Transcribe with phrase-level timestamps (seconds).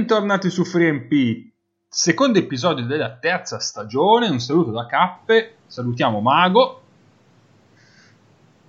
[0.00, 1.50] Bentornati su FreeMP,
[1.86, 4.30] secondo episodio della terza stagione.
[4.30, 6.80] Un saluto da Cappe, salutiamo Mago.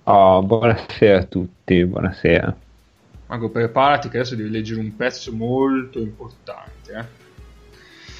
[0.02, 2.54] Oh, buonasera a tutti, buonasera.
[3.28, 7.08] Mago, preparati che adesso devi leggere un pezzo molto importante.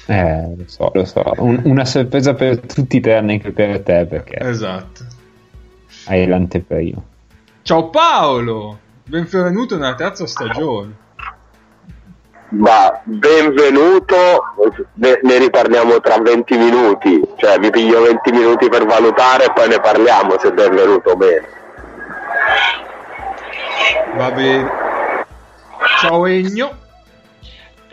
[0.07, 1.33] Eh, eh lo so, lo so.
[1.37, 4.39] Un, una sorpresa per tutti tranne che per te, perché...
[4.39, 5.05] Esatto.
[6.05, 7.01] Hai l'anteprima.
[7.61, 11.01] Ciao Paolo, benvenuto nella terza stagione.
[12.53, 14.15] Ma benvenuto,
[14.95, 19.69] ne, ne, riparliamo tra 20 minuti, cioè mi piglio 20 minuti per valutare e poi
[19.69, 21.47] ne parliamo se è benvenuto o meno.
[24.15, 24.69] Va bene.
[25.99, 26.77] Ciao Egno.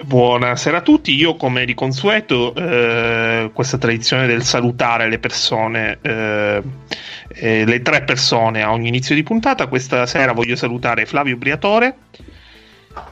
[0.03, 6.63] Buonasera a tutti, io come di consueto eh, questa tradizione del salutare le persone, eh,
[7.29, 11.97] eh, le tre persone a ogni inizio di puntata, questa sera voglio salutare Flavio Briatore,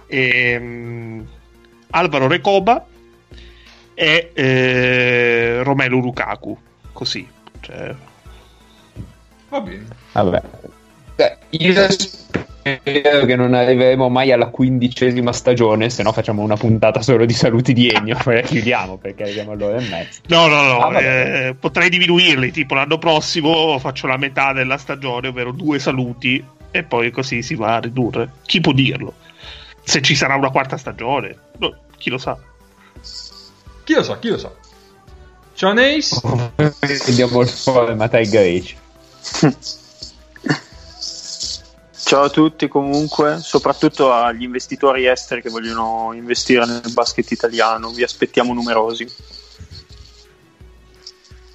[0.07, 1.27] e, um,
[1.91, 2.85] Alvaro Recoba
[3.95, 6.57] e eh, Romelu Lukaku,
[6.93, 7.27] così.
[7.61, 7.95] Cioè...
[9.49, 9.87] Va bene.
[10.13, 10.43] Vabbè.
[11.51, 17.25] Io spero che non arriveremo mai alla quindicesima stagione, se no facciamo una puntata solo
[17.25, 20.21] di saluti di Ennio, poi la chiudiamo perché arriviamo all'ora e mezza.
[20.27, 25.29] No, no, no, ah, eh, potrei diminuirli, tipo l'anno prossimo faccio la metà della stagione,
[25.29, 28.29] ovvero due saluti, e poi così si va a ridurre.
[28.45, 29.15] Chi può dirlo?
[29.89, 32.37] Se ci sarà una quarta stagione, no, chi lo sa.
[33.85, 34.53] Chi lo sa, chi lo sa.
[35.55, 36.21] Ciao Nace.
[37.07, 38.77] Vediamo il format ai greci.
[42.05, 48.03] Ciao a tutti comunque, soprattutto agli investitori esteri che vogliono investire nel basket italiano, vi
[48.03, 49.11] aspettiamo numerosi.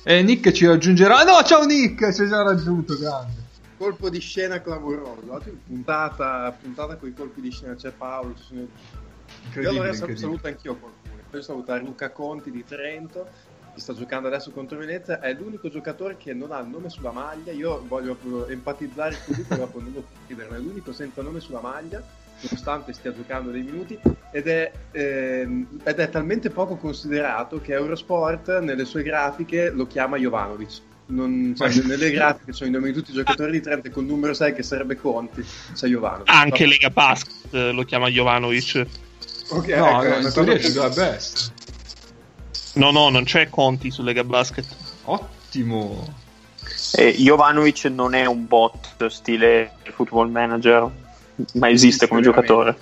[0.01, 1.23] E Nick ci raggiungerà.
[1.23, 3.42] No, ciao Nick, ci ha già raggiunto, grande.
[3.77, 5.41] Colpo di scena clamoroso.
[5.65, 8.35] Puntata, puntata con i colpi di scena c'è Paolo.
[8.35, 8.67] Ci sono...
[9.61, 11.21] Io allora saluto anch'io qualcuno.
[11.29, 13.27] Poi salutare Luca Conti di Trento
[13.73, 17.11] che sta giocando adesso contro Venezia, è l'unico giocatore che non ha il nome sulla
[17.11, 17.51] maglia.
[17.51, 22.01] Io voglio empatizzare così, però non lo scrivere, è l'unico senza nome sulla maglia,
[22.41, 23.99] nonostante stia giocando dei minuti,
[24.31, 30.17] ed è, ehm, ed è talmente poco considerato che Eurosport nelle sue grafiche lo chiama
[30.17, 30.81] Jovanovic.
[31.05, 34.09] Non, cioè, nelle grafiche sono i nomi di tutti i giocatori di Trento con il
[34.09, 36.29] numero 6 che sarebbe Conti, c'è Jovanovic.
[36.29, 38.85] Anche Lega Basket eh, lo chiama Jovanovic.
[39.49, 41.19] Ok, no, ecco, no, in teoria ci dovrebbe.
[42.75, 44.65] No, no, non c'è Conti su Lega Basket.
[45.03, 46.21] Ottimo.
[46.95, 50.89] Eh, Jovanovic non è un bot stile football manager,
[51.53, 52.77] ma esiste come giocatore.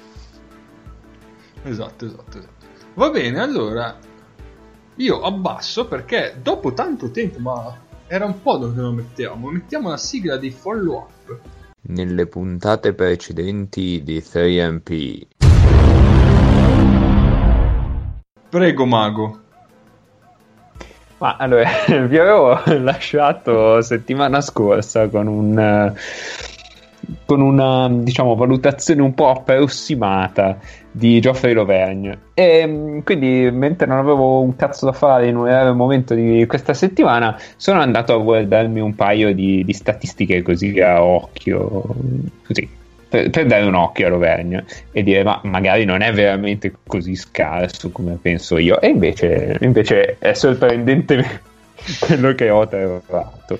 [1.64, 2.60] Esatto, esatto, esatto.
[2.94, 3.98] Va bene, allora
[4.96, 9.96] io abbasso perché dopo tanto tempo, ma era un po' dove lo mettiamo, mettiamo la
[9.96, 11.40] sigla di follow up.
[11.84, 15.28] Nelle puntate precedenti di 3MP.
[18.50, 19.40] Prego, Mago.
[21.20, 25.94] Ma allora, vi avevo lasciato settimana scorsa con un
[27.26, 30.58] con una diciamo, valutazione un po' approssimata
[30.92, 35.76] di Geoffrey Lovergne e mm, quindi mentre non avevo un cazzo da fare in un
[35.76, 41.02] momento di questa settimana sono andato a guardarmi un paio di, di statistiche così a
[41.02, 41.84] occhio
[42.46, 42.80] così
[43.12, 47.16] per, per, dare un occhio a Rovegna e dire ma magari non è veramente così
[47.16, 48.80] scarso come penso io.
[48.80, 51.42] E invece, invece è sorprendente
[52.00, 53.60] quello che ho trovato.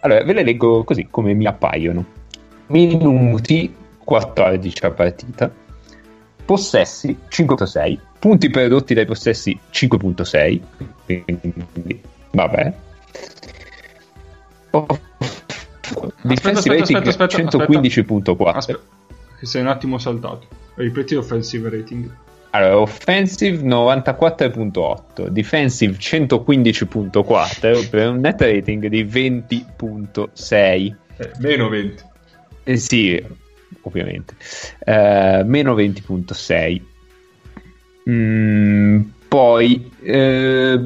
[0.00, 2.04] Allora ve le leggo così come mi appaiono
[2.72, 3.74] minuti
[4.04, 5.52] 14 a partita
[6.44, 10.60] possessi 5.6 punti prodotti dai possessi 5.6
[11.06, 12.02] quindi
[12.32, 12.74] vabbè
[16.22, 18.78] Defensive rating 115.4.
[19.42, 20.46] Sei un attimo saltato.
[20.76, 22.10] Ripeti offensive rating.
[22.50, 30.94] Allora, offensive 94.8, defensive 115.4 per un net rating di 20.6.
[31.16, 32.10] Eh, meno 20.
[32.64, 33.22] Eh, sì,
[33.82, 34.34] ovviamente.
[34.84, 36.80] Eh, meno 20.6.
[38.08, 39.90] Mm, poi...
[40.02, 40.78] Eh,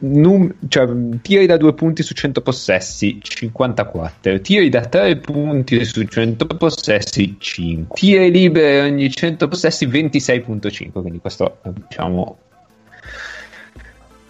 [0.00, 0.88] num- cioè,
[1.20, 7.36] tiri da due punti su 100 possessi 54 tiri da 3 punti su 100 possessi
[7.38, 12.38] 5 tiri liberi ogni 100 possessi 26.5 quindi questo diciamo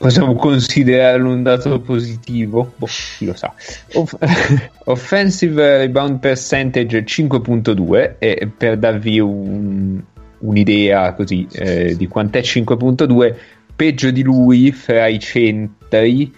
[0.01, 2.73] possiamo considerarlo un dato positivo?
[2.77, 2.87] Boh,
[3.19, 3.53] chi lo sa.
[3.93, 4.17] Off-
[4.85, 10.01] offensive rebound percentage 5.2 e per darvi un,
[10.39, 13.35] un'idea così eh, di quant'è 5.2
[13.77, 16.35] peggio di lui fra i centri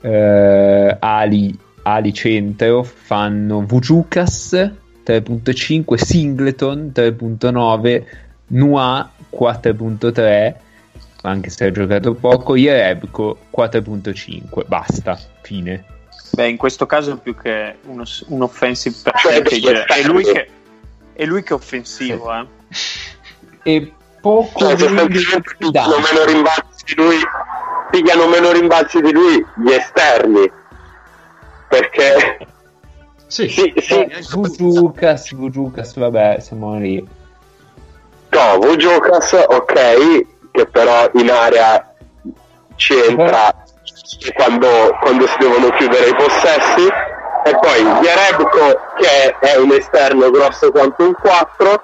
[0.00, 4.54] eh, ali, ali centro fanno Vujukas
[5.06, 8.02] 3.5 Singleton 3.9
[8.48, 10.54] Nua 4.3
[11.24, 15.84] anche se ha giocato poco, Jerebko 4.5, basta, fine.
[16.32, 20.48] Beh, in questo caso più che uno, un offensive percentage è lui che,
[21.12, 22.46] è lui che è offensivo, eh.
[23.62, 27.16] E poco cioè, pigliano meno rimbalzi di lui
[27.90, 30.50] pigliano meno rimbalzi di lui gli esterni
[31.68, 32.46] perché
[33.26, 34.06] Sì, sì, sì.
[34.32, 37.06] Vujukas, Vujukas, vabbè, siamo lì.
[38.30, 41.94] no Vujokas ok che però in area
[42.76, 43.52] ci entra
[44.36, 46.86] quando, quando si devono chiudere i possessi
[47.46, 51.82] e poi Jerebko che è un esterno grosso quanto un 4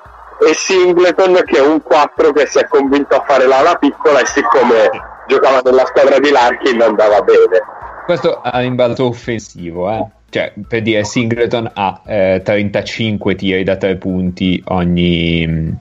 [0.48, 4.26] e Singleton che è un 4 che si è convinto a fare l'ala piccola e
[4.26, 4.88] siccome
[5.26, 7.60] giocava nella squadra di Larkin andava bene
[8.06, 10.06] Questo ha rimbalzo offensivo, eh.
[10.30, 15.76] Cioè, per dire, Singleton ha eh, 35 tiri da 3 punti ogni,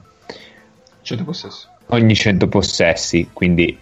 [1.03, 1.67] 100 possessi.
[1.89, 3.77] Ogni 100 possessi, quindi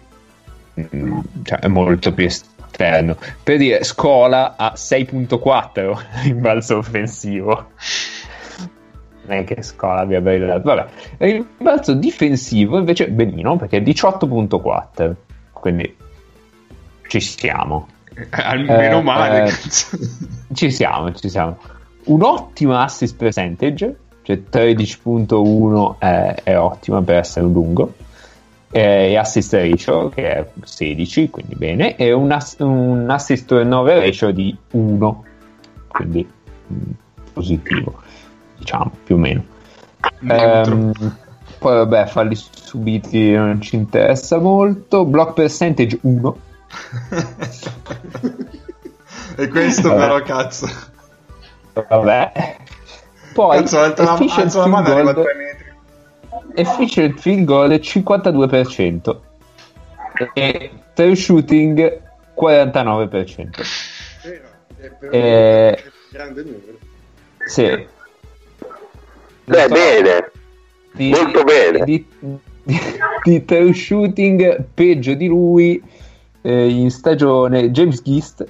[0.94, 3.16] mm, cioè, è molto più esterno.
[3.42, 7.70] Per dire, Scola ha 6.4 rimbalzo offensivo.
[9.26, 10.62] Non è che Scola abbia brillato.
[10.62, 10.86] Vabbè,
[11.26, 15.14] il rimbalzo difensivo invece benino perché è 18.4.
[15.52, 15.96] Quindi
[17.08, 17.88] ci siamo.
[18.30, 19.48] Almeno Eh, male.
[19.48, 19.52] eh.
[20.54, 21.58] Ci siamo, ci siamo.
[22.04, 23.96] Un ottimo assist percentage,
[24.28, 27.94] cioè 13.1 è, è ottima per essere un lungo.
[28.70, 31.96] Eh, E assist ratio che è 16, quindi bene.
[31.96, 35.24] E un, ass- un assist turnover ratio di 1,
[35.88, 36.28] quindi
[36.70, 36.90] mm,
[37.32, 38.02] positivo,
[38.58, 39.44] diciamo più o meno.
[40.28, 40.92] Ehm,
[41.58, 45.06] poi vabbè, falli subiti non ci interessa molto.
[45.06, 46.36] Block percentage 1.
[49.36, 50.00] e questo Vabbè.
[50.00, 50.68] però, cazzo.
[51.72, 52.56] Vabbè.
[53.38, 55.66] Poi Cazzo, alza la, efficient alza la field mano arriva a goal- 3 metri.
[56.54, 59.20] efficient field goal 52%
[60.34, 62.00] e true shooting
[62.34, 63.62] 49%.
[64.24, 66.78] Vero, è per Eh, è un grande numero.
[67.46, 67.86] Sì.
[69.44, 70.30] beh So, bene
[70.92, 71.84] di- molto bene.
[71.84, 72.06] Di,
[72.64, 72.80] di,
[73.22, 75.80] di true shooting peggio di lui
[76.42, 78.44] eh, in stagione James Gist,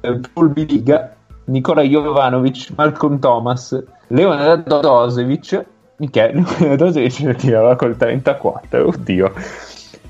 [0.00, 5.64] eh, Paul Biliga, Nikola Jovanovic, Malcolm Thomas, Leonard Dosevic,
[6.10, 9.32] che Leonard Dosevic lo tirava col 34, oddio.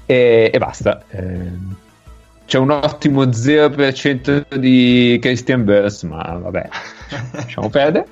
[0.07, 1.03] E, e basta.
[1.09, 1.77] Ehm,
[2.47, 6.69] c'è un ottimo 0% di Christian Burns, ma vabbè,
[7.33, 8.07] lasciamo perdere.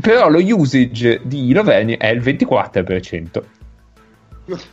[0.00, 3.42] Però lo usage di Loveni è il 24%.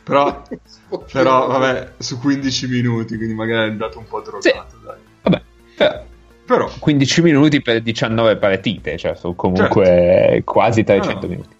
[0.04, 0.42] Però,
[1.10, 4.98] però, vabbè, su 15 minuti, quindi magari è andato un po' drogato, dai.
[5.22, 5.42] Vabbè,
[5.76, 6.04] però
[6.48, 11.28] Però, 15 minuti per 19 partite, cioè sono comunque quasi 300 Ah.
[11.28, 11.56] minuti.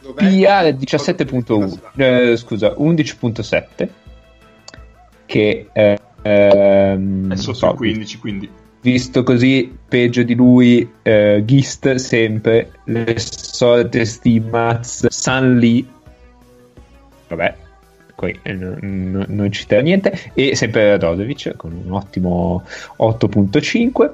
[0.00, 0.28] Dov'è?
[0.28, 3.88] PR 17.1, eh, scusa, 11.7
[5.26, 8.50] che eh, ehm, è sotto so, i 15, quindi...
[8.80, 15.84] visto così peggio di lui eh, Gist sempre le solite stimaz San Lee
[17.28, 17.54] vabbè
[18.20, 20.12] qui eh, non, non- citerà niente.
[20.34, 22.62] E sempre Radosevic con un ottimo
[22.98, 24.10] 8.5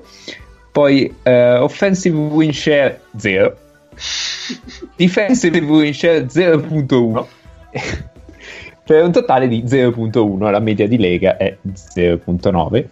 [0.71, 3.57] poi eh, offensive win share 0
[4.95, 7.25] defensive win share 0.1
[8.87, 12.85] per un totale di 0.1 la media di Lega è 0.9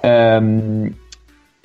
[0.00, 0.94] Ehm,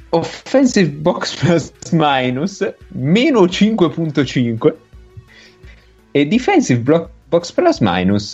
[0.10, 4.74] offensive box plus minus meno 5.5
[6.12, 8.34] e defensive block- box plus minus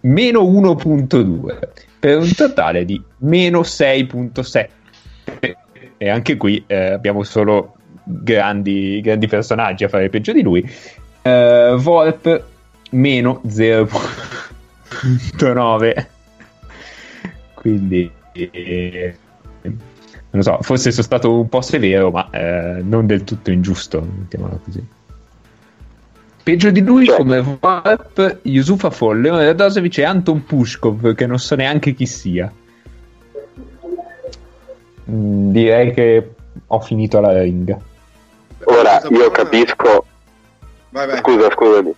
[0.00, 1.58] meno 1.2
[1.98, 4.68] per un totale di meno 6.7
[5.96, 7.74] e anche qui eh, abbiamo solo
[8.04, 10.68] grandi, grandi personaggi a fare peggio di lui.
[11.22, 12.44] Eh, Volp
[12.90, 16.06] meno 0.9
[17.54, 19.16] quindi eh,
[20.30, 24.58] non so forse sono stato un po' severo ma eh, non del tutto ingiusto mettiamola
[24.64, 24.82] così
[26.48, 29.28] peggio di lui Cioè- come Volp Yusufa Folle.
[29.30, 32.50] Radosevic e Anton Pushkov che non so neanche chi sia.
[35.10, 36.30] Mm, direi che
[36.66, 37.78] ho finito la ringa
[38.64, 40.04] ora io capisco
[40.90, 41.18] Vai, vai.
[41.18, 41.94] Scusa, scusami.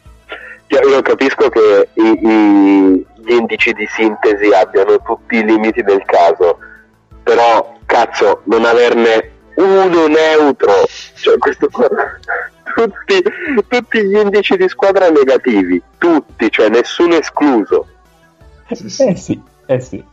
[0.66, 6.02] Io, io capisco che i- i- gli indici di sintesi abbiano tutti i limiti del
[6.04, 6.58] caso,
[7.22, 10.72] però cazzo, non averne uno neutro,
[11.14, 11.88] cioè questo qua,
[12.74, 13.22] tutti,
[13.68, 17.86] tutti gli indici di squadra negativi, tutti, cioè nessuno escluso.
[18.72, 19.04] Sì, sì.
[19.06, 20.04] eh sì eh sì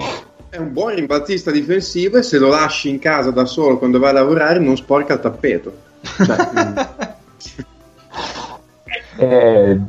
[0.49, 4.09] È un buon rimbalzista difensivo e se lo lasci in casa da solo quando vai
[4.09, 5.77] a lavorare non sporca il tappeto.
[6.01, 7.15] Cioè,
[9.19, 9.79] Eh,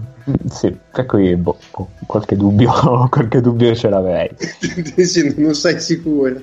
[0.50, 1.58] Sì, per cui boh,
[2.06, 2.70] qualche dubbio,
[3.10, 4.30] qualche dubbio ce l'avrei.
[4.94, 6.40] Dici, non sei sicuro.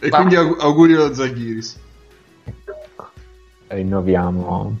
[0.00, 1.76] E quindi aug- auguri allo Zaghiris.
[3.68, 4.78] Rinnoviamo.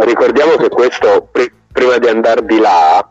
[0.00, 3.06] Ricordiamo che questo, pri- prima di andare di là,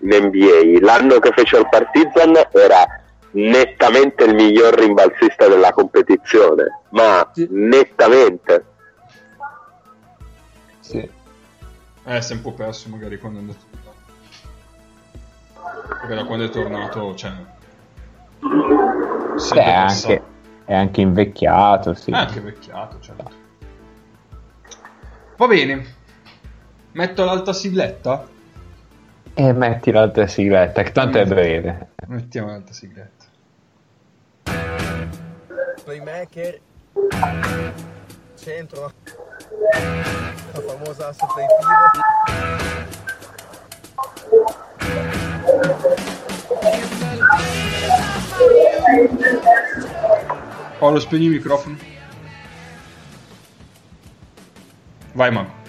[0.00, 3.00] in NBA, l'anno che fece il Partizan era
[3.32, 7.46] nettamente il miglior rimbalzista della competizione, ma Sì.
[7.50, 8.64] nettamente.
[10.80, 11.10] Sì.
[12.04, 13.68] Eh, si è un po' perso magari quando è andato.
[16.00, 17.32] Perché da quando è tornato, cioè...
[18.40, 20.22] Beh, è anche,
[20.64, 22.10] è anche invecchiato, sì.
[22.10, 23.30] È anche vecchiato, certo.
[25.36, 25.98] Va bene.
[26.92, 28.26] Metto l'alta sigletta?
[29.32, 31.88] E metti l'altra sigletta, che tanto è breve.
[32.08, 33.20] Mettiamo l'alta sigletta.
[35.90, 36.60] playmaker,
[38.36, 38.92] centro,
[40.52, 41.96] la famosa play pivot.
[50.78, 51.76] Paolo, spegni il microfono.
[55.12, 55.59] Vai, Marco.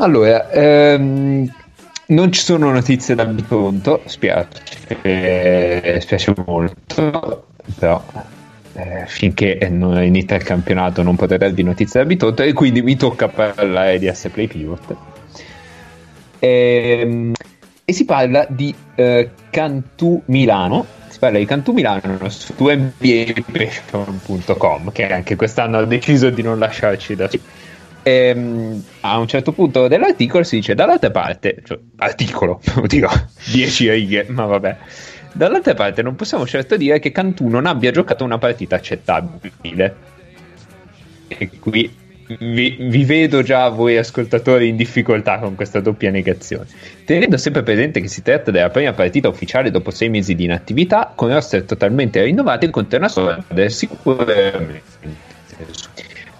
[0.00, 1.52] Allora, ehm,
[2.06, 4.48] non ci sono notizie da Bitonto, spiace,
[5.02, 8.00] eh, spiace molto, però
[8.74, 12.96] eh, finché non inizia il campionato non potrei darvi notizie da Bitonto e quindi mi
[12.96, 14.96] tocca parlare di S Play Pivot.
[16.38, 17.32] Ehm,
[17.84, 25.08] e si parla di eh, Cantù Milano, si parla di Cantù Milano su NBAPassion.com che
[25.08, 27.26] anche quest'anno ha deciso di non lasciarci da
[28.08, 33.08] Ehm, a un certo punto dell'articolo si dice dall'altra parte, cioè, articolo, oddio,
[33.50, 34.76] 10 righe, ma vabbè.
[35.32, 39.96] Dall'altra parte non possiamo certo dire che Cantù non abbia giocato una partita accettabile.
[41.28, 41.94] E qui
[42.38, 46.66] vi, vi vedo già voi ascoltatori in difficoltà con questa doppia negazione.
[47.04, 51.12] Tenendo sempre presente che si tratta della prima partita ufficiale dopo sei mesi di inattività,
[51.14, 55.26] con roster totalmente rinnovati contro una squadra sicuramente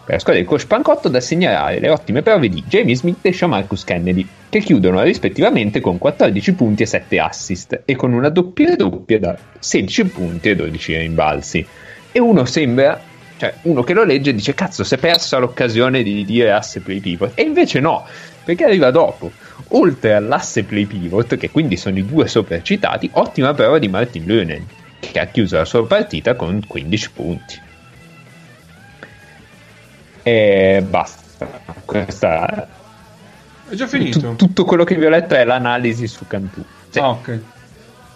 [0.08, 3.30] per la squadra del coach Pancotto da segnalare le ottime prove di Jamie Smith e
[3.30, 8.74] Shamarcus Kennedy, che chiudono rispettivamente con 14 punti e 7 assist e con una doppia
[8.74, 11.66] doppia da 16 punti e 12 rimbalzi.
[12.10, 12.98] E uno sembra,
[13.36, 17.00] cioè uno che lo legge dice cazzo si è persa l'occasione di dire asse play
[17.00, 18.06] pivot e invece no,
[18.42, 19.30] perché arriva dopo.
[19.72, 24.64] Oltre all'asse play pivot, che quindi sono i due sopracitati, ottima prova di Martin Lönen,
[25.00, 27.66] che ha chiuso la sua partita con 15 punti.
[30.28, 31.49] E basta.
[31.87, 32.68] Questa
[33.68, 34.18] È già finito.
[34.20, 36.62] tu- tutto quello che vi ho letto è l'analisi su Cantù.
[36.90, 37.38] Cioè, Ah, ok.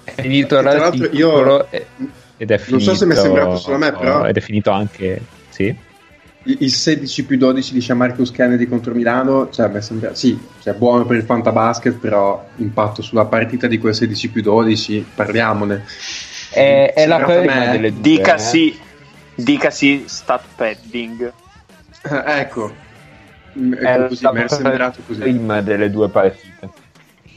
[0.04, 1.86] È finito Tra l'altro l'articolo io- e-
[2.36, 2.84] ed è finito.
[2.84, 5.22] Non so se mi è sembrato solo a me, però- Ed è finito anche.
[5.48, 5.74] Sì.
[6.44, 10.74] Il il 16 più 12 di Marcus Kennedy contro Milano, cioè, mi sembra, sì, cioè,
[10.74, 15.84] buono per il fantabasket, però impatto sulla partita di quel 16 più 12, parliamone.
[16.50, 17.98] È, è la prima delle due.
[17.98, 18.02] eh.
[18.02, 18.78] Dicasi,
[19.36, 21.32] dicasi stat padding.
[22.02, 22.72] Eh, ecco,
[23.52, 25.20] È ecco così, mi è sembrato così.
[25.20, 26.80] prima delle due partite.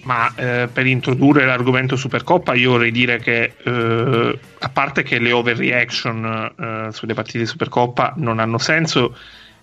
[0.03, 5.31] Ma eh, per introdurre l'argomento Supercoppa, io vorrei dire che eh, a parte che le
[5.31, 9.17] overreaction eh, sulle partite di Supercoppa non hanno senso,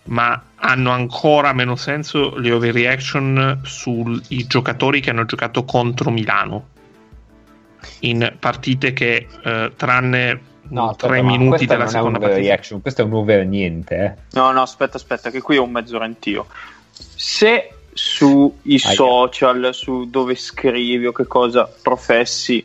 [0.04, 6.70] ma hanno ancora meno senso le overreaction sui giocatori che hanno giocato contro Milano
[8.00, 12.20] in partite che eh, tranne No, tre aspetta, ma minuti della non seconda è un
[12.20, 12.40] partita.
[12.40, 13.94] overreaction, questo è un over niente.
[13.96, 14.36] Eh.
[14.38, 16.46] No, no, aspetta, aspetta, che qui ho un mezzo rantio.
[16.90, 18.94] Se sui Aia.
[18.94, 22.64] social, su dove scrivi o che cosa professi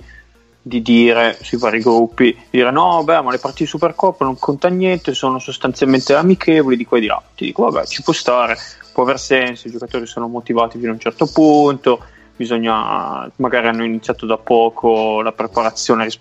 [0.62, 4.68] di dire sui vari gruppi, dire no, beh, ma le partite di Supercoppa non conta
[4.68, 7.22] niente, sono sostanzialmente amichevoli di qua e di là.
[7.36, 8.58] Ti dico, vabbè, ci può stare,
[8.92, 12.04] può aver senso, i giocatori sono motivati fino a un certo punto,
[12.38, 16.20] bisogna, magari hanno iniziato da poco la preparazione ris-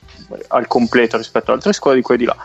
[0.48, 2.36] al completo rispetto ad altre squadre di qua e di là.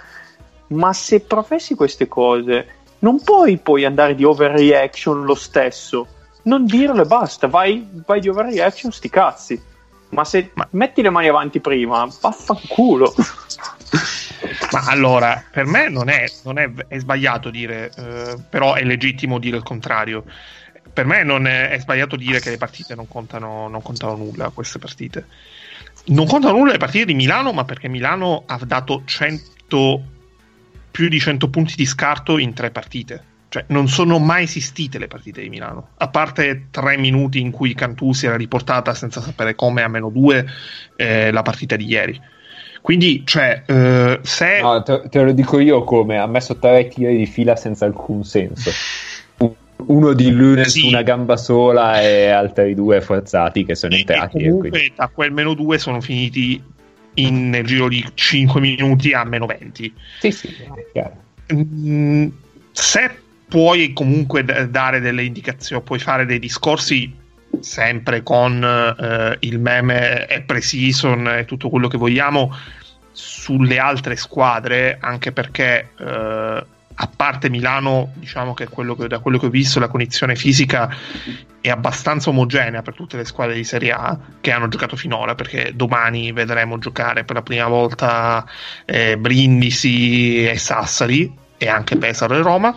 [0.67, 2.67] Ma se professi queste cose,
[2.99, 6.07] non puoi poi andare di overreaction lo stesso.
[6.43, 9.61] Non dirlo e basta, vai, vai di overreaction, sti cazzi.
[10.09, 13.13] Ma se Ma- metti le mani avanti prima, vaffanculo.
[14.71, 19.39] Ma allora, per me non è, non è, è sbagliato dire, eh, però è legittimo
[19.39, 20.23] dire il contrario.
[20.93, 24.49] Per me non è, è sbagliato dire che le partite non contano, non contano nulla,
[24.49, 25.25] queste partite.
[26.05, 30.03] Non contano nulla le partite di Milano, ma perché Milano ha dato 100,
[30.91, 33.29] più di 100 punti di scarto in tre partite.
[33.51, 37.73] Cioè, non sono mai esistite le partite di Milano, a parte tre minuti in cui
[37.73, 40.45] Cantù si era riportata senza sapere come a meno due
[40.95, 42.21] eh, la partita di ieri.
[42.81, 47.17] Quindi, cioè, eh, se No, te, te lo dico io come ha messo tre tiri
[47.17, 48.71] di fila senza alcun senso.
[49.87, 50.81] Uno di Lune Sì.
[50.81, 54.37] su una gamba sola e altri due forzati che sono E, entrati.
[54.37, 56.61] e comunque da quel meno 2 sono finiti
[57.15, 59.93] in, nel giro di 5 minuti a meno 20.
[60.19, 60.49] Sì, sì.
[61.53, 62.27] Mm,
[62.71, 63.11] se
[63.47, 67.13] puoi comunque dare delle indicazioni, puoi fare dei discorsi
[67.59, 72.55] sempre con eh, il meme e pre-season e tutto quello che vogliamo
[73.11, 79.45] sulle altre squadre, anche perché eh, a parte Milano, diciamo che, che da quello che
[79.45, 80.93] ho visto la condizione fisica
[81.61, 85.71] è abbastanza omogenea per tutte le squadre di Serie A che hanno giocato finora, perché
[85.75, 88.45] domani vedremo giocare per la prima volta
[88.85, 92.75] eh, Brindisi e Sassari e anche Pesaro e Roma.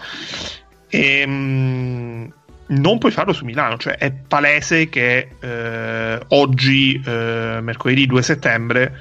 [0.88, 2.26] E, mm,
[2.66, 9.00] non puoi farlo su Milano, cioè è palese che eh, oggi, eh, mercoledì 2 settembre,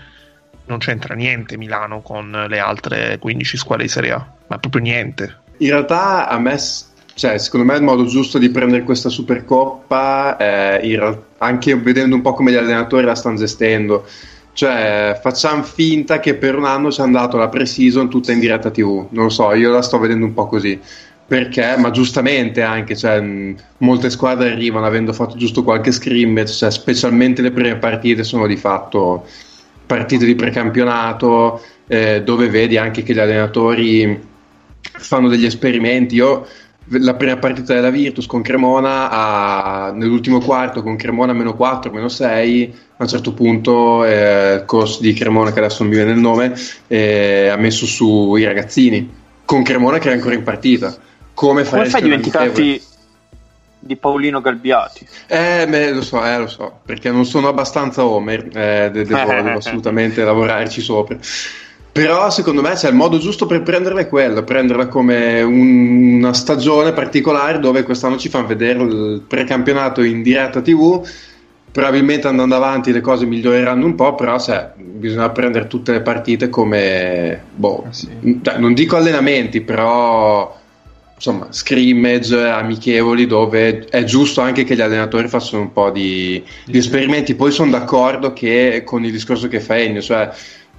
[0.66, 5.36] non c'entra niente Milano con le altre 15 squadre di Serie A, ma proprio niente.
[5.58, 6.58] In realtà a me,
[7.16, 12.22] cioè, secondo me il modo giusto di prendere questa Supercoppa è real- anche vedendo un
[12.22, 14.06] po' come gli allenatori la stanno gestendo.
[14.54, 18.70] Cioè, facciamo finta che per un anno ci hanno dato la pre-season tutta in diretta
[18.70, 19.08] TV.
[19.10, 20.80] Non lo so, io la sto vedendo un po' così.
[21.26, 23.24] Perché, ma giustamente anche, cioè,
[23.78, 28.58] molte squadre arrivano avendo fatto giusto qualche scrimmage, cioè, specialmente le prime partite sono di
[28.58, 29.26] fatto
[29.86, 34.32] partite di precampionato, eh, dove vedi anche che gli allenatori
[34.92, 36.16] fanno degli esperimenti.
[36.16, 36.48] Io
[36.88, 42.10] la prima partita della Virtus con Cremona a- nell'ultimo quarto con Cremona meno 4, meno
[42.10, 46.12] 6 a un certo punto eh, il coach di Cremona che adesso non mi viene
[46.12, 46.54] il nome
[46.88, 49.10] eh, ha messo su i ragazzini
[49.46, 50.94] con Cremona che era ancora in partita
[51.34, 52.84] come, Come fai a dimenticarti
[53.80, 55.08] di Paolino Galbiati?
[55.28, 59.32] Eh, beh, lo so, eh, lo so, perché non sono abbastanza Homer, eh, de- devo,
[59.32, 61.18] devo assolutamente lavorarci sopra.
[61.94, 66.34] Però secondo me c'è il modo giusto per prenderla è quello, prenderla come un- una
[66.34, 71.08] stagione particolare dove quest'anno ci fanno vedere il precampionato in diretta TV.
[71.72, 76.50] Probabilmente andando avanti le cose miglioreranno un po', però cioè, bisogna prendere tutte le partite
[76.50, 78.08] come, boh, Ah, sì.
[78.44, 80.60] cioè, non dico allenamenti, però
[81.16, 86.78] insomma, scrimmage amichevoli dove è giusto anche che gli allenatori facciano un po' di, di
[86.78, 87.34] esperimenti.
[87.36, 90.30] Poi sono d'accordo che con il discorso che fa Ennio, cioè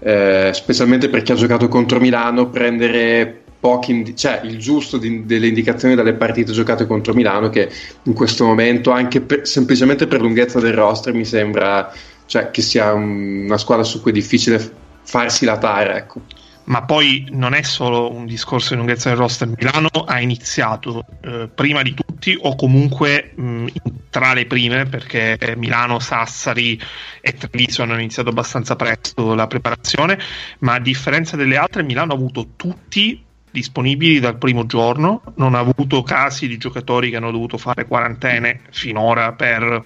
[0.04, 5.46] eh, specialmente per chi ha giocato contro Milano, prendere pochi cioè il giusto di- delle
[5.46, 7.70] indicazioni dalle partite giocate contro Milano, che
[8.02, 11.90] in questo momento, anche per- semplicemente per lunghezza del roster, mi sembra
[12.26, 14.62] cioè, che sia un- una squadra su cui è difficile
[15.02, 15.96] farsi la tara.
[15.96, 16.20] Ecco.
[16.64, 19.48] Ma poi non è solo un discorso di lunghezza del roster.
[19.48, 23.66] Milano ha iniziato eh, prima di tutti, o comunque mh,
[24.10, 26.80] tra le prime, perché Milano, Sassari
[27.20, 30.18] e Treviso hanno iniziato abbastanza presto la preparazione.
[30.60, 35.60] Ma a differenza delle altre, Milano ha avuto tutti disponibili dal primo giorno, non ha
[35.60, 39.84] avuto casi di giocatori che hanno dovuto fare quarantene finora per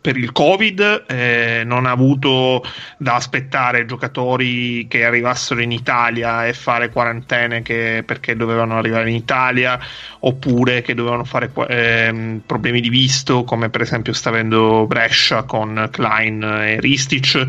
[0.00, 2.62] per il Covid, eh, non ha avuto
[2.98, 9.16] da aspettare giocatori che arrivassero in Italia e fare quarantene che- perché dovevano arrivare in
[9.16, 9.78] Italia,
[10.20, 15.88] oppure che dovevano fare ehm, problemi di visto, come per esempio sta avendo Brescia con
[15.90, 17.46] Klein e Ristic.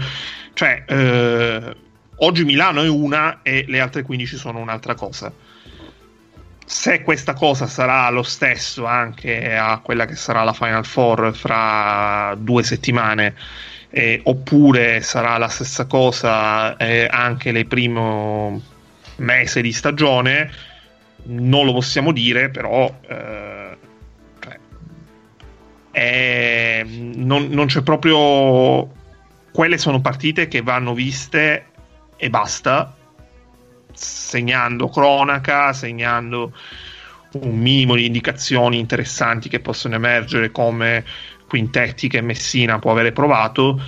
[0.53, 1.75] Cioè, eh,
[2.17, 5.31] oggi Milano è una e le altre 15 sono un'altra cosa
[6.65, 12.35] se questa cosa sarà lo stesso anche a quella che sarà la Final Four fra
[12.37, 13.35] due settimane,
[13.91, 18.61] eh, oppure sarà la stessa cosa eh, anche nel primo
[19.17, 20.51] mese di stagione,
[21.25, 23.77] non lo possiamo dire, però eh,
[24.39, 24.59] cioè,
[25.91, 29.03] è- non, non c'è proprio.
[29.51, 31.65] Quelle sono partite che vanno viste
[32.17, 32.93] e basta
[33.95, 36.53] segnando cronaca, segnando
[37.33, 41.03] un minimo di indicazioni interessanti che possono emergere come
[41.47, 43.79] quintetti che Messina può avere provato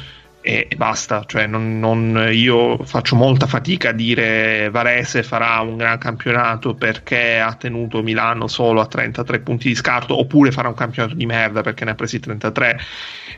[0.42, 1.24] e, e basta.
[1.26, 7.40] Cioè, non- non- io faccio molta fatica a dire Varese farà un gran campionato perché
[7.40, 11.62] ha tenuto Milano solo a 33 punti di scarto oppure farà un campionato di merda
[11.62, 12.80] perché ne ha presi 33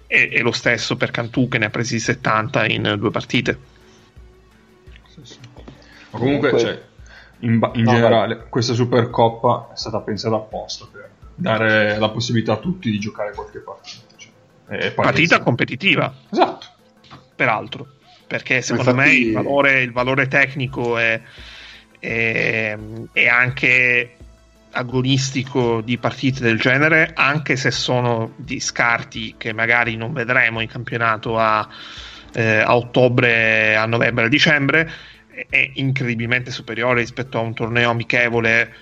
[0.07, 3.57] e, e lo stesso per Cantù che ne ha presi 70 in due partite.
[6.11, 6.81] Ma comunque, Comunque- cioè,
[7.39, 12.53] in, ba- in No, generale, questa Supercoppa è stata pensata apposta per dare la possibilità
[12.53, 14.05] a tutti di giocare qualche partita.
[14.17, 14.91] Cioè.
[14.91, 16.13] Partita competitiva.
[16.31, 16.67] Esatto.
[17.35, 17.87] peraltro,
[18.27, 21.21] perché secondo Infatti- me il valore, il valore tecnico è,
[21.97, 22.77] è-
[23.13, 24.15] è anche
[24.71, 30.67] agonistico di partite del genere, anche se sono di scarti che magari non vedremo in
[30.67, 31.67] campionato a,
[32.33, 34.91] eh, a ottobre, a novembre, a dicembre,
[35.49, 38.73] è- incredibilmente superiore rispetto a un torneo amichevole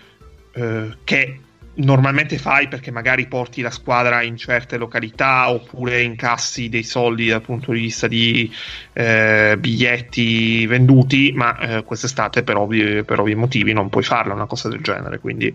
[0.54, 1.40] eh, che
[1.78, 7.42] normalmente fai perché magari porti la squadra in certe località oppure incassi dei soldi dal
[7.42, 8.52] punto di vista di
[8.94, 14.46] eh, biglietti venduti, ma eh, quest'estate per ovvi, per ovvi motivi non puoi farla una
[14.46, 15.20] cosa del genere.
[15.20, 15.54] Quindi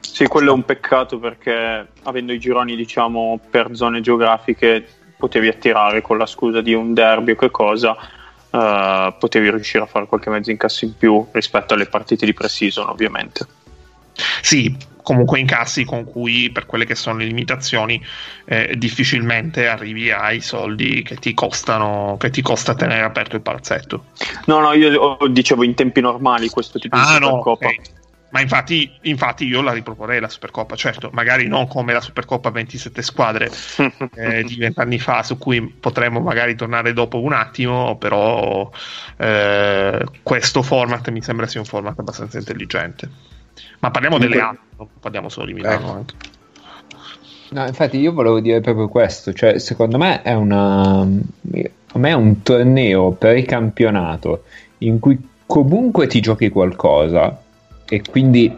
[0.00, 4.86] Sì, quello è un peccato perché avendo i gironi, diciamo, per zone geografiche,
[5.18, 7.96] potevi attirare con la scusa di un derby o che cosa,
[8.50, 12.88] eh, potevi riuscire a fare qualche mezzo incasso in più rispetto alle partite di pre-season,
[12.88, 13.46] ovviamente.
[14.42, 18.04] Sì, comunque incassi con cui per quelle che sono le limitazioni
[18.44, 24.04] eh, difficilmente arrivi ai soldi che ti costano che ti costa tenere aperto il palazzetto.
[24.46, 27.68] No, no, io dicevo in tempi normali questo tipo Ah di no, Supercoppa.
[27.68, 27.96] ok.
[28.30, 33.00] Ma infatti, infatti io la riproporrei la Supercoppa, certo, magari non come la Supercoppa 27
[33.00, 33.50] squadre
[34.14, 38.70] eh, di vent'anni fa su cui potremmo magari tornare dopo un attimo, però
[39.16, 43.08] eh, questo format mi sembra sia un format abbastanza intelligente.
[43.80, 45.74] Ma parliamo delle altre, non parliamo solo di Milano.
[45.74, 45.92] Ecco.
[45.92, 46.14] anche.
[47.50, 52.12] No, infatti io volevo dire proprio questo, cioè secondo me è una a me è
[52.12, 54.44] un torneo precampionato
[54.78, 57.42] in cui comunque ti giochi qualcosa
[57.88, 58.56] e quindi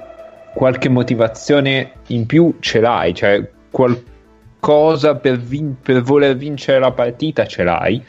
[0.54, 7.46] qualche motivazione in più ce l'hai, cioè qualcosa per, vin- per voler vincere la partita
[7.46, 8.02] ce l'hai.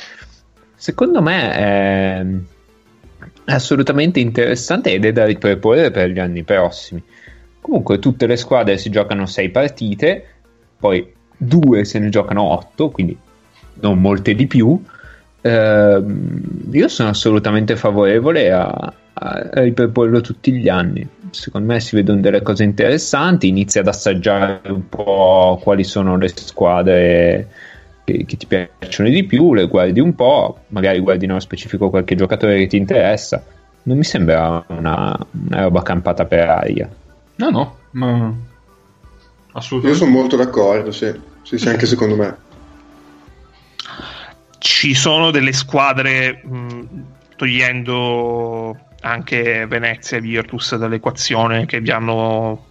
[0.75, 2.25] Secondo me è,
[3.45, 7.03] assolutamente interessante ed è da riproporre per gli anni prossimi.
[7.59, 10.25] Comunque tutte le squadre si giocano 6 partite,
[10.77, 13.15] poi due se ne giocano 8, quindi
[13.75, 14.81] non molte di più.
[15.41, 21.07] Ehm, io sono assolutamente favorevole a, a riproporlo tutti gli anni.
[21.29, 26.27] Secondo me si vedono delle cose interessanti, inizi ad assaggiare un po' quali sono le
[26.27, 27.47] squadre
[28.03, 32.15] che, che ti piacciono di più, le guardi un po', magari guardi nello specifico qualche
[32.15, 33.43] giocatore che ti interessa.
[33.83, 36.89] Non mi sembra una, una roba campata per aria.
[37.35, 38.35] No, no, ma Io
[39.53, 40.03] assolutamente.
[40.03, 41.13] sono molto d'accordo, sì.
[41.43, 42.37] Sì, sì, anche secondo me.
[44.57, 47.03] Ci sono delle squadre, mh,
[47.35, 52.67] togliendo anche Venezia e Virtus dall'equazione, che vi hanno.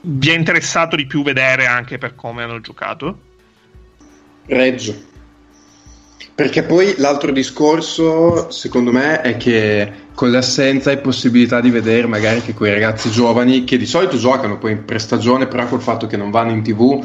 [0.00, 3.20] Vi è interessato di più vedere anche per come hanno giocato?
[4.46, 5.14] Reggio.
[6.34, 12.42] Perché poi l'altro discorso, secondo me, è che con l'assenza hai possibilità di vedere magari
[12.42, 16.18] che quei ragazzi giovani, che di solito giocano poi in prestagione, però col fatto che
[16.18, 17.02] non vanno in tv,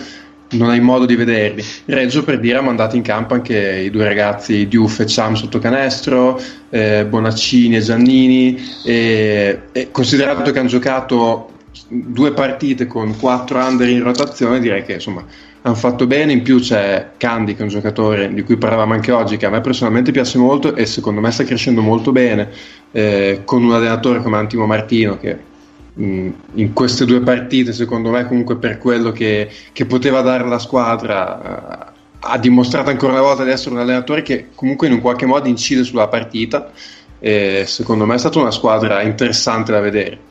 [0.51, 1.63] non hai modo di vederli.
[1.85, 5.59] Reggio, per dire, ha mandato in campo anche i due ragazzi Diouf e Cham sotto
[5.59, 11.49] canestro, eh, Bonaccini e Giannini, e, e considerato che hanno giocato
[11.87, 15.25] due partite con quattro under in rotazione, direi che insomma
[15.63, 16.31] hanno fatto bene.
[16.31, 19.49] In più c'è Candy, che è un giocatore di cui parlavamo anche oggi, che a
[19.49, 22.49] me personalmente piace molto e secondo me sta crescendo molto bene.
[22.91, 25.49] eh, con un allenatore come Antimo Martino, che
[25.95, 31.89] in queste due partite, secondo me, comunque per quello che, che poteva dare la squadra,
[31.89, 35.25] eh, ha dimostrato ancora una volta di essere un allenatore che comunque in un qualche
[35.25, 36.71] modo incide sulla partita.
[37.19, 40.30] E secondo me è stata una squadra interessante da vedere.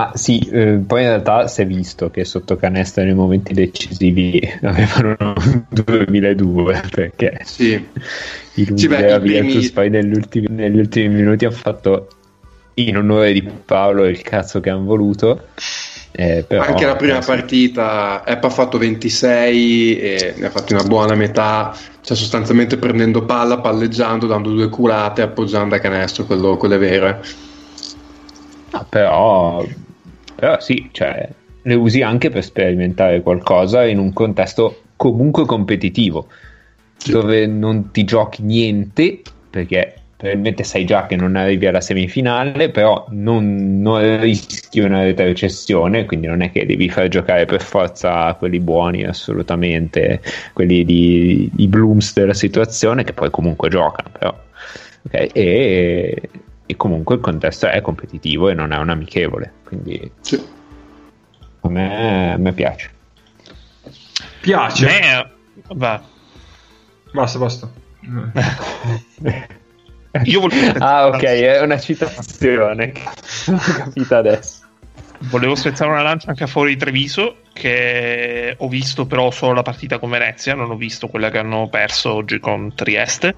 [0.00, 4.40] Ma sì, eh, poi in realtà si è visto che sotto canestro nei momenti decisivi
[4.62, 7.86] avevano un 2002 perché Sì.
[8.54, 12.08] il Sì, beh, poi negli ultimi, negli ultimi minuti ha fatto
[12.74, 15.48] in onore di Paolo il cazzo che hanno voluto.
[16.12, 20.72] eh, però, Anche la prima eh, partita Epp ha fatto 26 e ne ha fatti
[20.72, 26.56] una buona metà, cioè sostanzialmente prendendo palla, palleggiando, dando due culate, appoggiando a canestro, quello,
[26.56, 27.08] quello è vero.
[27.08, 27.48] eh.
[28.72, 29.64] No, però,
[30.40, 31.28] però sì, cioè,
[31.62, 36.28] le usi anche per sperimentare qualcosa in un contesto comunque competitivo,
[37.06, 43.06] dove non ti giochi niente, perché probabilmente sai già che non arrivi alla semifinale, però
[43.10, 48.60] non, non rischi una retrocessione, quindi non è che devi far giocare per forza quelli
[48.60, 50.22] buoni assolutamente,
[50.54, 54.34] quelli di, i blooms della situazione, che poi comunque giocano, però.
[55.02, 55.28] ok?
[55.34, 56.22] E,
[56.70, 60.40] e comunque il contesto è competitivo e non è un amichevole, quindi Sì.
[61.62, 62.90] a me, a me piace.
[64.40, 64.86] Piace.
[64.86, 65.30] Me-
[65.74, 66.00] va.
[67.12, 67.68] Basta, basta.
[70.24, 72.92] Io volevo ah, ok, è una citazione.
[73.48, 74.58] Ho capito adesso.
[75.24, 79.62] Volevo spezzare una lancia anche a fuori di Treviso, che ho visto però solo la
[79.62, 83.34] partita con Venezia, non ho visto quella che hanno perso oggi con Trieste.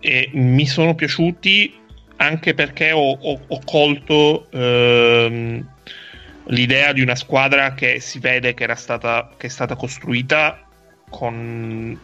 [0.00, 1.86] E mi sono piaciuti
[2.18, 5.66] anche perché ho, ho- ho colto ehm,
[6.46, 10.60] l'idea di una squadra che si vede che era stata, che è stata costruita
[11.10, 11.98] con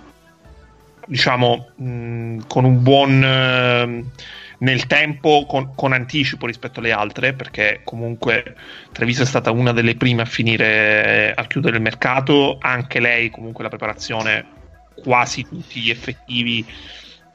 [1.06, 4.10] diciamo mh, con un buon ehm,
[4.58, 8.56] nel tempo con, con, anticipo rispetto alle altre, perché comunque
[8.92, 13.64] Treviso è stata una delle prime a finire a chiudere il mercato, anche lei comunque
[13.64, 14.46] la preparazione
[15.02, 16.64] quasi tutti gli effettivi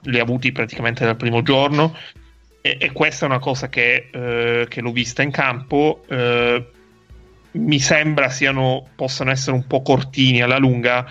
[0.04, 1.94] li ha avuti praticamente dal primo giorno
[2.62, 6.04] e, e questa è una cosa che, eh, che l'ho vista in campo.
[6.08, 6.68] Eh,
[7.52, 11.06] mi sembra siano, possano essere un po' cortini alla lunga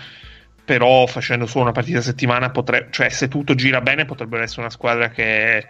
[0.69, 4.61] però facendo solo una partita a settimana potrebbe, cioè se tutto gira bene potrebbero essere
[4.61, 5.65] una squadra che,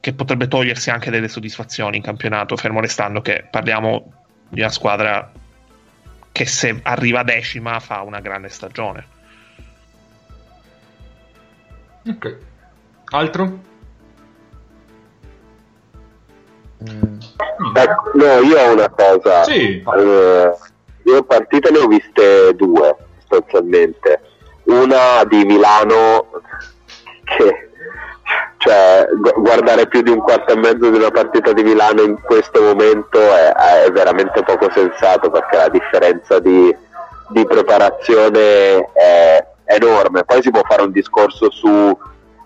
[0.00, 4.12] che potrebbe togliersi anche delle soddisfazioni in campionato, fermo restando che parliamo
[4.48, 5.30] di una squadra
[6.32, 9.06] che se arriva decima fa una grande stagione.
[12.06, 12.38] Ok.
[13.10, 13.73] Altro?
[16.90, 17.18] Mm.
[17.74, 19.44] Ecco, no, io ho una cosa.
[19.44, 19.82] Sì.
[19.96, 20.52] Eh,
[21.04, 24.20] io partite ne ho viste due sostanzialmente.
[24.64, 26.26] Una di Milano
[27.24, 27.68] che
[28.64, 32.62] cioè guardare più di un quarto e mezzo di una partita di Milano in questo
[32.62, 33.52] momento è,
[33.84, 36.74] è veramente poco sensato perché la differenza di,
[37.28, 40.24] di preparazione è enorme.
[40.24, 41.98] Poi si può fare un discorso su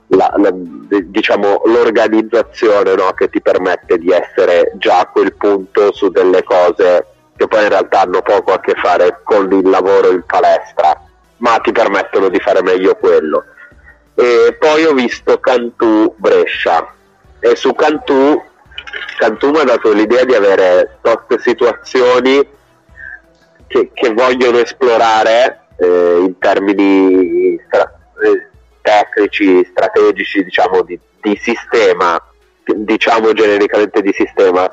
[0.09, 3.13] la, la, diciamo, l'organizzazione no?
[3.13, 7.69] che ti permette di essere già a quel punto su delle cose che poi in
[7.69, 11.01] realtà hanno poco a che fare con il lavoro in palestra,
[11.37, 13.45] ma ti permettono di fare meglio quello.
[14.15, 16.93] E poi ho visto Cantù Brescia
[17.39, 18.43] e su Cantù,
[19.19, 22.45] Cantù mi ha dato l'idea di avere toste situazioni
[23.69, 27.93] che, che vogliono esplorare eh, in termini stra-
[28.25, 28.48] eh,
[28.89, 32.19] tecnici, strategici, diciamo di, di sistema,
[32.65, 34.71] diciamo genericamente di sistema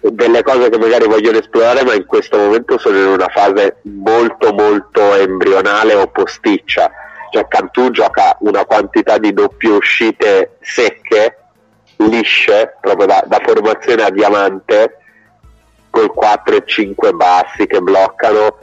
[0.00, 4.52] delle cose che magari vogliono esplorare ma in questo momento sono in una fase molto
[4.52, 6.90] molto embrionale o posticcia.
[7.30, 11.36] Cioè Cantù gioca una quantità di doppie uscite secche
[11.96, 14.98] lisce proprio da, da formazione a diamante
[15.88, 18.56] col 4 e 5 bassi che bloccano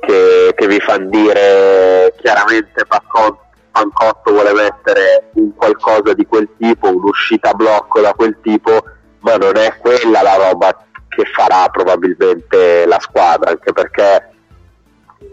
[0.00, 3.43] che, che vi fanno dire chiaramente Pancotto,
[3.74, 8.84] Pancotto vuole mettere un qualcosa di quel tipo un'uscita a blocco da quel tipo
[9.18, 14.30] ma non è quella la roba che farà probabilmente la squadra, anche perché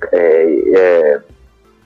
[0.09, 1.21] eh, eh,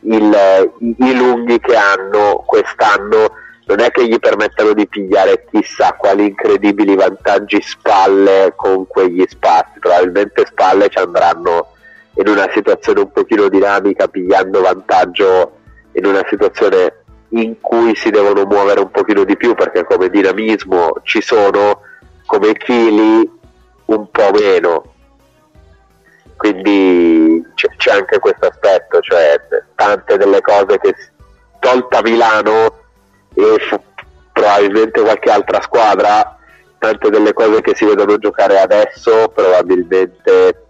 [0.01, 3.33] il, i lunghi che hanno quest'anno
[3.65, 9.79] non è che gli permettano di pigliare chissà quali incredibili vantaggi spalle con quegli spazi,
[9.79, 11.71] probabilmente spalle ci andranno
[12.17, 15.54] in una situazione un pochino dinamica pigliando vantaggio
[15.95, 20.93] in una situazione in cui si devono muovere un pochino di più perché come dinamismo
[21.03, 21.81] ci sono
[22.25, 23.29] come chili
[23.85, 24.93] un po' meno.
[26.37, 29.39] Quindi c'è, c'è anche questo aspetto, cioè
[29.75, 30.93] tante delle cose che
[31.59, 32.83] tolta Milano
[33.33, 33.79] e f-
[34.31, 36.37] probabilmente qualche altra squadra,
[36.77, 40.64] tante delle cose che si vedono giocare adesso probabilmente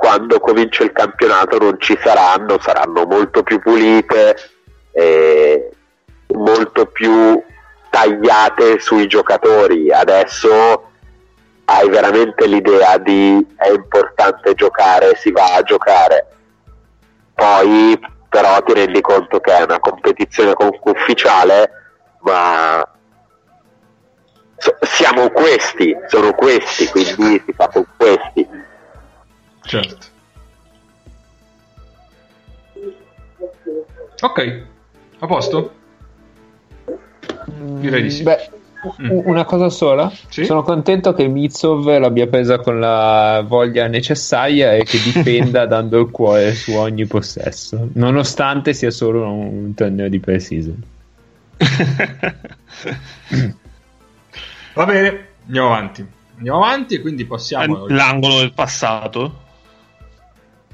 [0.00, 4.34] quando comincia il campionato non ci saranno, saranno molto più pulite
[4.92, 5.70] e
[6.28, 7.42] molto più
[7.90, 9.92] tagliate sui giocatori.
[9.92, 10.90] Adesso
[11.66, 16.28] hai veramente l'idea di è importante giocare, si va a giocare.
[17.34, 21.70] Poi però ti rendi conto che è una competizione ufficiale,
[22.20, 22.82] ma
[24.80, 28.68] siamo questi, sono questi, quindi si fa con questi.
[29.70, 30.06] Certo.
[34.22, 34.62] Ok,
[35.20, 35.74] a posto?
[37.78, 38.24] Direi di sì.
[38.24, 38.50] Beh,
[39.00, 39.20] mm.
[39.26, 40.12] una cosa sola.
[40.28, 40.44] Sì?
[40.44, 46.10] Sono contento che Mitsov l'abbia presa con la voglia necessaria e che difenda dando il
[46.10, 50.82] cuore su ogni possesso, nonostante sia solo un torneo di pre-season.
[54.74, 56.04] Va bene, andiamo avanti.
[56.38, 59.46] Andiamo avanti e quindi passiamo l'angolo del passato.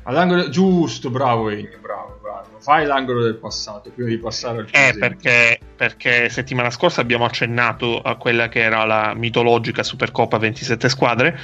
[0.06, 2.46] All'angolo giusto, bravo Egno, bravo, bravo.
[2.60, 4.96] Fai l'angolo del passato prima di passare al presente.
[4.96, 10.88] Eh, perché, perché settimana scorsa abbiamo accennato a quella che era la mitologica Supercoppa 27
[10.88, 11.38] squadre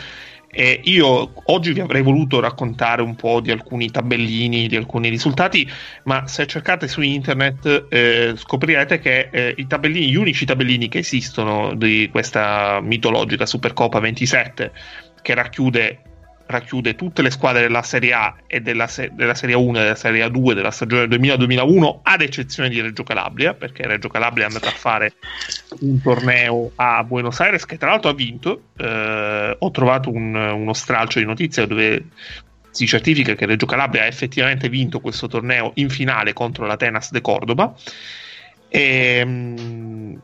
[0.55, 5.68] e io oggi vi avrei voluto raccontare un po' di alcuni tabellini, di alcuni risultati,
[6.05, 10.98] ma se cercate su internet eh, scoprirete che eh, i tabellini, gli unici tabellini che
[10.98, 14.72] esistono di questa mitologica Supercoppa 27,
[15.22, 16.12] che racchiude
[16.53, 19.95] racchiude tutte le squadre della Serie A e della, se- della Serie 1 e della
[19.97, 24.69] Serie 2 della stagione 2000-2001, ad eccezione di Reggio Calabria, perché Reggio Calabria è andata
[24.69, 25.15] a fare
[25.81, 28.62] un torneo a Buenos Aires che tra l'altro ha vinto.
[28.77, 32.05] Eh, ho trovato un, uno stralcio di notizie dove
[32.71, 37.21] si certifica che Reggio Calabria ha effettivamente vinto questo torneo in finale contro l'Atenas de
[37.21, 37.75] Cordoba.
[38.69, 40.21] E, ehm,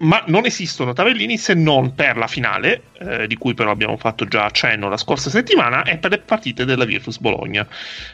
[0.00, 4.24] ma non esistono tabellini se non per la finale, eh, di cui però abbiamo fatto
[4.24, 7.66] già accenno la scorsa settimana, e per le partite della Virtus Bologna.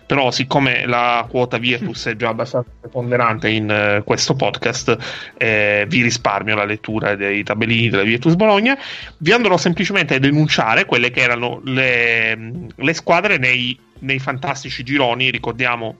[0.04, 4.96] Però, siccome la quota Virtus è già abbastanza preponderante in eh, questo podcast,
[5.36, 8.76] eh, vi risparmio la lettura dei tabellini della Virtus Bologna.
[9.18, 15.30] Vi andrò semplicemente a denunciare quelle che erano le, le squadre nei, nei fantastici gironi.
[15.30, 15.98] Ricordiamo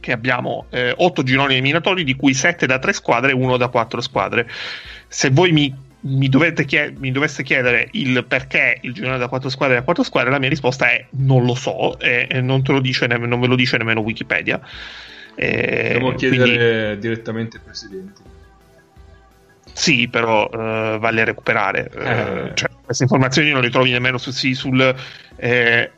[0.00, 3.68] che abbiamo eh, 8 gironi eliminatori, di cui 7 da 3 squadre e 1 da
[3.68, 4.48] 4 squadre.
[5.08, 6.28] Se voi mi, mi,
[6.66, 10.30] chied- mi, doveste chiedere il perché il girone da 4 squadre e da 4 squadre,
[10.30, 13.76] la mia risposta è non lo so e, e non, ne- non, ve lo dice
[13.76, 14.60] nemmeno Wikipedia.
[15.34, 16.98] Eh, Dobbiamo chiedere quindi...
[16.98, 18.22] direttamente ai presidenti.
[19.72, 21.88] Sì, però uh, vale recuperare.
[21.94, 24.94] Uh, cioè, queste informazioni non le trovi nemmeno su, sì, sul
[25.36, 25.90] eh,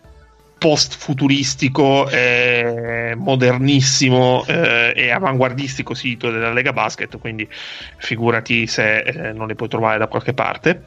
[0.60, 7.48] post futuristico, eh, modernissimo eh, e avanguardistico sito della Lega Basket, quindi
[7.96, 10.82] figurati se eh, non le puoi trovare da qualche parte.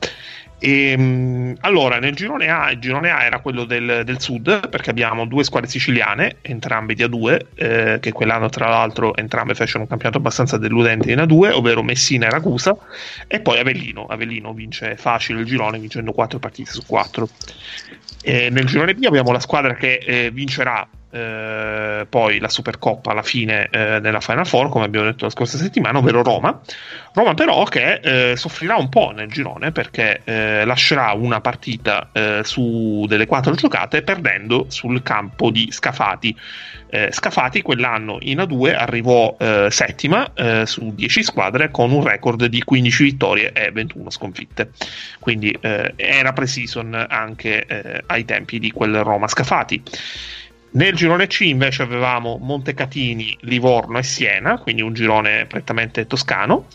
[0.65, 4.91] E, ehm, allora, nel girone A, il girone A era quello del, del sud, perché
[4.91, 9.87] abbiamo due squadre siciliane, entrambe di A2, eh, che quell'anno tra l'altro entrambe fecero un
[9.87, 12.77] campionato abbastanza deludente in A2, ovvero Messina e Ragusa,
[13.27, 14.05] e poi Avellino.
[14.05, 17.27] Avellino vince facile il girone vincendo 4 partite su 4.
[18.21, 23.21] E nel girone B abbiamo la squadra che eh, vincerà eh, poi la Supercoppa alla
[23.21, 26.59] fine eh, nella Final Four, come abbiamo detto la scorsa settimana, ovvero Roma.
[27.13, 27.99] Roma però che
[28.31, 33.53] eh, soffrirà un po' nel girone perché eh, lascerà una partita eh, su delle quattro
[33.53, 36.35] giocate perdendo sul campo di Scafati.
[36.93, 39.35] Scafati quell'anno in A2 arrivò
[39.69, 40.31] settima
[40.65, 44.69] su 10 squadre con un record di 15 vittorie e 21 sconfitte.
[45.19, 49.81] Quindi era pre-season anche ai tempi di quel Roma Scafati.
[50.73, 56.67] Nel girone C invece avevamo Montecatini, Livorno e Siena, quindi un girone prettamente toscano.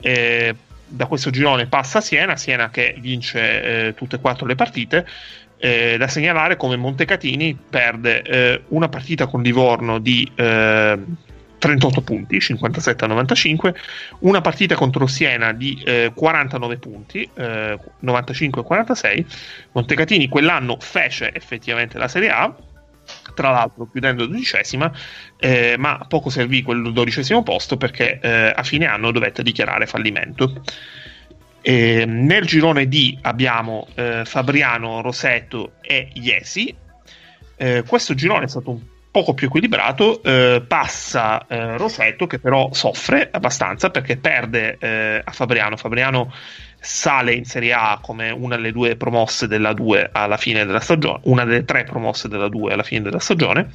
[0.00, 0.54] Eh,
[0.86, 5.06] da questo girone passa Siena, Siena che vince eh, tutte e quattro le partite,
[5.58, 10.98] eh, da segnalare come Montecatini perde eh, una partita con Livorno di eh,
[11.58, 13.74] 38 punti, 57 a 95,
[14.20, 19.26] una partita contro Siena di eh, 49 punti, 95 a 46.
[19.72, 22.52] Montecatini quell'anno fece effettivamente la Serie A,
[23.34, 24.92] tra l'altro chiudendo dodicesima,
[25.38, 30.62] eh, ma poco servì quel dodicesimo posto perché eh, a fine anno dovette dichiarare fallimento.
[31.64, 36.74] Eh, nel girone D abbiamo eh, Fabriano, Roseto e Iesi.
[37.56, 38.80] Eh, questo girone è stato un
[39.12, 40.20] poco più equilibrato.
[40.24, 45.76] Eh, passa eh, Roseto, che però soffre abbastanza perché perde eh, a Fabriano.
[45.76, 46.32] Fabriano
[46.82, 51.20] sale in Serie A come una delle due promosse della 2 alla fine della stagione,
[51.22, 53.70] una delle tre promosse della 2 alla fine della stagione.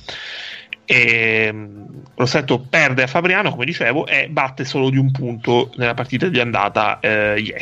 [0.83, 1.53] E
[2.15, 6.39] Rossetto perde a Fabriano, come dicevo, e batte solo di un punto nella partita di
[6.39, 7.55] andata eh.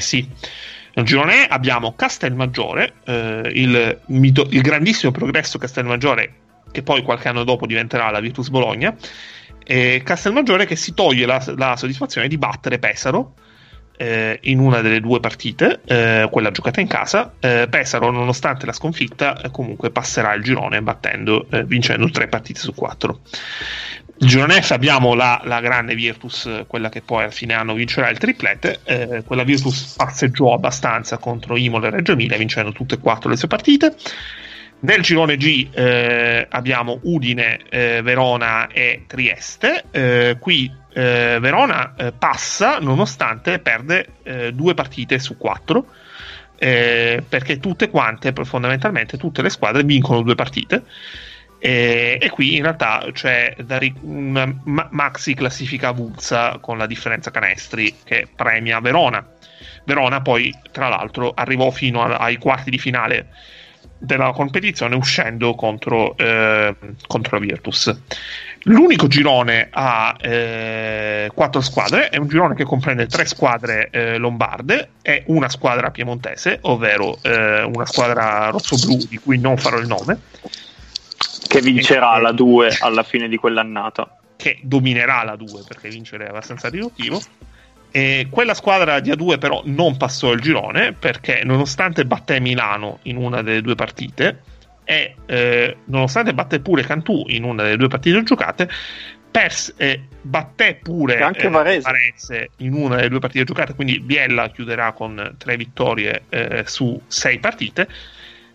[0.98, 6.34] Nel girone abbiamo Castelmaggiore, eh, il, mito, il, grandissimo progresso Castelmaggiore,
[6.72, 8.96] che poi qualche anno dopo diventerà la Virtus Bologna.
[9.64, 13.34] E Castelmaggiore che si toglie la, la soddisfazione di battere Pesaro
[13.98, 17.34] eh, in una delle due partite, eh, quella giocata in casa.
[17.40, 22.60] Eh, Pesaro, nonostante la sconfitta, eh, comunque passerà il girone battendo, eh, vincendo tre partite
[22.60, 23.22] su quattro.
[24.18, 28.10] Il girone F abbiamo la, la, grande Virtus, quella che poi a fine anno vincerà
[28.10, 28.80] il triplete.
[28.86, 33.36] Eh, quella Virtus passeggiò abbastanza contro Imola e Reggio Emilia, vincendo tutte e quattro le
[33.36, 33.96] sue partite.
[34.86, 39.86] Nel girone G eh, abbiamo Udine, eh, Verona e Trieste.
[39.92, 45.88] Eh, qui eh, Verona eh, passa nonostante perde eh, due partite su quattro.
[46.58, 50.84] perché tutte quante, fondamentalmente, tutte le squadre vincono due partite.
[51.60, 57.94] E, qui in realtà c'è ric- una ma- maxi classifica avulsa con la differenza canestri
[58.04, 59.26] che premia Verona.
[59.84, 63.28] Verona poi, tra l'altro, arrivò fino a- ai quarti di finale
[63.98, 66.74] della competizione uscendo contro, eh,
[67.08, 67.94] contro la Virtus.
[68.68, 74.90] L'unico girone a eh, quattro squadre è un girone che comprende tre squadre eh, lombarde
[75.04, 80.20] e una squadra piemontese, ovvero eh, una squadra rosso-blu di cui non farò il nome.
[81.48, 84.18] Che vincerà e, la 2 alla fine di quell'annata.
[84.36, 87.22] Che dominerà la 2 perché vincere è abbastanza riduttivo.
[87.92, 93.18] E quella squadra di A2 però non passò il girone perché nonostante batté Milano in
[93.18, 94.42] una delle due partite
[94.86, 98.70] e eh, nonostante batté pure Cantù in una delle due partite giocate,
[99.30, 101.82] pers- eh, batté pure anche eh, Varese.
[101.82, 102.50] Varese.
[102.58, 107.40] in una delle due partite giocate, quindi Biella chiuderà con tre vittorie eh, su sei
[107.40, 107.88] partite.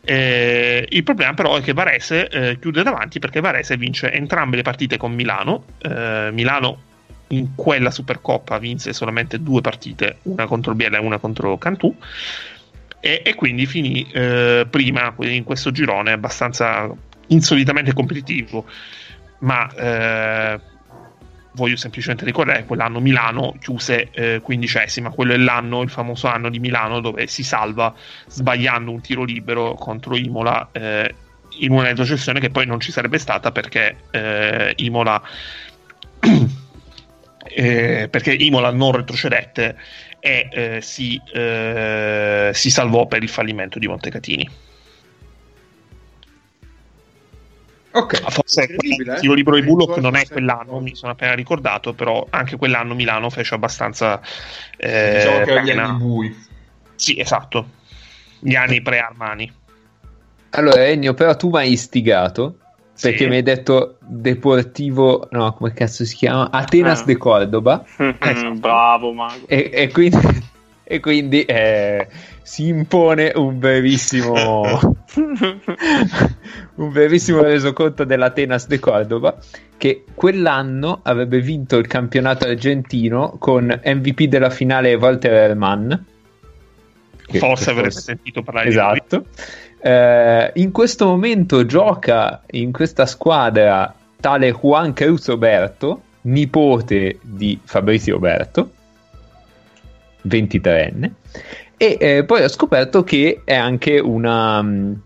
[0.02, 4.62] Eh, il problema però è che Varese eh, chiude davanti perché Varese vince entrambe le
[4.62, 5.64] partite con Milano.
[5.82, 6.88] Eh, Milano
[7.28, 11.94] in quella Supercoppa vinse solamente due partite, una contro Biella e una contro Cantù.
[13.00, 16.88] E, e quindi finì eh, prima in questo girone abbastanza
[17.28, 18.66] insolitamente competitivo.
[19.40, 20.60] Ma eh,
[21.52, 26.58] voglio semplicemente ricordare quell'anno Milano chiuse eh, quindicesima, quello è l'anno, il famoso anno di
[26.58, 27.94] Milano dove si salva
[28.26, 31.14] sbagliando un tiro libero contro Imola eh,
[31.58, 35.20] in una retrocessione che poi non ci sarebbe stata perché eh, Imola
[37.44, 39.76] eh, perché Imola non retrocedette
[40.20, 44.50] e eh, si, eh, si salvò per il fallimento di Montecatini.
[47.92, 49.18] Ok, Forse il eh?
[49.18, 53.30] tiro libero di Bullock non è quell'anno, mi sono appena ricordato, però anche quell'anno Milano
[53.30, 54.20] fece abbastanza...
[54.76, 56.46] eh, diciamo che erano gli anni bui.
[56.94, 57.68] Sì, esatto.
[58.38, 59.52] Gli anni pre-Armani.
[60.50, 62.59] Allora, Ennio, però tu mi hai istigato
[63.00, 63.26] perché Sì.
[63.28, 66.50] mi hai detto Deportivo, no, come cazzo si chiama?
[66.50, 67.04] Atenas Ah.
[67.04, 67.84] de Cordoba.
[68.02, 69.46] Mm, Bravo, Mago.
[69.46, 70.18] E, e quindi,
[70.84, 72.08] e quindi eh,
[72.42, 74.34] si impone un brevissimo,
[76.76, 79.36] un brevissimo resoconto dell'Atenas de Cordoba
[79.76, 86.04] che quell'anno avrebbe vinto il campionato argentino con MVP della finale Walter Herman.
[87.26, 88.82] Che- Forse forse- sentito parlare di lui.
[88.84, 89.24] Esatto.
[89.82, 98.16] Eh, in questo momento gioca in questa squadra tale Juan Cruz Oberto, nipote di Fabrizio
[98.16, 98.70] Oberto,
[100.28, 101.10] 23enne,
[101.78, 105.02] e eh, poi ho scoperto che è anche una, mh,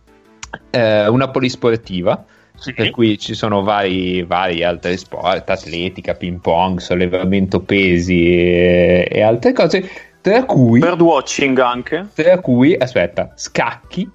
[0.71, 2.25] eh, una polisportiva.
[2.57, 2.73] Sì.
[2.73, 9.23] Per cui ci sono vari, vari altri sport, atletica, ping pong, sollevamento pesi e, e
[9.23, 12.07] altre cose, tra cui Birdwatching anche.
[12.15, 14.09] tra cui, aspetta, scacchi,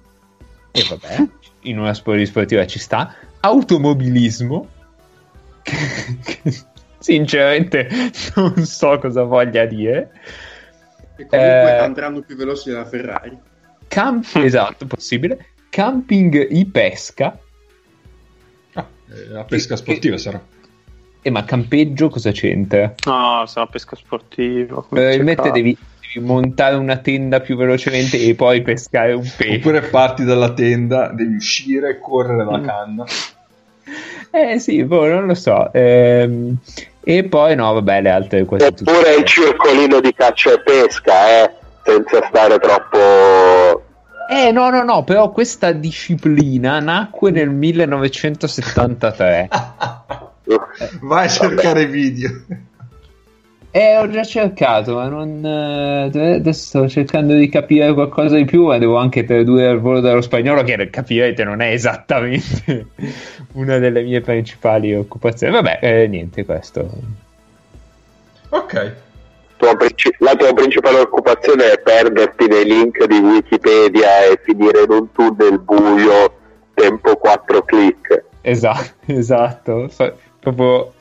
[0.72, 1.26] e vabbè,
[1.62, 4.68] in una sport sportiva ci sta, automobilismo,
[5.62, 5.76] che,
[6.42, 6.54] che
[6.98, 7.88] sinceramente
[8.36, 10.10] non so cosa voglia dire,
[11.16, 11.78] E comunque Eh.
[11.78, 13.38] andranno più veloci della Ferrari.
[13.88, 17.38] Camp- esatto, possibile, camping e pesca,
[18.74, 20.40] Ah, eh, la pesca sportiva sarà.
[21.22, 22.94] e ma campeggio cosa c'entra?
[23.04, 24.80] No, sarà pesca sportiva.
[24.80, 25.78] Probabilmente devi, devi
[26.18, 29.56] montare una tenda più velocemente e poi pescare un pesce.
[29.58, 32.64] Oppure parti dalla tenda, devi uscire e correre la Mm.
[32.66, 33.04] canna.
[34.32, 35.72] Eh sì, boh, non lo so.
[35.72, 36.56] Ehm,
[37.02, 38.64] e poi no, vabbè, le altre tutte.
[38.64, 41.50] Oppure il circolino di caccia e pesca, eh,
[41.84, 43.84] senza stare troppo...
[44.30, 49.48] Eh no, no, no, però questa disciplina nacque nel 1973.
[51.00, 52.30] Vai a cercare video.
[53.72, 55.44] Eh, ho già cercato, ma non...
[55.44, 60.00] eh, adesso sto cercando di capire qualcosa di più, ma devo anche tradurre al volo
[60.00, 62.86] dallo spagnolo, che capirete non è esattamente
[63.54, 65.52] una delle mie principali occupazioni.
[65.52, 66.90] Vabbè, eh, niente, questo.
[68.48, 68.92] Ok.
[70.18, 75.60] la tua principale occupazione è perderti nei link di Wikipedia e finire in un tunnel
[75.60, 76.38] buio
[76.74, 78.24] tempo 4 click.
[78.40, 79.88] Esatto, esatto.
[80.40, 80.92] Proprio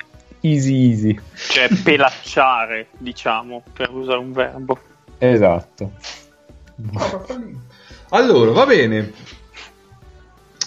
[0.42, 1.20] easy easy.
[1.36, 4.80] Cioè, pelacciare, diciamo, per usare un verbo.
[5.18, 5.92] Esatto.
[8.10, 9.14] Allora, va bene.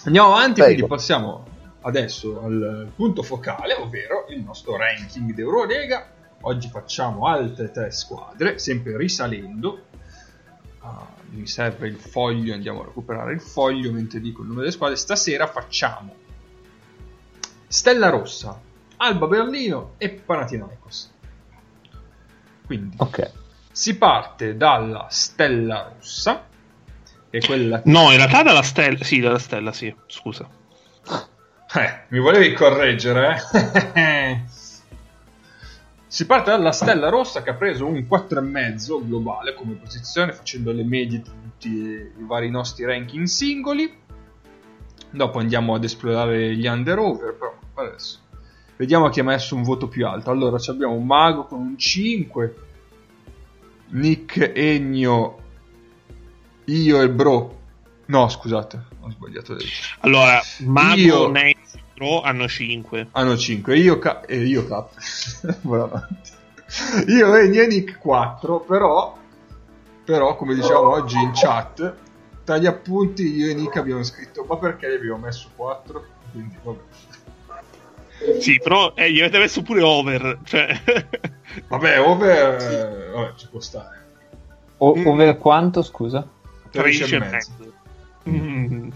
[0.04, 0.66] Andiamo avanti, Prego.
[0.66, 1.46] quindi passiamo
[1.82, 6.10] adesso al punto focale, ovvero il nostro ranking d'Eurolega.
[6.42, 9.84] Oggi facciamo altre tre squadre, sempre risalendo.
[10.80, 14.72] Ah, mi serve il foglio, andiamo a recuperare il foglio mentre dico il nome delle
[14.72, 14.96] squadre.
[14.96, 16.14] Stasera facciamo
[17.72, 18.60] Stella Rossa,
[19.02, 21.10] Alba Berlino e Panathinaikos.
[22.64, 23.30] Quindi Ok.
[23.72, 26.46] si parte dalla Stella Rossa,
[27.28, 29.02] che è quella No, in realtà dalla stella.
[29.02, 29.92] Sì, dalla stella, sì.
[30.06, 30.48] Scusa.
[31.74, 33.38] Eh, mi volevi correggere,
[33.94, 34.40] eh?
[36.06, 40.84] si parte dalla Stella Rossa che ha preso un 4,5 globale come posizione, facendo le
[40.84, 43.92] medie di tutti i vari nostri ranking singoli.
[45.10, 48.20] Dopo andiamo ad esplorare gli under-over, però adesso
[48.76, 50.30] vediamo chi ha messo un voto più alto.
[50.30, 52.56] Allora ci abbiamo un Mago con un 5,
[53.90, 55.38] Nick Ennio,
[56.64, 57.60] io e Bro.
[58.06, 59.56] No, scusate, ho sbagliato.
[60.00, 63.08] Allora, Mago, Io- Nate e Pro hanno 5.
[63.12, 64.92] hanno 5 io ca- e io cap
[67.06, 69.16] io e Nick 4 però
[70.04, 71.94] però come diciamo oggi in chat
[72.44, 76.56] tra gli appunti io e Nick abbiamo scritto ma perché gli abbiamo messo 4 quindi
[76.62, 76.80] vabbè
[78.40, 80.38] Sì, però eh, gli avete messo pure over.
[80.44, 80.80] Cioè...
[81.68, 84.00] vabbè over eh, vabbè ci può stare
[84.78, 85.06] O- Mm.
[85.06, 86.26] over quanto, scusa?
[86.70, 87.72] 13 13 e mezzo.
[88.28, 88.90] Mm.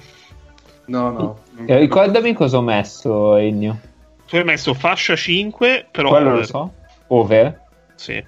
[0.86, 1.38] No, no.
[1.66, 3.78] Eh, ricordami cosa ho messo, Ennio.
[4.26, 6.72] Tu hai messo fascia 5, però Quello lo so.
[7.08, 7.60] Over?
[7.94, 8.24] Sì.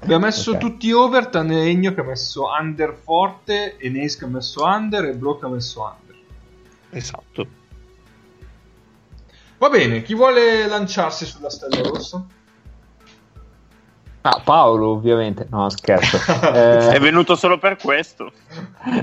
[0.00, 0.58] Abbiamo messo Ok.
[0.58, 5.04] tutti over, tranne Egno che ha messo under forte, e Nace che ha messo under,
[5.04, 6.16] e Bro che ha messo under.
[6.90, 7.46] Esatto.
[9.62, 12.20] Va bene, chi vuole lanciarsi sulla stella rossa?
[14.22, 15.46] Ah, Paolo, ovviamente.
[15.50, 16.16] No, scherzo.
[16.50, 18.32] È Eh, venuto solo per questo.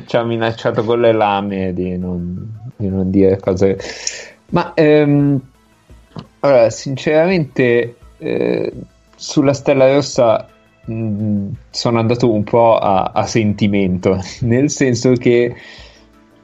[0.06, 3.80] ci ha minacciato con le lame di non, di non dire cose.
[4.48, 5.40] Ma ehm,
[6.42, 8.74] allora, sinceramente, eh,
[9.16, 10.46] sulla Stella Rossa
[10.84, 15.56] mh, sono andato un po' a, a sentimento, nel senso che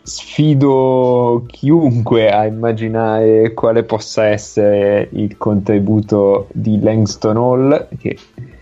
[0.06, 8.16] sfido chiunque a immaginare quale possa essere il contributo di Langston Hall, che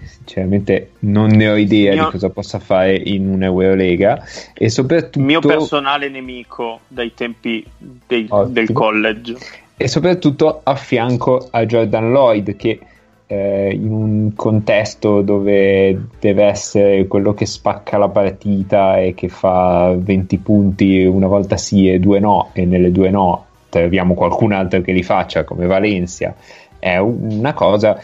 [0.06, 4.24] sinceramente non ne ho idea Mio- di cosa possa fare in un'Eurolega
[4.54, 9.36] e soprattutto mio personale nemico dai tempi dei- del college.
[9.76, 12.80] e soprattutto a fianco a Jordan Lloyd che
[13.28, 19.96] eh, in un contesto dove deve essere quello che spacca la partita e che fa
[19.98, 24.82] 20 punti una volta sì e due no e nelle due no troviamo qualcun altro
[24.82, 26.36] che li faccia come Valencia
[26.80, 28.00] è un- una cosa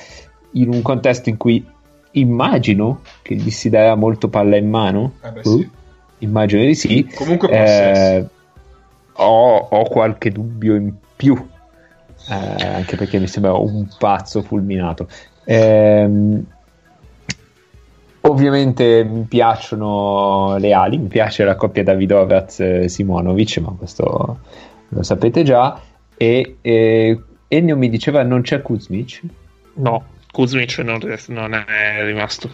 [0.54, 1.64] in un contesto in cui
[2.12, 5.14] immagino che gli si darà molto palla in mano.
[5.24, 5.70] Eh beh, Uh, sì.
[6.20, 7.08] immagino di sì.
[7.14, 8.26] Comunque eh,
[9.14, 11.38] ho, ho qualche dubbio in più,
[12.30, 15.08] eh, anche perché mi sembra un pazzo fulminato.
[15.46, 16.44] Ehm,
[18.22, 24.40] ovviamente mi piacciono le ali, mi piace la coppia Davidovaz-Simonovic, ma questo
[24.90, 25.82] lo sapete già.
[26.16, 29.22] E eh, Ennio mi diceva non c'è Kuzmic.
[29.76, 32.50] No, Kuzmic non, non è rimasto.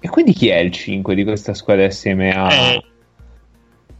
[0.00, 2.52] E quindi chi è il 5 di questa squadra assieme a...
[2.52, 2.84] Eh,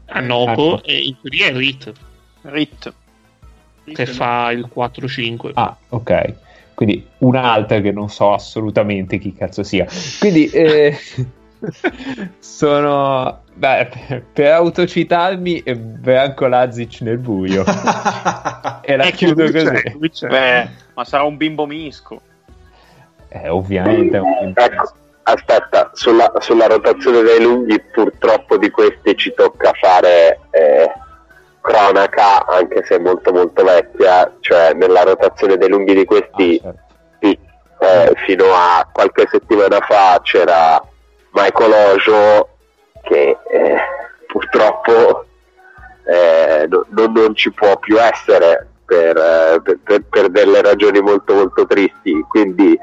[0.07, 0.84] a Noco ecco.
[0.84, 1.93] e in teoria è Rit
[2.43, 2.93] Rit.
[3.85, 5.51] Che fa il 4-5.
[5.55, 6.35] Ah, ok.
[6.74, 9.87] Quindi un'altra che non so assolutamente chi cazzo sia.
[10.18, 10.97] Quindi eh,
[12.39, 13.41] sono...
[13.55, 17.64] Beh, per- per autocitarmi eh, Branko Lazic nel buio.
[18.83, 19.66] e la Eh, chiudo così.
[19.66, 22.20] è- Kuzmic è- Beh, ma sarà un bimbo misco.
[23.28, 24.20] Eh, ovviamente.
[24.55, 30.91] Ecco, aspetta, sulla, sulla rotazione dei lunghi purtroppo di questi ci tocca fare eh,
[31.63, 36.81] cronaca, anche se molto molto vecchia, cioè nella rotazione dei lunghi di questi Ah, certo.
[37.21, 37.39] sì,
[37.81, 40.83] eh, fino a qualche settimana fa c'era
[41.31, 42.49] Michael Ojo
[43.03, 43.77] che eh,
[44.27, 45.25] purtroppo
[46.05, 51.01] eh, no- non, non ci può più essere per, eh, per- per- per delle ragioni
[51.01, 52.79] molto molto tristi quindi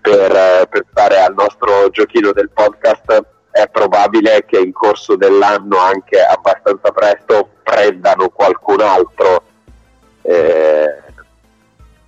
[0.00, 5.78] per, eh, per stare al nostro giochino del podcast è probabile che in corso dell'anno
[5.78, 9.42] anche abbastanza presto prendano qualcun altro
[10.22, 11.02] eh,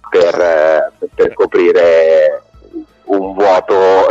[0.08, 2.42] per, eh, per coprire
[3.04, 4.06] un vuoto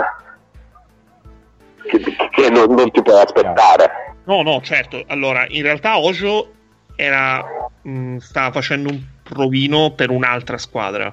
[1.88, 2.00] che,
[2.32, 4.16] che non, non ti puoi aspettare.
[4.26, 5.04] No, no, certo.
[5.08, 6.52] Allora, in realtà Ojo
[6.96, 7.44] era,
[7.82, 11.12] mh, stava facendo un provino per un'altra squadra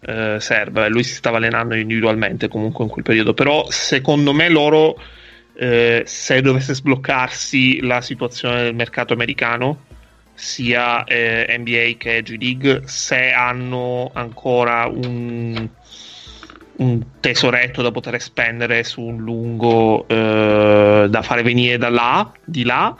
[0.00, 0.88] eh, serba.
[0.88, 3.34] Lui si stava allenando individualmente comunque in quel periodo.
[3.34, 4.96] Però, secondo me, loro,
[5.62, 9.84] eh, se dovesse sbloccarsi la situazione del mercato americano,
[10.32, 15.68] sia eh, NBA che G League, se hanno ancora un,
[16.76, 22.64] un tesoretto da poter spendere su un lungo eh, da fare venire da là, di
[22.64, 22.96] là,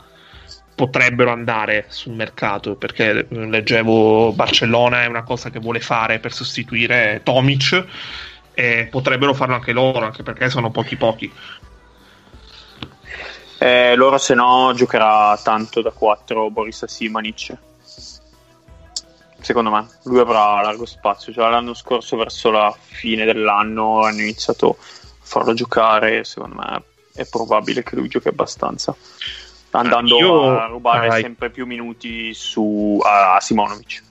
[0.75, 6.31] potrebbero andare sul mercato perché eh, leggevo Barcellona è una cosa che vuole fare per
[6.31, 7.85] sostituire Tomic
[8.53, 11.31] e potrebbero farlo anche loro anche perché sono pochi pochi
[13.61, 17.55] Eh, loro se no giocherà tanto da 4 Boris Simanic.
[19.39, 21.31] Secondo me, lui avrà largo spazio.
[21.31, 24.83] Già l'anno scorso, verso la fine dell'anno, hanno iniziato a
[25.21, 26.23] farlo giocare.
[26.23, 26.83] Secondo me
[27.13, 28.95] è probabile che lui giochi abbastanza.
[29.69, 31.21] Andando Io- a rubare vai.
[31.21, 34.01] sempre più minuti su, a, a Simonovic.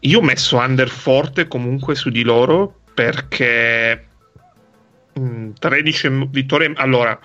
[0.00, 4.07] io ho messo under forte comunque su di loro perché
[5.58, 7.18] 13 m- vittorie allora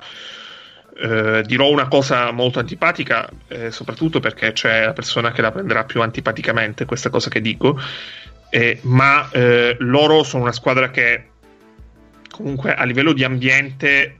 [0.96, 5.84] eh, dirò una cosa molto antipatica eh, soprattutto perché c'è la persona che la prenderà
[5.84, 7.80] più antipaticamente questa cosa che dico
[8.50, 9.28] eh, ma
[9.80, 11.30] loro sono una squadra che
[12.30, 14.20] comunque a livello di ambiente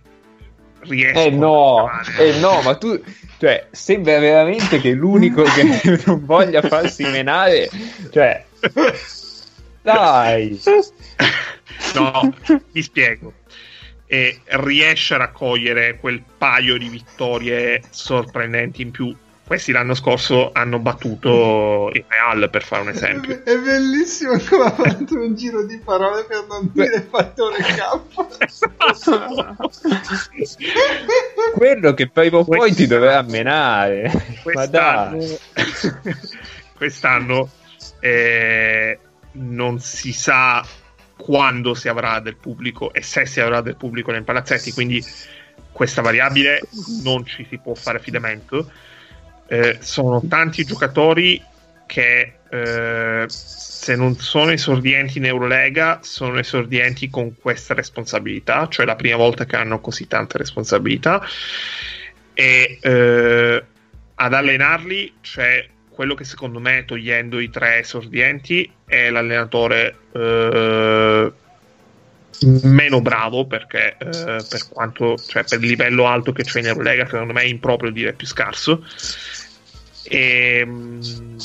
[0.88, 3.02] riescono Eh no, eh no, ma tu,
[3.40, 7.70] cioè, sembra veramente che l'unico che non voglia farsi menare,
[8.12, 8.46] cioè,
[9.82, 10.60] dai,
[11.94, 12.34] No,
[12.72, 13.34] mi spiego.
[14.14, 19.12] E riesce a raccogliere quel paio di vittorie sorprendenti in più.
[19.44, 23.44] questi l'anno scorso hanno battuto il Real per fare un esempio.
[23.44, 28.02] È bellissimo come ha fatto un giro di parole per non dire fattore K.
[31.58, 34.12] Quello che prima o poi ti doveva menare.
[34.44, 35.26] Quest'anno,
[36.78, 37.50] quest'anno
[38.00, 39.00] eh,
[39.32, 40.64] non si sa
[41.24, 45.02] quando si avrà del pubblico e se si avrà del pubblico nei palazzetti, quindi
[45.72, 46.60] questa variabile
[47.02, 48.70] non ci si può fare affidamento.
[49.48, 51.42] Eh, sono tanti giocatori
[51.86, 58.96] che eh, se non sono esordienti in Eurolega sono esordienti con questa responsabilità, cioè la
[58.96, 61.22] prima volta che hanno così tante responsabilità
[62.34, 63.64] e eh,
[64.16, 71.32] ad allenarli c'è quello che secondo me togliendo i tre esordienti è l'allenatore eh,
[72.64, 77.06] meno bravo perché eh, per quanto cioè per il livello alto che c'è in Eurolega
[77.06, 78.84] secondo me è improprio dire più scarso.
[80.04, 81.38] E mh,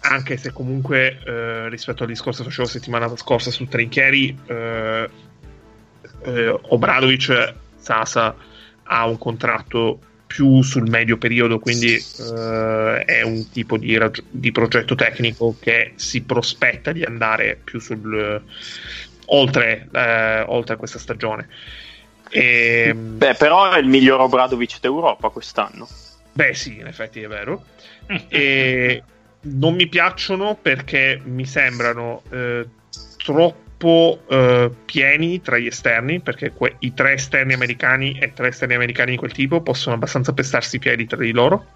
[0.00, 5.10] anche se comunque eh, rispetto al discorso che facevo settimana scorsa su Trinchieri eh,
[6.22, 8.34] eh, Obradovic Sasa
[8.84, 14.50] ha un contratto più sul medio periodo quindi eh, è un tipo di, rag- di
[14.52, 18.42] progetto tecnico che si prospetta di andare più sul
[19.26, 21.48] oltre, eh, oltre questa stagione
[22.30, 25.88] e, Beh, però è il miglior Obradovic d'Europa quest'anno.
[26.32, 27.64] Beh, sì, in effetti è vero.
[28.28, 29.02] e
[29.40, 32.66] non mi piacciono perché mi sembrano eh,
[33.16, 38.74] troppo eh, pieni tra gli esterni, perché que- i tre esterni americani e tre esterni
[38.74, 41.72] americani di quel tipo possono abbastanza pestarsi i piedi tra di loro.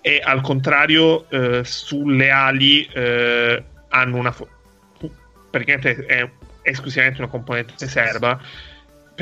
[0.00, 4.32] E al contrario, eh, sulle ali eh, hanno una.
[4.32, 4.48] Fo-
[5.50, 6.28] praticamente è
[6.62, 8.38] esclusivamente una componente serba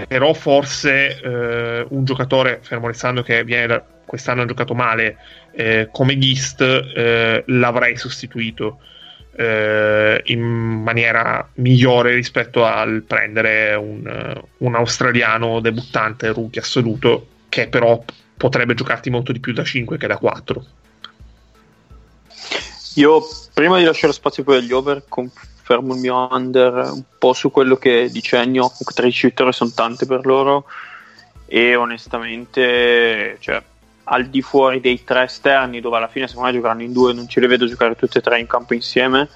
[0.04, 5.16] però forse eh, un giocatore, fermo restando che viene da, quest'anno ha giocato male,
[5.52, 8.80] eh, come Gist eh, l'avrei sostituito
[9.36, 18.02] eh, in maniera migliore rispetto al prendere un, un australiano debuttante rookie assoluto che però
[18.36, 20.64] potrebbe giocarti molto di più da 5 che da 4.
[22.94, 23.22] Io
[23.52, 27.76] prima di lasciare spazio poi agli over confermo il mio under un po' su quello
[27.76, 30.64] che dice Ennio, comunque 13 vittorie sono tante per loro
[31.44, 33.62] e onestamente cioè,
[34.08, 37.28] al di fuori dei tre esterni dove alla fine secondo me giocheranno in due non
[37.28, 39.28] ce li vedo giocare tutte e tre in campo insieme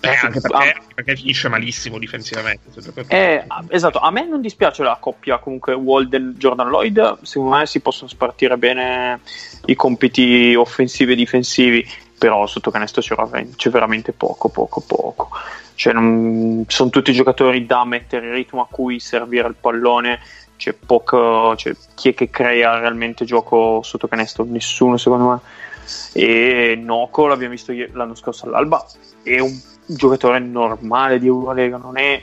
[0.00, 2.70] Eh, anche perché, Ah, perché finisce malissimo difensivamente.
[3.08, 8.08] eh, esatto, a me non dispiace la coppia comunque Walden-Jordan Lloyd, secondo me si possono
[8.08, 9.20] spartire bene
[9.66, 11.84] i compiti offensivi e difensivi,
[12.16, 15.30] però sotto canestro c'è veramente poco, poco, poco.
[15.74, 20.20] Cioè, non- sono tutti giocatori da mettere il ritmo a cui servire il pallone,
[20.58, 24.44] c'è poco, cioè, chi è che crea realmente gioco sotto canestro?
[24.44, 25.40] Nessuno secondo me.
[26.12, 28.84] E Noco l'abbiamo visto l'anno scorso all'Alba,
[29.22, 32.22] è un giocatore normale di Eurolega, non è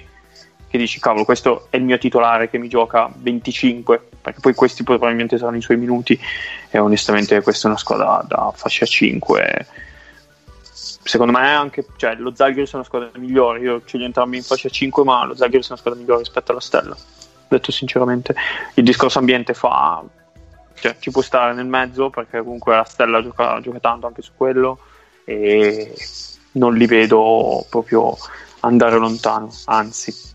[0.68, 4.84] che dici cavolo questo è il mio titolare che mi gioca 25 perché poi questi
[4.84, 6.20] probabilmente saranno i suoi minuti
[6.70, 9.68] e onestamente questa è una squadra da fascia 5
[10.72, 14.44] secondo me anche cioè, lo Zalgiris è una squadra migliore io ce li entrambi in
[14.44, 16.98] fascia 5 ma lo Zalgiris è una squadra migliore rispetto alla Stella
[17.48, 18.36] detto sinceramente
[18.76, 20.04] il discorso ambiente fa
[20.76, 24.32] cioè, ci può stare nel mezzo perché comunque la Stella gioca, gioca tanto anche su
[24.36, 24.80] quello
[25.24, 25.94] e
[26.54, 28.16] non li vedo proprio
[28.62, 30.34] andare lontano anzi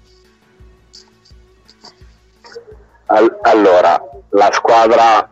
[3.13, 4.01] Al- allora,
[4.31, 5.29] la squadra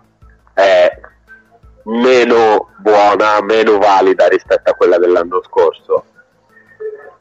[0.53, 1.01] è
[1.85, 6.07] meno buona, meno valida rispetto a quella dell'anno scorso.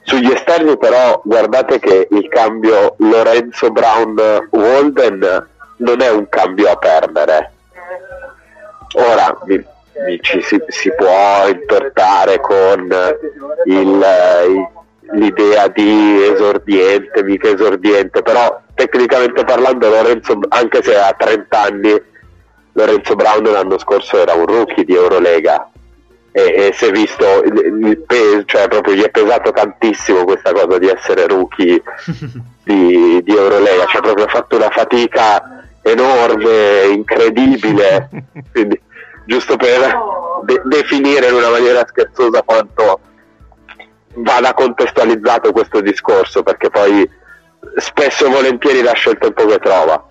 [0.07, 5.47] Sugli esterni però guardate che il cambio Lorenzo Brown Walden
[5.79, 7.51] non è un cambio a perdere.
[8.93, 9.61] Ora mi-
[10.05, 12.89] mi ci si, si può intortare con
[13.65, 14.69] il, eh,
[15.11, 22.01] l'idea di esordiente, mica esordiente, però tecnicamente parlando Lorenzo, anche se ha 30 anni,
[22.71, 25.69] Lorenzo Brown l'anno scorso era un rookie di Eurolega
[26.37, 30.51] e, e si è visto il, il peso, cioè proprio gli è pesato tantissimo questa
[30.51, 31.81] cosa di essere rookie
[32.63, 38.09] di, di Eurolega, cioè proprio ha fatto una fatica enorme, incredibile,
[38.53, 38.79] quindi
[39.25, 39.97] giusto per
[40.43, 42.99] de- definire in una maniera scherzosa quanto
[44.17, 47.09] vada contestualizzato questo discorso, perché poi
[47.77, 50.05] spesso e volentieri lascia il tempo che trova.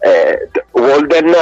[0.00, 1.32] Eh, Walden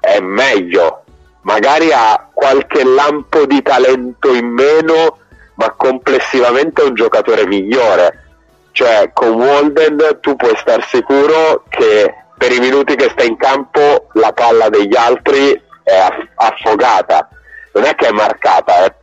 [0.00, 1.04] è meglio,
[1.46, 5.18] magari ha qualche lampo di talento in meno,
[5.54, 8.24] ma complessivamente è un giocatore migliore.
[8.72, 14.08] Cioè, con Walden tu puoi star sicuro che per i minuti che sta in campo
[14.14, 17.28] la palla degli altri è aff- affogata,
[17.72, 18.94] non è che è marcata, eh.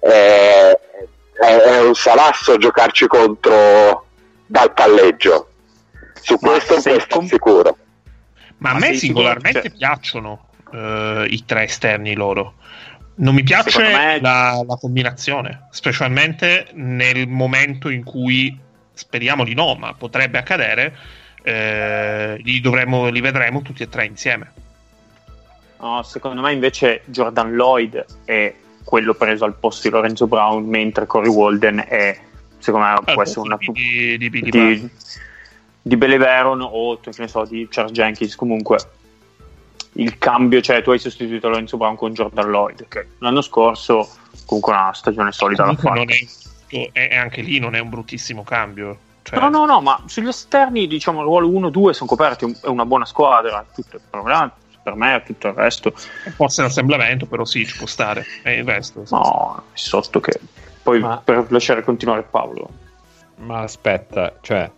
[0.00, 0.78] è,
[1.32, 4.06] è, è un salasso giocarci contro
[4.44, 5.48] dal palleggio.
[6.20, 7.76] Su Ma questo sei puoi com- stare sicuro.
[8.58, 9.78] Ma a Ma me sei singolarmente sicuro?
[9.78, 12.54] Cioè- piacciono eh, i tre esterni loro.
[13.14, 18.58] Non mi piace me- la, la combinazione, specialmente nel momento in cui
[18.92, 20.96] speriamo di no, ma potrebbe accadere.
[21.42, 24.52] eh, li, dovremo, li vedremo tutti e tre insieme.
[25.80, 28.54] No, secondo me invece Jordan Lloyd è
[28.84, 32.18] quello preso al posto di Lorenzo Brown, mentre Corey Walden è,
[32.58, 34.78] secondo me, può essere una di, di, Butler.
[34.78, 34.90] di,
[35.82, 38.36] di Beleveron o che ne so, di Charles Jenkins.
[38.36, 38.78] Comunque,
[39.94, 44.08] il cambio, cioè tu hai sostituito Lorenzo Brown con Jordan Lloyd, che l'anno scorso
[44.46, 45.94] comunque una stagione solida l'ha fatta.
[45.94, 48.98] non è, e anche lì non è un bruttissimo cambio.
[49.22, 52.84] Cioè, No, no, no, ma sugli esterni, diciamo, il ruolo 1-2 sono coperti, è una
[52.86, 53.64] buona squadra.
[53.72, 54.50] Tutto il problema
[54.82, 55.92] per me è tutto il resto.
[56.34, 58.24] Forse l'assemblamento, però sì, ci può stare.
[58.42, 59.04] E il resto.
[59.06, 59.14] sì.
[59.14, 60.40] No, è sotto che.
[60.82, 62.68] Poi Ma- per lasciare continuare Paolo.
[63.36, 64.68] Ma aspetta, cioè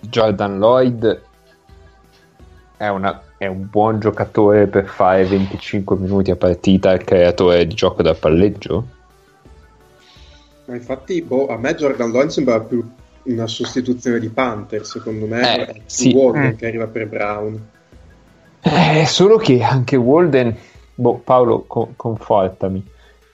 [0.00, 1.22] Jordan Lloyd
[2.78, 7.74] è, una- è un buon giocatore per fare 25 minuti a partita il creatore di
[7.74, 8.86] gioco da palleggio?
[10.64, 12.86] Ma infatti, boh, a me Jordan Lloyd sembra più
[13.22, 16.12] una sostituzione di Panther, secondo me Eh, sì.
[16.12, 16.56] Walden Mm.
[16.56, 17.68] che arriva per Brown.
[18.60, 20.54] Eh, solo che anche Walden,
[20.94, 22.84] boh, Paolo, co- confortami.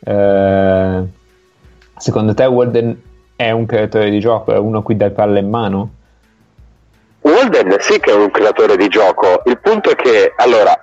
[0.00, 1.02] Eh,
[1.96, 3.00] secondo te Walden
[3.36, 4.52] è un creatore di gioco?
[4.52, 5.90] È uno qui dai palla in mano?
[7.44, 10.76] Walden sì che è un creatore di gioco, il punto è che allora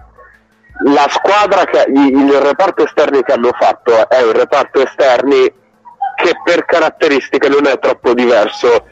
[0.84, 5.52] la squadra che il reparto esterni che hanno fatto è un reparto esterni
[6.16, 8.86] che per caratteristiche non è troppo diverso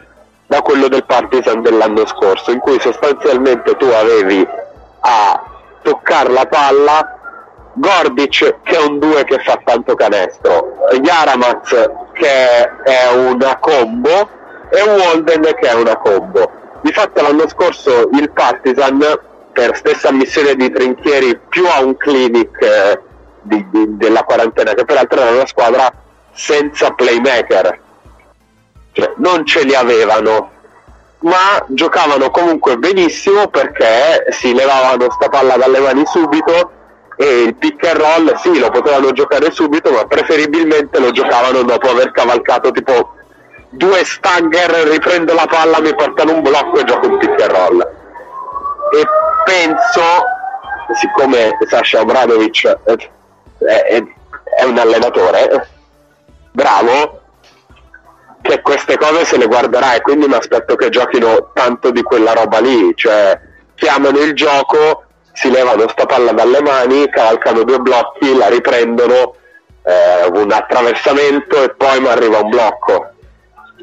[0.48, 4.48] da quello del Partizan dell'anno scorso, in cui sostanzialmente tu avevi
[5.02, 5.44] a
[5.84, 7.18] toccare la palla
[7.74, 14.28] Gordic che è un 2 che fa tanto canestro, Yaramaz che è una combo
[14.72, 16.58] e Walden che è una combo.
[16.82, 19.00] Di fatto l'anno scorso il Partizan
[19.52, 23.02] per stessa missione di Trinchieri più a un clinic eh,
[23.42, 25.92] di- di- della quarantena che peraltro era una squadra
[26.32, 27.80] senza playmaker.
[28.92, 30.52] Cioè, non ce li avevano
[31.22, 36.72] ma giocavano comunque benissimo perché si levavano sta palla dalle mani subito
[37.18, 41.90] e il pick and roll sì lo potevano giocare subito ma preferibilmente lo giocavano dopo
[41.90, 43.16] aver cavalcato tipo
[43.70, 47.80] due stagger riprendo la palla mi portano un blocco e gioco un pick and roll.
[47.82, 49.06] E
[49.46, 50.02] penso
[50.94, 52.96] siccome Sasha Obradovic è,
[53.60, 54.04] è-
[54.58, 55.68] è un allenatore
[56.52, 57.22] bravo
[58.42, 62.34] che queste cose se le guarderà e quindi mi aspetto che giochino tanto di quella
[62.34, 63.40] roba lì, cioè
[63.76, 65.04] chiamano il gioco,
[65.34, 69.36] si levano sta palla dalle mani, cavalcano due blocchi, la riprendono,
[69.84, 73.09] eh, un attraversamento e poi mi arriva un blocco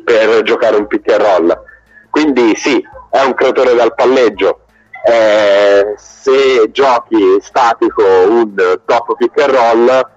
[0.06, 1.62] per giocare un pick and roll.
[2.08, 2.80] Quindi sì,
[3.10, 4.60] è un creatore dal palleggio.
[5.04, 8.54] Eh, se giochi statico un
[8.84, 10.08] top pick and roll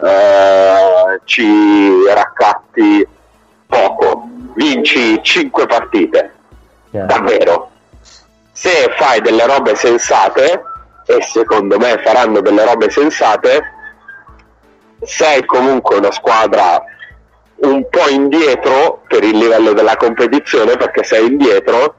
[0.00, 3.06] eh, ci raccatti
[3.66, 6.34] poco, vinci 5 partite,
[6.90, 7.70] davvero.
[8.52, 10.62] Se fai delle robe sensate,
[11.04, 13.74] e secondo me faranno delle robe sensate,
[15.02, 16.82] sei comunque una squadra
[17.58, 21.96] un po' indietro per il livello della competizione, perché sei indietro,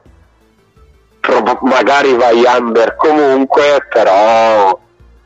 [1.61, 4.79] magari vai under comunque, però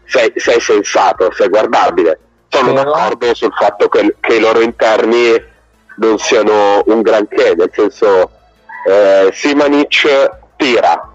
[0.06, 2.20] sei, sei sensato, sei guardabile.
[2.48, 5.50] Sono Però- d'accordo sul fatto che, che i loro interni
[5.98, 8.32] non siano un granché, nel senso
[8.88, 11.10] eh, Simanic tira,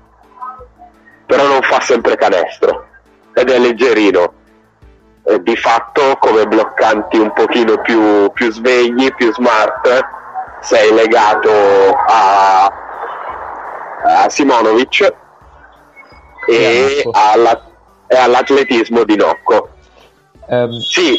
[1.27, 2.87] però non fa sempre canestro
[3.35, 4.33] ed è leggerino.
[5.29, 10.05] Eh, di fatto come bloccanti un pochino più, più svegli, più smart,
[10.61, 11.51] sei legato
[12.07, 12.65] a,
[14.23, 15.13] a Simonovic
[16.49, 17.61] E alla-
[18.07, 19.71] e all'atletismo di Nocco.
[20.49, 21.19] Ehm, Sì,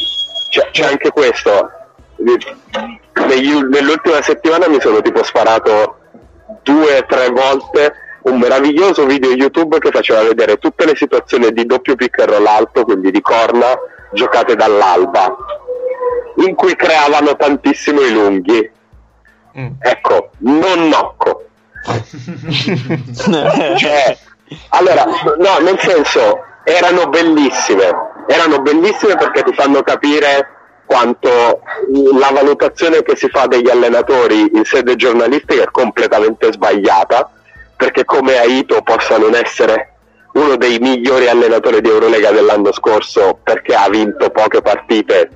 [0.51, 1.69] c'è, c'è anche questo.
[2.15, 5.97] Negli- nell'ultima settimana mi sono tipo sparato
[6.63, 7.93] due o tre volte
[8.29, 12.45] un meraviglioso video YouTube che faceva vedere tutte le situazioni di doppio pick and roll
[12.45, 13.77] alto, quindi di corna,
[14.11, 15.35] giocate dall'alba,
[16.37, 18.71] in cui creavano tantissimo i lunghi.
[19.57, 19.67] Mm.
[19.79, 21.43] Ecco, non nocco.
[23.77, 24.17] Cioè,
[24.69, 25.05] allora,
[25.37, 27.89] no, nel senso, erano bellissime,
[28.27, 30.55] erano bellissime perché ti fanno capire
[30.85, 31.61] quanto
[32.17, 37.29] la valutazione che si fa degli allenatori in sede giornalistica è completamente sbagliata,
[37.77, 39.93] perché come Aito possa non essere
[40.33, 45.29] uno dei migliori allenatori di Eurolega dell'anno scorso perché ha vinto poche partite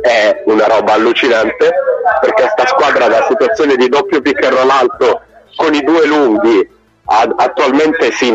[0.00, 1.72] è una roba allucinante
[2.20, 5.20] perché sta squadra da situazione di doppio pick and roll alto
[5.56, 6.68] con i due lunghi
[7.06, 8.34] attualmente si,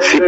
[0.00, 0.18] si,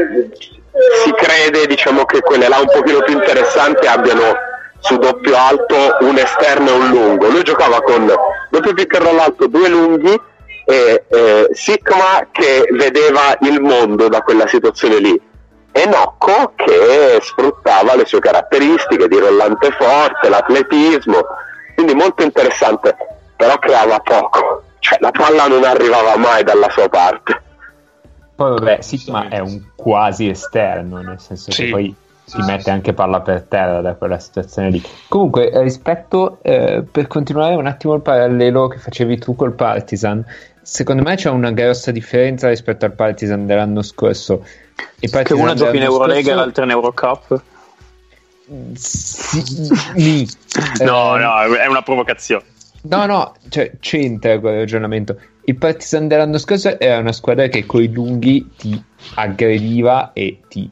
[1.04, 4.46] si crede diciamo, che quelle là un pochino più interessanti abbiano
[4.80, 7.28] su doppio alto un esterno e un lungo.
[7.28, 8.06] Lui giocava con
[8.50, 10.20] doppio pick and roll alto due lunghi
[10.68, 15.18] e eh, Sigma che vedeva il mondo da quella situazione lì
[15.72, 21.24] e Nocco che sfruttava le sue caratteristiche di rollante forte, l'atletismo,
[21.74, 22.94] quindi molto interessante,
[23.34, 27.42] però creava poco, cioè la palla non arrivava mai dalla sua parte.
[28.34, 31.64] Poi vabbè, Sigma è un quasi esterno, nel senso Sì.
[31.64, 31.94] che poi
[32.24, 34.82] si mette anche palla per terra da quella situazione lì.
[35.08, 40.22] Comunque, eh, rispetto, eh, per continuare un attimo il parallelo che facevi tu col Partizan,
[40.68, 44.44] secondo me c'è una grossa differenza rispetto al Partizan dell'anno scorso.
[45.00, 47.42] Il Che una giochi in Eurolega e l'altra in Eurocup.
[48.74, 50.28] Sì.
[50.80, 52.44] No, Eh, no, è una provocazione.
[52.82, 55.18] No, no, cioè c'entra quel ragionamento.
[55.44, 58.82] Il Partizan dell'anno scorso era una squadra che coi lunghi ti
[59.14, 60.70] aggrediva e ti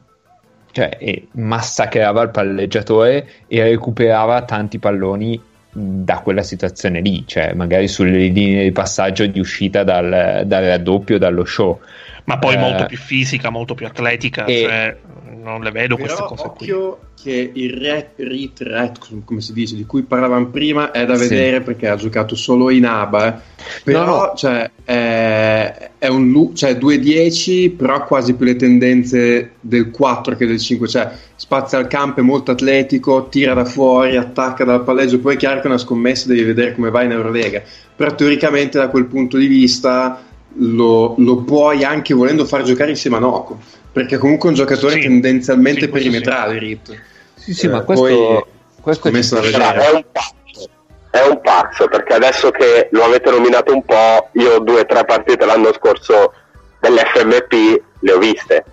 [0.71, 5.41] cioè, e massacrava il palleggiatore e recuperava tanti palloni
[5.79, 11.19] da quella situazione lì, cioè magari sulle linee di passaggio di uscita dal, dal raddoppio,
[11.19, 11.79] dallo show.
[12.27, 14.43] Ma poi Eh, molto più fisica, molto più atletica.
[14.45, 14.97] e- Cioè,
[15.41, 16.69] non le vedo queste cose qui.
[16.69, 21.15] occhio che il ret, rit, ret, come si dice, di cui parlavamo prima, è da
[21.15, 21.29] Sì.
[21.29, 23.27] vedere perché ha giocato solo in ABA.
[23.27, 23.41] eh.
[23.83, 24.33] Però, No, no.
[24.35, 30.45] Cioè, è, è un cioè 2-10, però ha quasi più le tendenze del 4 che
[30.45, 30.87] del 5.
[30.87, 35.19] Cioè, spazia al campo, è molto atletico, tira da fuori, attacca dal palleggio.
[35.19, 37.61] Poi è chiaro che è una scommessa, devi vedere come va in Eurolega.
[37.95, 40.23] Però teoricamente, da quel punto di vista,
[40.59, 43.59] lo, lo puoi anche volendo far giocare insieme a Noco.
[43.91, 45.01] Perché comunque è un giocatore Sì.
[45.01, 47.01] tendenzialmente Sì, perimetrale, Rit.
[47.35, 48.43] Sì, sì, Eh, ma questo, poi-
[48.81, 49.81] questo vedere.
[49.81, 50.69] È un pazzo,
[51.09, 55.03] è un pazzo perché adesso che lo avete nominato un po', io due o tre
[55.05, 56.33] partite l'anno scorso
[56.79, 58.65] dell'FMP le ho viste.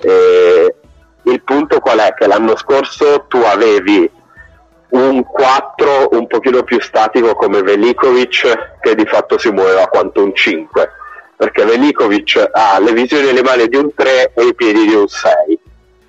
[0.00, 0.74] E
[1.24, 2.14] il punto qual è?
[2.14, 4.10] Che l'anno scorso tu avevi
[4.92, 10.34] un 4 un pochino più statico come Velikovic che di fatto si muoveva quanto un
[10.34, 10.90] 5
[11.36, 14.94] perché Velikovic ha le visioni e le mani di un 3 e i piedi di
[14.94, 15.58] un 6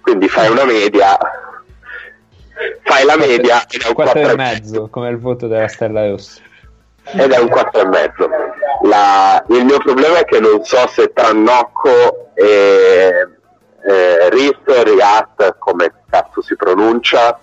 [0.02, 1.18] quindi fai una media
[2.84, 6.08] fai la media ed è un 4 e 4 mezzo, come il voto della Stella
[6.08, 6.42] Rossa.
[7.12, 8.30] ed è un 4 e mezzo.
[8.84, 13.28] La- il mio problema è che non so se tra Nocco e
[13.86, 17.40] eh, Rift, Riat, come cazzo si pronuncia,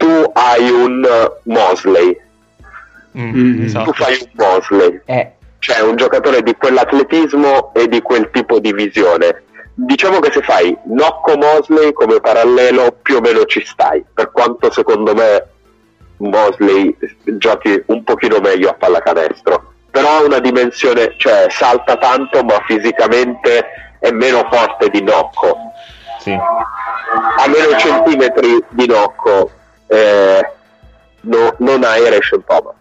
[0.00, 1.06] tu hai un
[1.44, 2.18] Mosley,
[3.18, 3.64] Mm, Mm.
[3.64, 3.90] esatto.
[3.90, 8.72] tu fai un Mosley, Eh, cioè un giocatore di quell'atletismo e di quel tipo di
[8.72, 9.42] visione.
[9.74, 14.70] Diciamo che se fai Nocco Mosley come parallelo più o meno ci stai, per quanto
[14.70, 15.44] secondo me
[16.18, 22.62] Mosley giochi un pochino meglio a pallacanestro, però ha una dimensione, cioè salta tanto ma
[22.66, 23.64] fisicamente
[23.98, 25.56] è meno forte di Nocco,
[26.20, 26.32] sì.
[26.32, 29.50] a meno centimetri di Nocco
[29.90, 30.40] eh,
[31.22, 32.74] no- non ha Erection Thomas.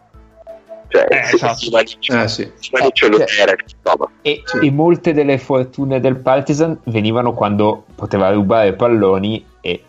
[0.91, 1.69] Cioè, Eh, esatto.
[1.71, 2.51] manice- Eh sì.
[2.55, 4.09] si manice non Eh, è Erection Thomas.
[4.21, 4.57] E, Sì.
[4.65, 9.83] e molte delle fortune del Partizan venivano quando poteva rubare palloni e,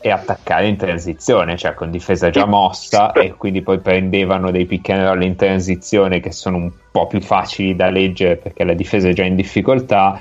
[0.00, 4.90] e attaccare in transizione, cioè con difesa già mossa e quindi poi prendevano dei pick
[4.90, 9.08] and roll in transizione che sono un po' più facili da leggere perché la difesa
[9.08, 10.20] è già in difficoltà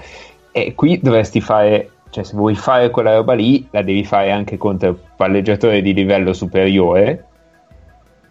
[0.54, 4.56] e qui dovresti fare, cioè se vuoi fare quella roba lì la devi fare anche
[4.56, 7.26] contro palleggiatori di livello superiore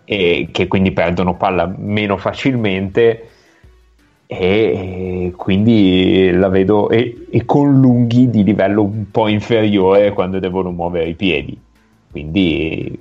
[0.05, 3.29] e che quindi perdono palla meno facilmente
[4.27, 10.71] e quindi la vedo e, e con lunghi di livello un po' inferiore quando devono
[10.71, 11.61] muovere i piedi
[12.09, 12.99] quindi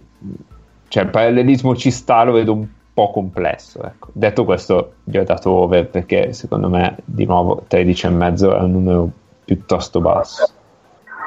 [0.88, 4.09] cioè il parallelismo ci sta lo vedo un po' complesso ecco.
[4.13, 8.59] detto questo gli ho dato over perché secondo me di nuovo 13 e mezzo è
[8.59, 9.11] un numero
[9.45, 10.59] piuttosto basso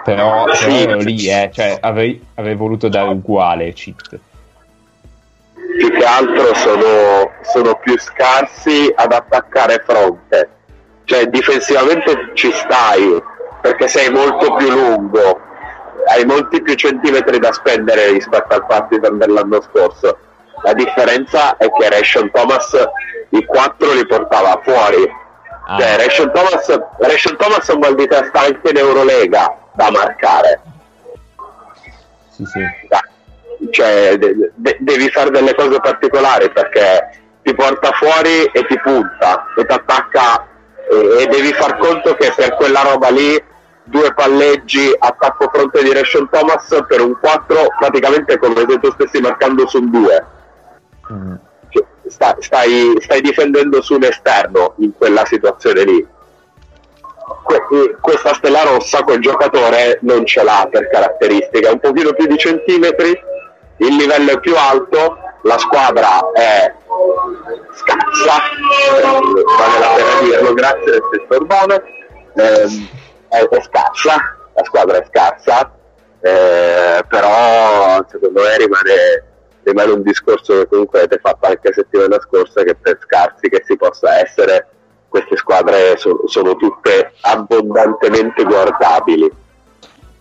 [0.05, 0.64] però, Sì.
[0.64, 4.20] però ero lì eh, cioè, avrei, avrei voluto dare uguale cheat
[5.76, 10.48] più che altro sono, sono più scarsi ad attaccare fronte.
[11.05, 13.22] Cioè difensivamente ci stai,
[13.61, 15.40] perché sei molto più lungo,
[16.07, 20.18] hai molti più centimetri da spendere rispetto al Partizan dell'anno scorso.
[20.62, 22.72] La differenza è che Ration Thomas
[23.30, 25.22] i 4 li portava fuori.
[25.66, 25.78] Ah.
[25.78, 30.60] Cioè, Ration Thomas, Ration Thomas è un mal di testa anche in Eurolega da marcare.
[32.30, 32.60] sì sì
[33.70, 39.46] cioè de- de- devi fare delle cose particolari perché ti porta fuori e ti punta
[39.56, 40.46] e ti attacca
[40.90, 43.42] e, e devi far conto che per quella roba lì
[43.84, 49.20] due palleggi attacco fronte di Rashon Thomas per un 4 praticamente come se tu stessi
[49.20, 50.26] marcando su un 2
[51.12, 51.34] Mm.
[51.68, 56.06] Cioè, sta- stai, stai difendendo su un esterno in quella situazione lì
[57.44, 61.70] Que- eh, questa stella rossa quel giocatore non ce l'ha per caratteristica.
[61.72, 63.18] Un pochino più di centimetri
[63.78, 66.72] il livello è più alto la squadra è
[67.74, 68.42] scarsa
[68.96, 71.82] eh, vale la pena dirlo grazie del stesso Urbano
[72.36, 72.88] Ehm,
[73.28, 75.72] è, è scarsa la squadra è scarsa
[76.20, 79.24] eh, però secondo me rimane,
[79.62, 83.76] rimane un discorso che comunque avete fatto anche settimana scorsa che per scarsi che si
[83.76, 84.68] possa essere
[85.14, 89.30] queste squadre so- sono tutte abbondantemente guardabili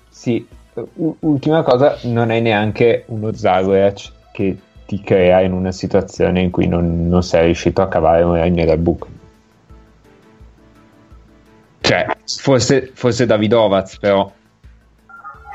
[0.10, 6.42] Sì, u- ultima cosa, non è neanche uno Zagorac che ti crea in una situazione
[6.42, 9.08] in cui non, non sei riuscito a cavare un ragno dal buco.
[11.82, 12.06] Cioè,
[12.40, 14.32] forse, forse Davidovaz, però.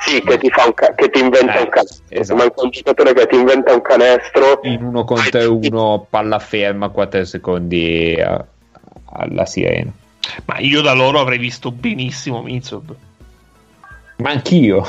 [0.05, 2.39] sì che ti, fa un ca- che ti inventa Eh, un canestro esatto.
[2.41, 7.25] manca un giocatore che ti inventa un canestro In uno contro uno, palla ferma, 4
[7.25, 8.45] secondi a-
[9.13, 9.91] alla sirena.
[10.45, 12.95] Ma io da loro avrei visto benissimo Mizov.
[14.19, 14.85] Ma anch'io.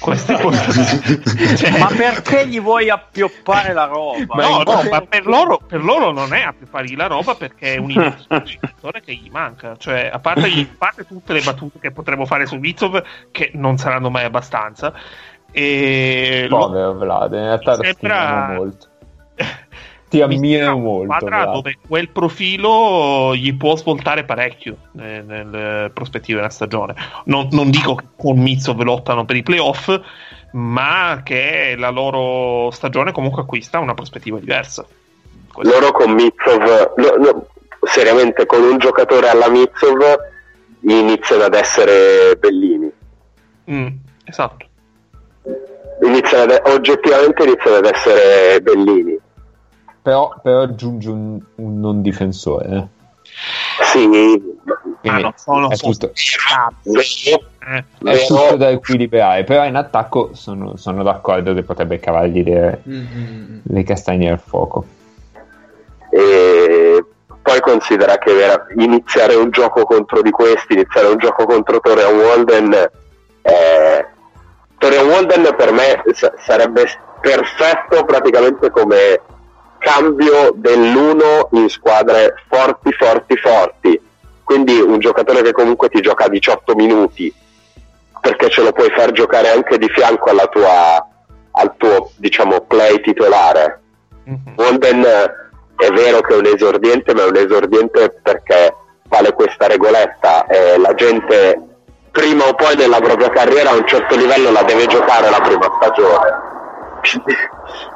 [0.00, 1.56] Queste cose.
[1.56, 4.34] Cioè, Ma perché gli vuoi appioppare la roba?
[4.34, 7.74] Ma no, no, ma per loro, per loro non è a preparare la roba perché
[7.74, 7.92] è un
[8.44, 9.76] giocatore che gli manca.
[9.76, 13.00] Cioè, a parte, a parte tutte le battute che potremmo fare su Vizov,
[13.30, 14.92] che non saranno mai abbastanza.
[15.52, 18.86] E lo- Povero Vlad, in realtà lo Sembra- molto.
[20.12, 21.14] Ti mi ammiro molto.
[21.14, 26.94] squadra dove quel profilo gli può svoltare parecchio eh, nelle prospettive della stagione.
[27.24, 29.98] Non, non dico che con Mizov lottano per i playoff,
[30.52, 34.84] ma che la loro stagione comunque acquista una prospettiva diversa.
[35.50, 37.46] Questo- loro con Mitsov lo- lo-
[37.82, 40.02] seriamente con un giocatore alla Mitsov
[40.82, 42.90] iniziano ad essere bellini
[43.70, 43.86] Mm,
[44.24, 44.66] esatto.
[46.02, 49.18] iniziano ad- oggettivamente iniziano ad essere bellini
[50.02, 52.68] Però, però aggiunge un, un non difensore.
[52.76, 52.86] eh.
[53.84, 54.06] sì
[55.00, 56.12] Quindi non sono è tutto,
[56.84, 59.44] vero, Eh, è vero, tutto da equilibrare.
[59.44, 63.58] Però in attacco sono, sono d'accordo che potrebbe cavargli le, Mm, mm, mm.
[63.62, 64.84] le castagne al fuoco.
[66.10, 67.04] e
[67.42, 72.14] poi considera che vera- iniziare un gioco contro di questi iniziare un gioco contro Torian
[72.18, 72.72] Walden
[73.42, 74.06] eh,
[74.78, 76.84] Torian Walden per me sa- sarebbe
[77.20, 79.20] perfetto praticamente come
[79.82, 84.00] cambio dell'uno in squadre forti forti forti
[84.44, 87.32] quindi un giocatore che comunque ti gioca 18 minuti
[88.20, 91.06] perché ce lo puoi far giocare anche di fianco alla tua,
[91.52, 93.80] al tuo diciamo play titolare
[94.24, 94.54] mhm.
[94.56, 95.42] Walden eh,
[95.82, 98.74] è vero che è un esordiente, ma è un esordiente perché
[99.08, 100.46] vale questa regoletta.
[100.46, 101.60] eh, la gente
[102.10, 105.68] prima o poi nella propria carriera a un certo livello la deve giocare la prima
[105.80, 106.51] stagione.
[107.02, 107.34] Quindi-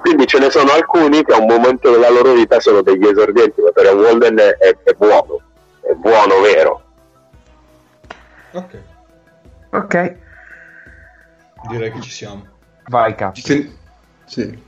[0.01, 3.61] Quindi ce ne sono alcuni che a un momento della loro vita sono degli esordienti,
[3.61, 5.41] ma per Walden è, è buono,
[5.81, 6.83] è buono vero.
[8.53, 8.79] Ok,
[9.71, 10.17] Ok.
[11.69, 12.47] direi che ci siamo.
[12.89, 13.33] Vai, capo.
[13.35, 13.77] Difen-
[14.25, 14.63] sì.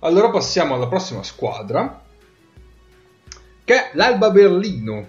[0.00, 2.00] Allora passiamo alla prossima squadra,
[3.64, 5.06] che è l'Alba Berlino.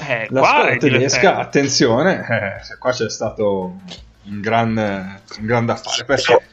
[0.00, 3.76] Eh, La qua squadra tedesca, attenzione, eh, qua c'è stato
[4.26, 6.48] un gran, un grande affare perché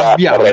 [0.00, 0.44] Abbiamo-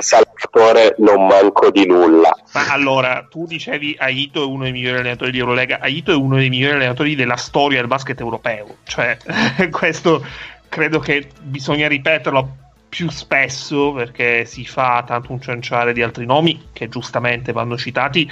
[0.00, 2.34] Salvatore non manco di nulla.
[2.52, 5.78] Ma allora, tu dicevi Aito è uno dei migliori allenatori di Eurolega.
[5.80, 8.78] Aito è uno dei migliori allenatori della storia del basket europeo.
[8.84, 9.16] Cioè,
[9.70, 10.24] questo
[10.68, 12.56] credo che bisogna ripeterlo
[12.88, 18.30] più spesso perché si fa tanto un cianciare di altri nomi che giustamente vanno citati,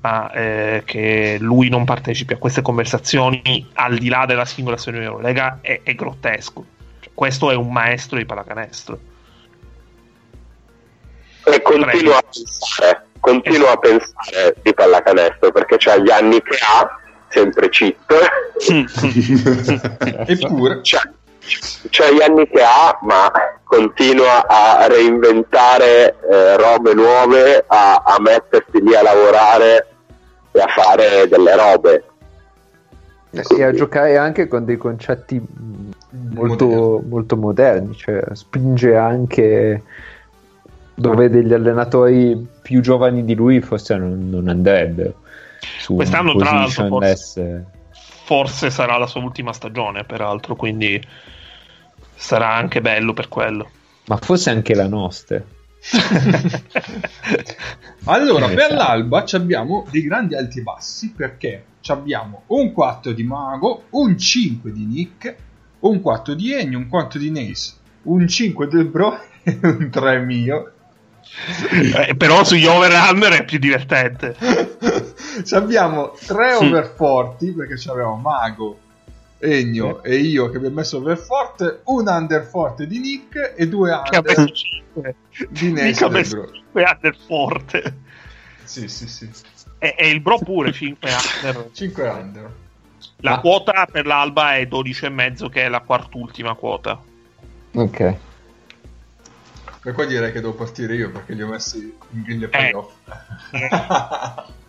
[0.00, 5.04] ma eh, che lui non partecipi a queste conversazioni al di là della singola stagione
[5.04, 6.64] di Eurolega è, è grottesco.
[7.00, 8.98] Cioè, questo è un maestro di pallacanestro.
[11.46, 17.00] E continua a pensare, continua a pensare di pallacanestro perché c'ha gli anni che ha,
[17.28, 17.96] sempre cheat,
[20.26, 21.02] eppure c'ha,
[21.90, 23.30] c'ha gli anni che ha, ma
[23.64, 29.88] continua a reinventare eh, robe nuove, a, a mettersi lì a lavorare
[30.52, 32.04] e a fare delle robe.
[33.42, 35.44] Sì, a giocare anche con dei concetti
[36.10, 37.08] molto Moderni.
[37.08, 39.82] molto moderni, cioè spinge anche
[40.94, 45.14] dove degli allenatori più giovani di lui forse non, non andrebbero.
[45.88, 47.64] Quest'anno, tra l'altro, forse-
[48.24, 51.02] forse sarà la sua ultima stagione, peraltro, quindi
[52.24, 53.68] sarà anche bello per quello.
[54.06, 55.42] Ma forse anche la nostra.
[58.06, 58.74] Allora, per sì.
[58.74, 63.84] l'alba ci abbiamo dei grandi alti e bassi perché ci abbiamo un 4 di Mago,
[63.90, 65.34] un 5 di Nick,
[65.80, 67.72] un 4 di Ennio, un 4 di Nace,
[68.02, 70.72] un 5 del Bro e un 3 mio.
[71.70, 74.36] Eh, però sugli over-under è più divertente.
[75.44, 78.78] Ci abbiamo 3 overforti perché ci avevamo Mago,
[79.44, 85.14] Ennio e io che abbiamo messo overforte, un underforte di Nick e due under 5.
[85.50, 86.24] di Nick e.
[86.24, 87.94] 5 under forte.
[88.64, 89.28] Sì, sì, sì.
[89.78, 91.68] E, e il bro pure 5 under.
[91.74, 92.50] 5 under.
[93.18, 93.40] La Ah.
[93.40, 96.98] quota per l'alba è 12,5 che è la quartultima quota.
[97.74, 98.16] Ok.
[99.82, 102.72] Per qua direi che devo partire io perché li ho messi in griglia Eh.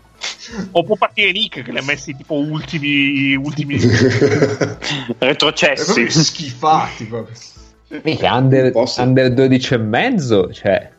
[0.72, 3.36] O può partire Nick che li ha messi tipo ultimi.
[3.36, 3.78] ultimi...
[5.18, 5.84] Retrocessi.
[5.86, 7.36] proprio schifati proprio.
[8.04, 9.02] Mica under, Posso?
[9.02, 10.92] under 12 e mezzo, cioè...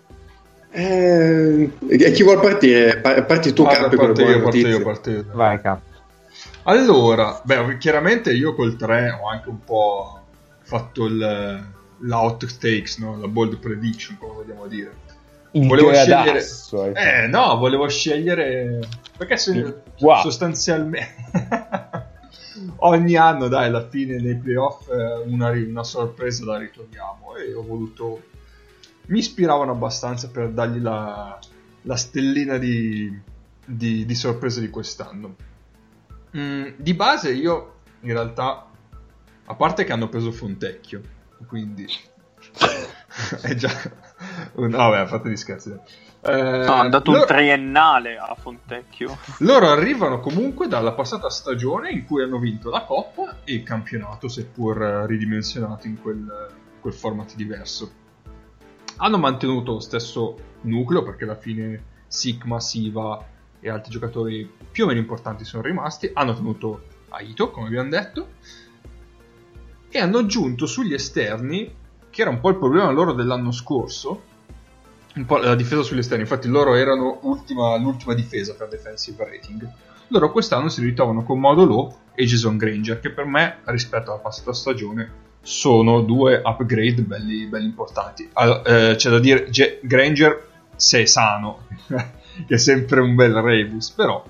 [0.70, 3.00] Eh, e chi vuol partire?
[3.00, 5.24] Pa- Parti tu, Guarda, Campi, parto io, parto io, parto io.
[5.32, 5.82] Vai, capo.
[6.64, 10.20] Allora, beh, chiaramente io col 3 ho anche un po'
[10.62, 11.64] fatto il,
[11.98, 13.18] l'out takes, no?
[13.18, 14.92] la bold prediction, come vogliamo dire.
[15.56, 16.22] Il Volevo scegliere...
[16.22, 16.98] gradasso, fatto.
[16.98, 18.78] Eh, no, volevo scegliere...
[19.16, 19.82] Perché se...
[20.00, 20.20] Wow.
[20.20, 21.14] sostanzialmente...
[22.78, 27.62] Ogni anno, dai, alla fine dei playoff eh, una, una sorpresa la ritroviamo e ho
[27.62, 28.22] voluto...
[29.06, 31.38] Mi ispiravano abbastanza per dargli la,
[31.82, 33.18] la stellina di,
[33.64, 35.36] di, di sorpresa di quest'anno.
[36.36, 38.68] Mm, di base io, in realtà,
[39.46, 41.00] a parte che hanno preso Fontecchio,
[41.46, 41.86] quindi...
[43.40, 43.70] è già...
[44.68, 45.70] No, vabbè, fate gli scherzi.
[46.22, 49.16] Eh, No, ha dato loro- un triennale a Fontecchio.
[49.40, 54.28] loro arrivano comunque dalla passata stagione in cui hanno vinto la Coppa e il campionato,
[54.28, 56.48] seppur eh, ridimensionato in quel,
[56.80, 57.90] quel format diverso.
[58.96, 63.22] Hanno mantenuto lo stesso nucleo perché alla fine Sigma, Siva
[63.60, 66.10] e altri giocatori più o meno importanti sono rimasti.
[66.14, 68.28] Hanno tenuto Aito, come abbiamo detto,
[69.88, 71.72] e hanno aggiunto sugli esterni,
[72.10, 74.25] che era un po' il problema loro dell'anno scorso,
[75.16, 79.68] un po' la difesa sugli esterni, infatti loro erano ultima- l'ultima difesa per defensive rating.
[80.08, 84.52] Loro quest'anno si ritrovano con Modulo e Jason Granger, che per me, rispetto alla passata
[84.52, 88.28] stagione, sono due upgrade belli, belli importanti.
[88.34, 91.66] Allora, eh, c'è da dire, Ge- Granger, se è sano,
[92.46, 94.24] che è sempre un bel rebus, però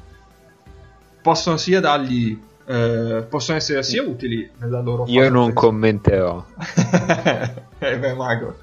[1.21, 2.39] possono sia dargli...
[2.67, 6.45] eh, possono essere sia utili nella loro Io non commenterò.
[7.79, 8.57] eh beh, mago.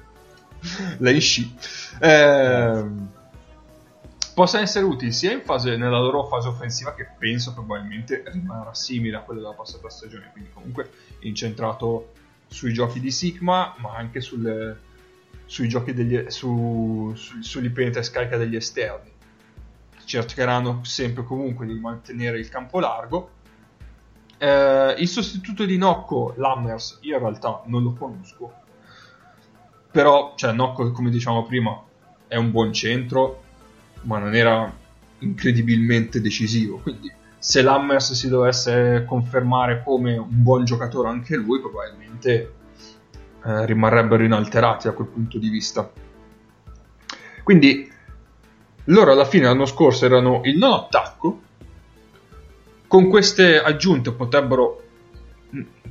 [0.98, 1.54] Lei sci.
[2.00, 3.08] Ehm,
[4.34, 9.16] possono essere utili sia in fase, nella loro fase offensiva, che penso probabilmente rimarrà simile
[9.16, 10.90] a quella della passata stagione, quindi comunque
[11.20, 12.12] incentrato
[12.48, 14.92] sui giochi di Sigma, ma anche sulle-
[15.46, 17.40] sui giochi degli, su, su-
[17.98, 19.12] e scarica degli esterni.
[20.04, 23.30] Cercheranno sempre comunque di mantenere il campo largo.
[24.36, 28.52] Eh, il sostituto di Nocco, Lammers, io in realtà non lo conosco.
[29.94, 31.80] Però, cioè, Nocco, come diciamo prima,
[32.26, 33.42] è un buon centro,
[34.02, 34.68] ma non era
[35.20, 36.78] incredibilmente decisivo.
[36.78, 42.54] Quindi, se Lammers si dovesse confermare come un buon giocatore anche lui, probabilmente
[43.44, 45.88] eh, rimarrebbero inalterati da quel punto di vista.
[47.44, 47.88] Quindi,
[48.86, 51.40] loro alla fine l'anno scorso erano il non attacco.
[52.88, 54.83] Con queste aggiunte potrebbero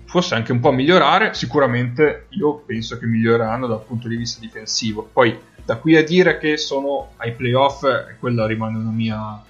[0.06, 1.34] forse anche un po' migliorare.
[1.34, 5.08] Sicuramente io penso che miglioreranno dal punto di vista difensivo.
[5.12, 9.42] Poi da qui a dire che sono ai playoff, eh, quella rimane una mia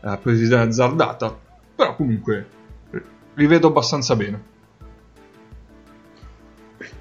[0.00, 1.36] eh, previsione azzardata.
[1.74, 2.46] Però comunque
[2.90, 3.02] eh,
[3.34, 4.42] li vedo abbastanza bene.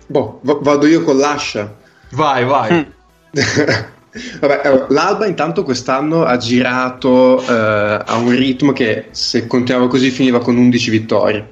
[0.07, 1.76] Boh, va- vado io con l'ascia.
[2.11, 2.73] Vai, vai.
[2.73, 2.91] Mm.
[4.39, 10.39] Vabbè, l'Alba intanto quest'anno ha girato eh, a un ritmo che se continuava così finiva
[10.39, 11.52] con 11 vittorie.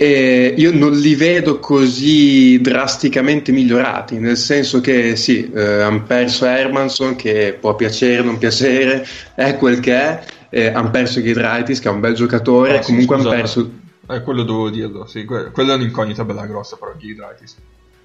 [0.00, 6.44] E io non li vedo così drasticamente migliorati, nel senso che sì, eh, hanno perso
[6.46, 9.04] Hermanson che può piacere o non piacere,
[9.34, 12.92] è quel che è, eh, hanno perso Ghidraitis che è un bel giocatore, Ah, sì,
[12.92, 13.70] comunque hanno perso...
[14.08, 15.24] Eh, quello dovevo dirlo, sì.
[15.24, 17.56] que- Quella è un'incognita bella grossa, però Ghidraitis.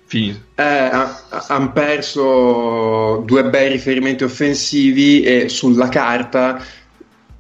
[0.06, 0.40] Finito.
[0.56, 6.60] hanno perso due bei riferimenti offensivi e sulla carta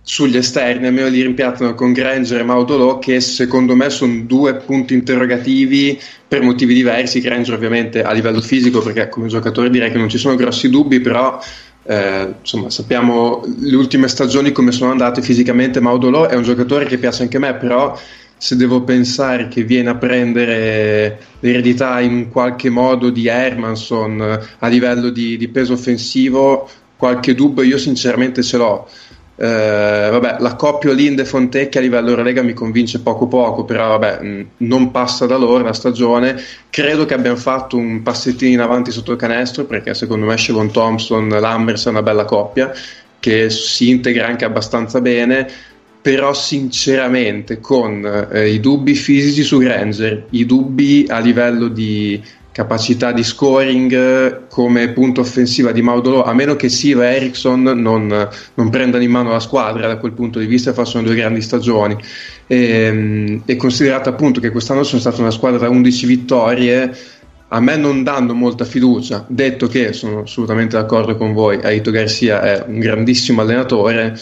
[0.05, 4.93] sugli esterni almeno li rimpiattano con Granger e Maudolò che secondo me sono due punti
[4.93, 5.97] interrogativi
[6.27, 10.17] per motivi diversi Granger ovviamente a livello fisico perché come giocatore direi che non ci
[10.17, 11.39] sono grossi dubbi però
[11.85, 16.97] eh, insomma sappiamo le ultime stagioni come sono andate fisicamente Maudolò è un giocatore che
[16.97, 17.97] piace anche a me però
[18.43, 24.67] se devo pensare che viene a prendere l'eredità in qualche modo di Hermanson eh, a
[24.67, 28.89] livello di, di peso offensivo, qualche dubbio io sinceramente ce l'ho.
[29.35, 34.21] Eh, vabbè, la coppia Linde Fontecchi a livello Eurolega mi convince poco poco, però vabbè,
[34.21, 36.39] mh, non passa da loro la stagione.
[36.69, 40.71] Credo che abbiano fatto un passettino in avanti sotto il canestro perché secondo me Shevon
[40.71, 42.71] Thompson, Lammers è una bella coppia
[43.19, 45.49] che si integra anche abbastanza bene.
[46.03, 52.21] Però sinceramente con eh, i dubbi fisici su Granger, i dubbi a livello di,
[52.53, 58.05] capacità di scoring come punto offensiva di Maudolo, a meno che Siva e Eriksson non,
[58.05, 61.41] non, prendano in mano la squadra da quel punto di vista e facciano due grandi
[61.41, 61.97] stagioni.
[62.45, 66.97] E, ehm, e considerato appunto che quest'anno sono stata una squadra da 11 vittorie,
[67.47, 72.41] a me non danno molta fiducia, detto che sono assolutamente d'accordo con voi, Aito Garcia
[72.41, 74.17] è un grandissimo allenatore.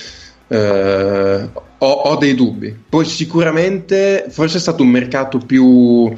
[0.47, 1.49] Eh,
[1.83, 2.75] ho, ho dei dubbi.
[2.87, 6.13] Poi sicuramente forse è stato un mercato più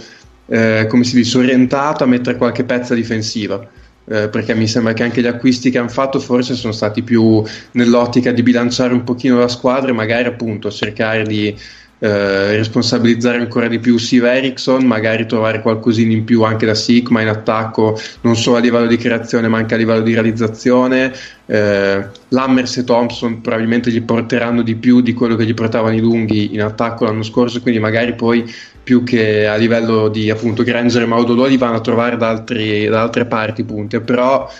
[0.54, 3.68] eh, come si dice, orientato a mettere qualche pezza difensiva.
[4.06, 7.42] Eh, perché mi sembra che anche gli acquisti che hanno fatto forse sono stati più
[7.72, 11.56] nell'ottica di bilanciare un pochino la squadra e magari appunto cercare di
[12.04, 17.22] eh, responsabilizzare ancora di più Steve Erickson, magari trovare qualcosina in più anche da Sigma
[17.22, 21.14] in attacco, non solo a livello di creazione ma anche a livello di realizzazione.
[21.46, 26.02] Eh, Lammers e Thompson probabilmente gli porteranno di più di quello che gli portavano i
[26.02, 28.54] lunghi in attacco l'anno scorso, quindi magari poi
[28.84, 32.86] più che a livello di appunto Granger e Maudolò li vanno a trovare da, altri,
[32.86, 34.52] da altre parti punti, però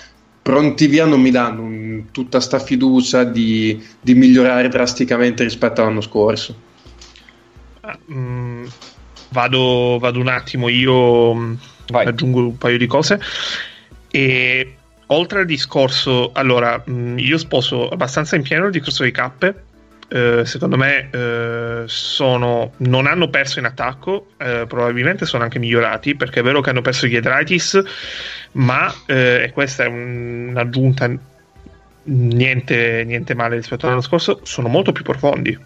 [0.42, 6.00] pronti via non mi danno un, tutta sta fiducia di, di migliorare drasticamente rispetto all'anno
[6.00, 6.72] scorso.
[8.10, 8.66] Mm,
[9.32, 11.54] vado, vado, un attimo, io mm,
[11.88, 12.06] Vai.
[12.06, 13.20] aggiungo un paio di cose.
[14.10, 14.76] E
[15.08, 19.64] oltre al discorso, allora, mh, mm, io sposo abbastanza in pieno il discorso di cappe.
[20.08, 26.16] Eh, secondo me eh, sono, non hanno perso in attacco, eh, probabilmente sono anche migliorati
[26.16, 27.82] perché è vero che hanno perso Giedraitis,
[28.54, 31.10] ma eh, e questa è un'aggiunta
[32.04, 35.58] niente, niente male rispetto all'anno scorso, sono molto più profondi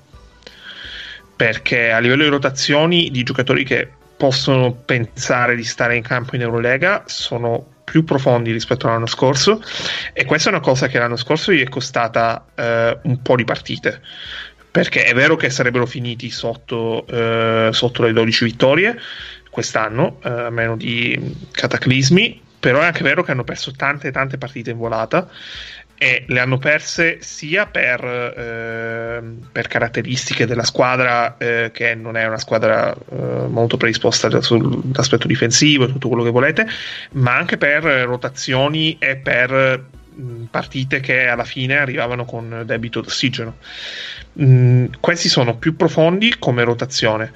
[1.37, 3.87] perché a livello di rotazioni di giocatori che
[4.17, 9.61] possono pensare di stare in campo in Eurolega sono più profondi rispetto all'anno scorso
[10.11, 13.45] e questa è una cosa che l'anno scorso gli è costata eh, un po' di
[13.45, 14.01] partite
[14.69, 18.99] perché è vero che sarebbero finiti sotto, eh, sotto le 12 vittorie
[19.49, 24.39] quest'anno eh, a meno di cataclismi però è anche vero che hanno perso tante tante
[24.39, 25.29] partite in volata
[25.97, 29.21] e le hanno perse sia per, eh,
[29.51, 35.85] per caratteristiche della squadra, eh, che non è una squadra eh, molto predisposta sull'aspetto difensivo
[35.85, 36.67] e tutto quello che volete,
[37.13, 43.57] ma anche per rotazioni e per mh, partite che alla fine arrivavano con debito d'ossigeno.
[44.33, 47.31] Mh, questi sono più profondi come rotazione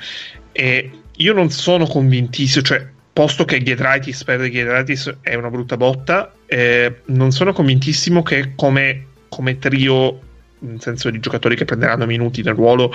[0.52, 6.34] e io non sono convintissimo, cioè posto che Giedraitis perde Giedraitis è una brutta botta,
[6.46, 10.20] eh, non sono convintissimo che come, come, trio,
[10.60, 12.94] nel senso di giocatori che prenderanno minuti nel ruolo,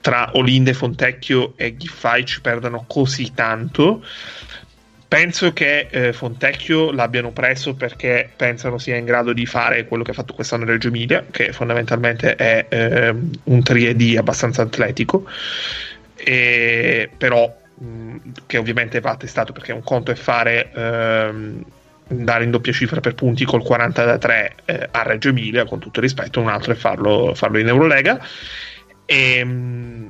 [0.00, 4.04] tra Olinde, Fontecchio e Giffai ci perdano così tanto.
[5.06, 10.10] Penso che eh, Fontecchio l'abbiano preso perché pensano sia in grado di fare quello che
[10.10, 15.24] ha fatto quest'anno Reggio Emilia, che fondamentalmente è eh, un 3D abbastanza atletico.
[16.16, 17.62] E, però
[18.46, 21.64] che ovviamente va testato perché un conto è fare ehm,
[22.08, 25.78] andare in doppia cifra per punti col 40 da 3 eh, a Reggio Emilia con
[25.78, 28.24] tutto il rispetto un altro è farlo, farlo in Eurolega.
[29.06, 30.08] E, ehm,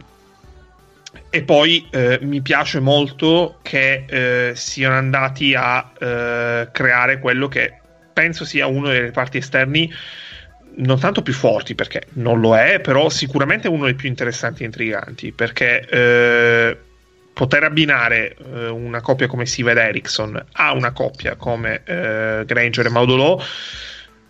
[1.31, 7.81] e poi eh, mi piace molto che eh, siano andati a eh, creare quello che
[8.13, 9.93] penso sia uno dei reparti esterni
[10.77, 14.67] non tanto più forti perché non lo è, però sicuramente uno dei più interessanti e
[14.67, 16.79] intriganti perché eh,
[17.35, 22.87] poter abbinare eh, una coppia come Siva ed Ericsson a una coppia come eh, Granger
[22.87, 23.39] e Maudolò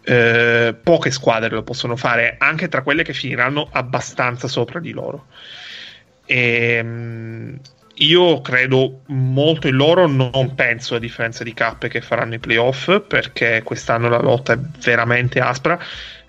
[0.04, 5.26] eh, poche squadre lo possono fare anche tra quelle che finiranno abbastanza sopra di loro.
[6.26, 7.60] E, ehm,
[7.98, 13.00] io credo molto in loro non penso a differenza di cappe che faranno i playoff
[13.06, 15.78] perché quest'anno la lotta è veramente aspra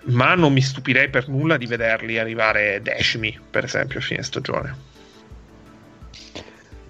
[0.04, 4.76] ma non mi stupirei per nulla di vederli arrivare decimi per esempio a fine stagione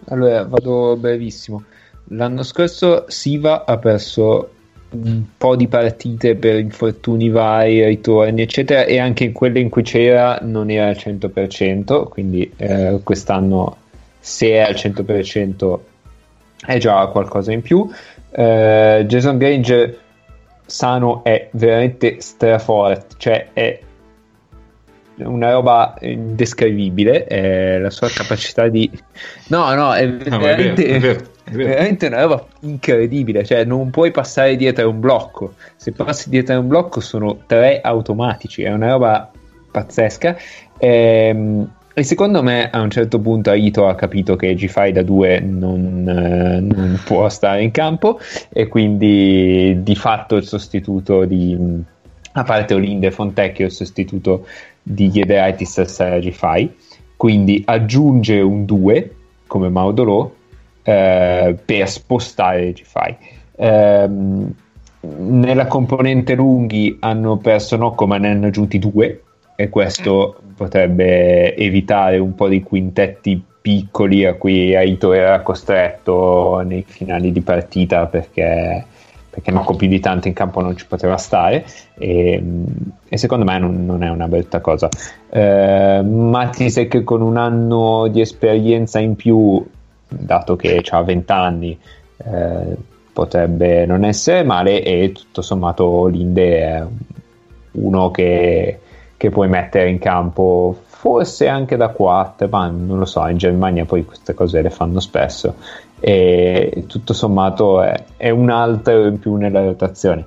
[0.08, 1.64] allora, vado brevissimo.
[2.10, 4.50] L'anno scorso Siva ha perso
[4.90, 9.82] un po' di partite per infortuni vari, ritorni, eccetera, e anche in quelle in cui
[9.82, 13.76] c'era non era al 100%, quindi eh, quest'anno
[14.18, 15.78] se è al 100%
[16.64, 17.88] è già qualcosa in più.
[18.30, 19.98] Eh, Jason Granger
[20.64, 23.80] sano è veramente straforte, cioè è
[25.18, 28.90] una roba indescrivibile, è la sua capacità di...
[29.48, 31.68] No, no, è No, veramente, vero, è vero, è vero.
[31.68, 36.54] veramente una roba incredibile, cioè non puoi passare dietro a un blocco, se passi dietro
[36.54, 39.30] a un blocco sono tre automatici, è una roba
[39.70, 40.36] pazzesca.
[40.78, 45.40] Ehm, E secondo me a un certo punto Aito ha capito che G-Fai da 2
[45.40, 48.20] non, eh, non può stare in campo
[48.52, 51.56] e quindi di fatto il sostituto di,
[52.32, 54.46] a parte Olinde Fontecchio, il sostituto
[54.88, 56.72] di Giederaitis sarà G-Fai,
[57.16, 59.14] quindi aggiunge un 2
[59.48, 60.30] come Maudolò
[60.84, 63.16] eh, per spostare G-Fai.
[63.56, 64.54] Ehm,
[65.00, 69.22] nella componente lunghi hanno perso Nocco ma ne hanno aggiunti due
[69.56, 76.84] e questo potrebbe evitare un po' di quintetti piccoli a cui Aito era costretto nei
[76.86, 78.84] finali di partita perché,
[79.36, 81.66] perché Nocco più di tanto in campo non ci poteva stare
[81.98, 82.42] e,
[83.06, 84.88] e secondo me non, non è una brutta cosa.
[85.28, 89.62] Eh, Matisek con un anno di esperienza in più
[90.08, 91.78] dato che ha 20 anni
[92.16, 92.76] eh,
[93.12, 96.86] potrebbe non essere male e tutto sommato Linde è
[97.72, 98.80] uno che,
[99.18, 103.84] che puoi mettere in campo forse anche da 4 ma non lo so in Germania
[103.84, 105.56] poi queste cose le fanno spesso
[106.00, 110.24] e tutto sommato è, è un altro in più nella rotazione.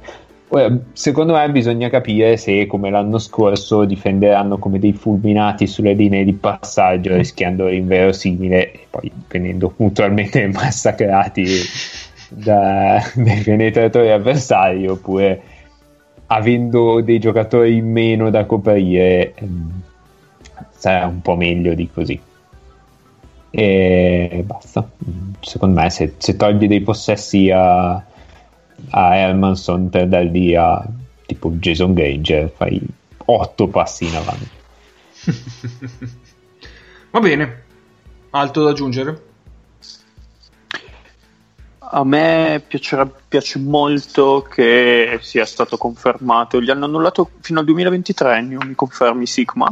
[0.94, 6.34] Secondo me bisogna capire se come l'anno scorso difenderanno come dei fulminati sulle linee di
[6.34, 11.46] passaggio rischiando l'inverosimile e poi venendo puntualmente massacrati
[12.30, 15.42] da, dai penetratori avversari oppure
[16.26, 19.82] avendo dei giocatori in meno da coprire ehm,
[20.72, 22.20] sarà un po' meglio di così
[23.52, 24.88] e basta
[25.40, 30.86] secondo me se, se togli dei possessi a, a Hermanson per darli a
[31.26, 32.82] tipo Jason Granger fai
[33.26, 34.58] 8 passi in avanti
[37.12, 37.64] Va bene.
[38.32, 39.28] Altro da aggiungere?
[41.92, 46.62] A me piacerà- piace molto che sia stato confermato.
[46.62, 49.72] Gli hanno annullato fino al 2023, Ennio, mi confermi Sigma?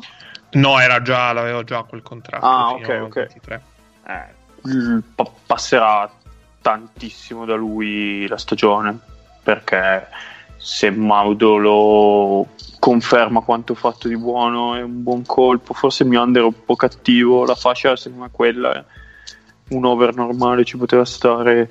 [0.52, 2.46] No, era già, l'avevo già quel contratto.
[2.46, 3.14] Ah, fino ok, al ok.
[3.14, 3.62] 23.
[4.08, 6.10] Eh, pa- passerà
[6.62, 8.98] tantissimo da lui la stagione
[9.44, 10.08] perché
[10.58, 12.48] se Maudo lo
[12.80, 16.66] conferma quanto fatto di buono è un buon colpo forse il mio under è un
[16.66, 18.84] po' cattivo la fascia secondo me quella
[19.70, 21.70] un over normale ci poteva stare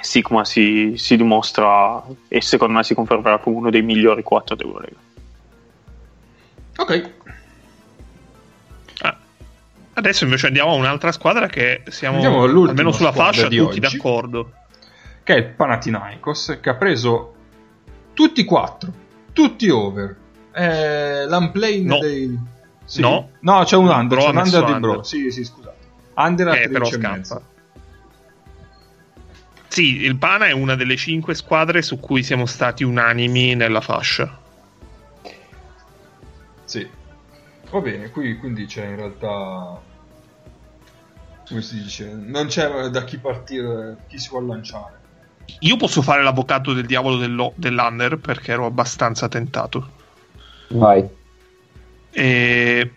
[0.00, 4.96] Sigma si, si dimostra e secondo me si confermerà come uno dei migliori 4 d'Eurolega
[6.76, 7.10] Ok.
[10.00, 13.80] Adesso invece andiamo a un'altra squadra che siamo almeno sulla fascia di tutti oggi.
[13.80, 14.52] d'accordo.
[15.22, 17.34] Che è il Panathinaikos che ha preso
[18.14, 18.90] tutti quattro,
[19.34, 20.16] tutti over.
[20.52, 21.98] Eh, l'unplane No.
[21.98, 22.38] dei...
[22.84, 23.02] Sì.
[23.02, 23.30] No.
[23.40, 24.90] no, c'è un under, Bro c'è un under di under.
[24.90, 25.02] Bro.
[25.02, 25.76] Sì, sì, scusate.
[26.14, 27.14] Under a Eh, però 13 e scappa.
[27.16, 27.42] mezzo.
[29.68, 34.38] Sì, il Pana è una delle cinque squadre su cui siamo stati unanimi nella fascia.
[36.64, 36.88] Sì.
[37.70, 39.88] Va bene, qui quindi c'è in realtà...
[41.50, 42.14] Come si dice?
[42.14, 44.98] Non c'è da chi partire, chi si vuole lanciare.
[45.58, 49.90] Io posso fare l'avvocato del diavolo dello- dell'Under perché ero abbastanza tentato.
[50.68, 51.04] vai
[52.12, 52.90] E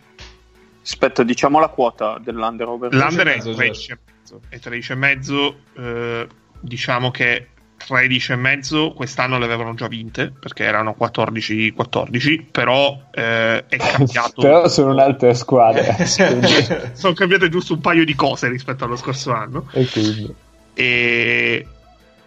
[0.83, 4.41] aspetta diciamo la quota dell'under over l'Under è 13,5, 13 e mezzo.
[4.49, 6.27] E 13 e mezzo, eh,
[6.59, 7.47] diciamo che
[7.85, 14.41] 13 e mezzo quest'anno le avevano già vinte perché erano 14-14, però eh, è cambiato.
[14.41, 19.31] però sono un'altra squadra quindi- sono cambiate giusto un paio di cose rispetto allo scorso
[19.33, 19.67] anno.
[19.73, 20.33] e quindi
[20.73, 21.67] E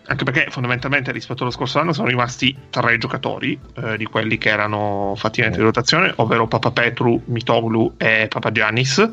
[0.08, 4.50] anche perché fondamentalmente rispetto allo scorso anno sono rimasti tre giocatori eh, di quelli che
[4.50, 9.10] erano fattivamente di rotazione, ovvero Papa Petru, Mitoglu e Papa Giannis.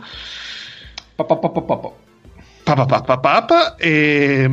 [1.16, 1.92] Pa, pa, pa, pa, pa, pa.
[2.64, 3.76] Papa Papa Papa.
[3.76, 4.50] E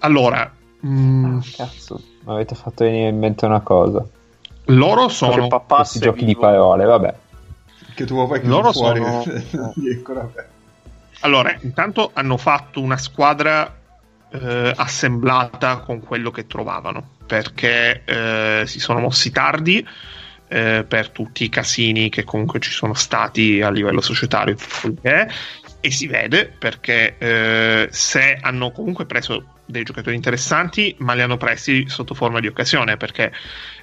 [0.00, 0.52] allora,
[0.86, 4.04] mm, cazzo mi avete fatto venire in mente una cosa.
[4.66, 7.14] Loro Perché sono papà questi giochi di vivo- parole vabbè.
[7.94, 9.00] Che tu vuoi che Loro fuori.
[9.00, 10.30] sono- di ancora
[11.20, 13.76] Allora, intanto hanno fatto una squadra
[14.30, 19.86] eh, assemblata con quello che trovavano, perché eh, si sono mossi tardi
[20.48, 24.54] eh, per tutti i casini che comunque ci sono stati a livello societario
[25.80, 31.36] e si vede perché eh, se hanno comunque preso dei giocatori interessanti, ma li hanno
[31.36, 33.32] presi sotto forma di occasione, perché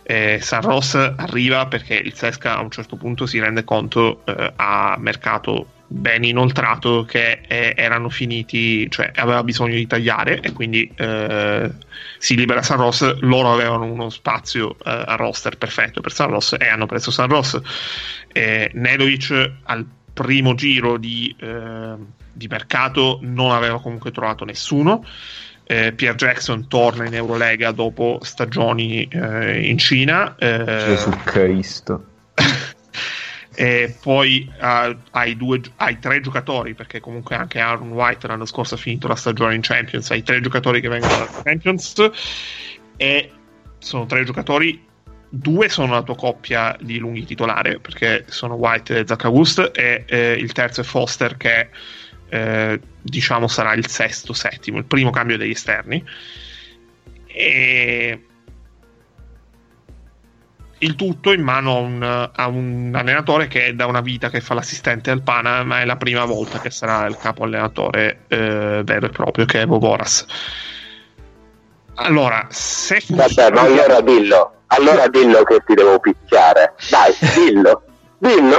[0.03, 4.53] eh, San Ross arriva perché il Sesca a un certo punto si rende conto eh,
[4.55, 10.91] a mercato ben inoltrato che eh, erano finiti, cioè aveva bisogno di tagliare e quindi
[10.95, 11.71] eh,
[12.17, 13.19] si libera San Ross.
[13.21, 17.27] Loro avevano uno spazio eh, a roster perfetto per San Ross e hanno preso San
[17.27, 17.59] Ross.
[18.31, 21.33] Eh, Nedovic al primo giro di,
[22.33, 25.05] di mercato non aveva comunque trovato nessuno.
[25.71, 30.35] Eh, Pierre Jackson torna in Eurolega dopo stagioni eh, in Cina.
[30.35, 32.05] Eh, Gesù Cristo.
[33.53, 38.73] e poi uh, hai, due, hai tre giocatori, perché comunque anche Aaron White l'anno scorso
[38.73, 40.09] ha finito la stagione in Champions.
[40.09, 42.09] Hai tre giocatori che vengono dalla Champions
[42.97, 43.31] e
[43.77, 44.83] sono tre giocatori.
[45.29, 50.03] Due sono la tua coppia di lunghi titolare perché sono White e Zach August, e
[50.07, 51.69] eh, il terzo è Foster che
[52.29, 56.03] eh, diciamo sarà il sesto, settimo, il primo cambio degli esterni.
[57.25, 58.23] E
[60.79, 64.41] il tutto in mano a un, a un, allenatore che è da una vita che
[64.41, 68.81] fa l'assistente al Pana, ma è la prima volta che sarà il capo allenatore eh,
[68.83, 70.25] vero e proprio, che è Vovoras.
[71.95, 73.49] Allora, se funziona...
[73.49, 76.75] Vabbè, ma allora dillo, allora dillo che ti devo picchiare.
[76.89, 77.83] Dai, dillo.
[78.19, 78.57] Dillo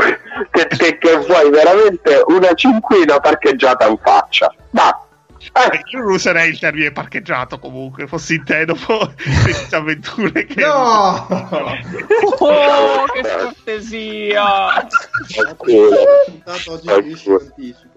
[0.51, 4.53] che, che, che vuoi veramente una cinquina parcheggiata in faccia.
[4.71, 5.09] Dai.
[5.53, 9.11] Eh, io non userei il termine parcheggiato comunque, fossi in te dopo
[9.43, 10.61] queste avventure che...
[10.61, 11.27] No!
[12.39, 14.87] oh, che scortesia!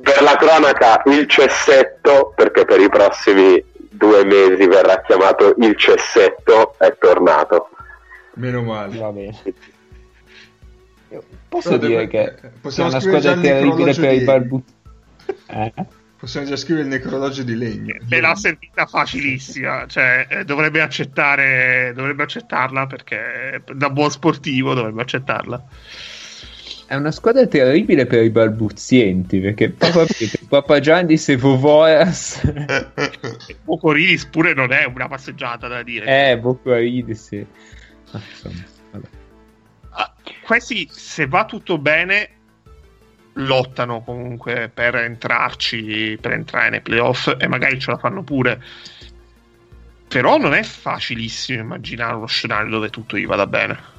[0.02, 6.76] per la cronaca, il cessetto, perché per i prossimi due mesi verrà chiamato il cessetto,
[6.77, 7.69] è tornato.
[8.35, 8.98] Meno male.
[8.98, 9.38] Va bene.
[11.53, 14.73] Posso Però dire che è una squadra terribile per i balbutti.
[15.49, 15.73] Eh?
[16.17, 17.95] Possiamo già scrivere il necrologio di legno.
[18.09, 25.03] Me l'ha sentita facilissima, cioè eh, dovrebbe accettare, dovrebbe accettarla perché da buon sportivo dovrebbe
[25.03, 25.63] accettarla.
[26.88, 30.05] È una squadra terribile per i balbuzienti perché Papa,
[30.49, 32.41] Papa Giandis e Vovoras
[33.63, 36.31] Bocoridis pure non è una passeggiata da dire.
[36.31, 37.45] Eh, Bocoridis sì.
[38.11, 38.72] Ah, insomma, ah,
[40.45, 42.29] questi, se va tutto bene,
[43.33, 48.63] lottano comunque per entrarci, per entrare nei playoff e magari ce la fanno pure.
[50.07, 53.91] Però non è facilissimo immaginare uno scenario dove tutto gli vada bene.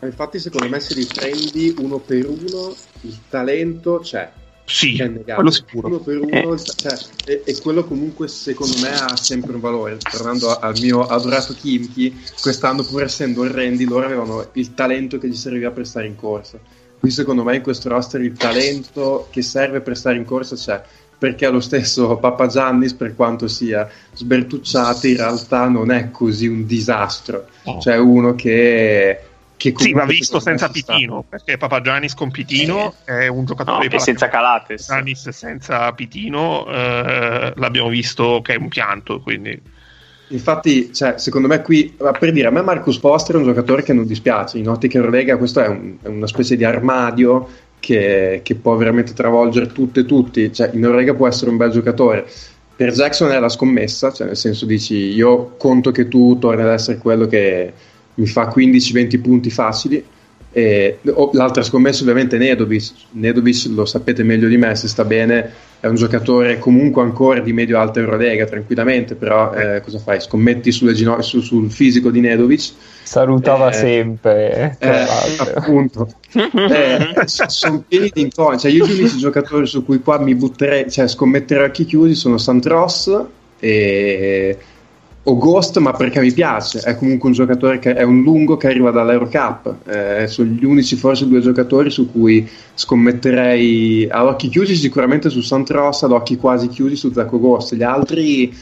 [0.00, 4.32] Infatti, secondo me, se li prendi uno per uno, il talento c'è.
[4.70, 5.88] Sì, quello sicuro.
[5.88, 6.58] Uno per uno, eh.
[6.58, 9.98] cioè, e, e, quello comunque secondo me ha sempre un valore.
[9.98, 15.34] Tornando al mio adorato Kimchi, quest'anno pur essendo orrendi, loro avevano il talento che gli
[15.34, 16.58] serviva per stare in corsa
[17.00, 20.82] Qui secondo me in questo roster il talento che serve per stare in corsa c'è,
[21.16, 26.66] perché lo stesso Papa Giannis, per quanto sia sbertucciato, in realtà non è così un
[26.66, 27.46] disastro.
[27.64, 27.78] Oh.
[27.78, 29.24] C'è uno che...
[29.60, 33.24] che sì, va visto senza Pitino, perché Papa Giannis con Pitino eh.
[33.24, 34.86] è un giocatore no, senza Calates.
[34.86, 39.60] Giannis senza Pitino eh, l'abbiamo visto che è un pianto, quindi...
[40.28, 43.92] Infatti, cioè, secondo me qui, per dire, a me Marcus Foster è un giocatore che
[43.92, 47.48] non dispiace, in ottica Eurolega questo è, un, è una specie di armadio
[47.80, 51.70] che, che, può veramente travolgere tutte e tutti, cioè, in Eurolega può essere un bel
[51.70, 52.26] giocatore.
[52.76, 56.68] Per Jackson è la scommessa, cioè nel senso dici io conto che tu torni ad
[56.68, 57.72] essere quello che
[58.14, 60.04] mi fa 15-20 punti facili,
[60.52, 60.98] e,
[61.32, 62.92] l'altra scommessa ovviamente è Nedovic.
[63.12, 67.54] Nedovic lo sapete meglio di me, se sta bene è un giocatore comunque ancora di
[67.54, 70.20] medio-alta Eurolega tranquillamente, però eh, cosa fai?
[70.20, 72.72] Scommetti gino- su, sul fisico di Nedovic.
[73.02, 74.76] Salutava eh, sempre.
[74.78, 75.06] Eh,
[75.54, 76.08] appunto.
[76.32, 78.60] Eh, sono pieni di incontri.
[78.60, 82.14] Cioè, io gli unici giocatori su cui qua mi butterei, cioè scommetterei a occhi chiusi
[82.14, 83.10] sono Santros
[83.58, 84.56] e
[85.30, 86.80] o Ghost, ma perché mi piace.
[86.80, 89.86] È comunque un giocatore che è un lungo che arriva dall'Eurocup.
[89.86, 95.40] Eh, sono gli unici, forse, due giocatori su cui scommetterei a occhi chiusi, sicuramente su
[95.40, 97.74] Santros, ad occhi quasi chiusi su Zacco Ghost.
[97.74, 98.54] Gli altri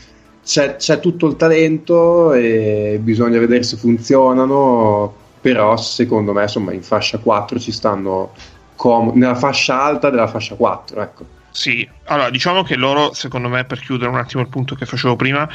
[0.44, 5.26] c'è, c'è tutto il talento e bisogna vedere se funzionano.
[5.40, 8.32] Però, secondo me, insomma, in fascia 4 ci stanno
[8.76, 11.00] com- nella fascia alta della fascia 4.
[11.00, 11.24] Ecco.
[11.50, 15.16] Sì, allora diciamo che loro, secondo me, per chiudere un attimo il punto che facevo
[15.16, 15.48] prima,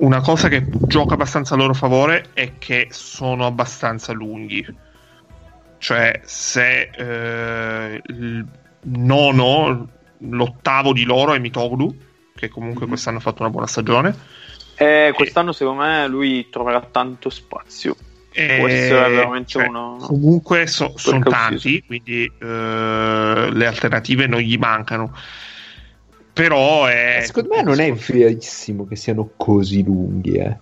[0.00, 4.64] una cosa che gioca abbastanza a loro favore è che sono abbastanza lunghi.
[5.78, 8.46] Cioè, se eh, il
[8.82, 11.94] nono, l'ottavo di loro è Mitoglu,
[12.34, 12.88] che comunque mm-hmm.
[12.88, 14.14] quest'anno ha fatto una buona stagione.
[14.76, 15.54] Eh, quest'anno, e...
[15.54, 17.96] secondo me, lui troverà tanto spazio.
[18.32, 18.56] E...
[18.58, 19.96] Può essere veramente cioè, uno.
[20.00, 25.14] Comunque so, sono tanti, quindi eh, le alternative non gli mancano
[26.32, 27.22] però è...
[27.24, 30.56] Secondo me non è verissimo che siano così lunghi, eh.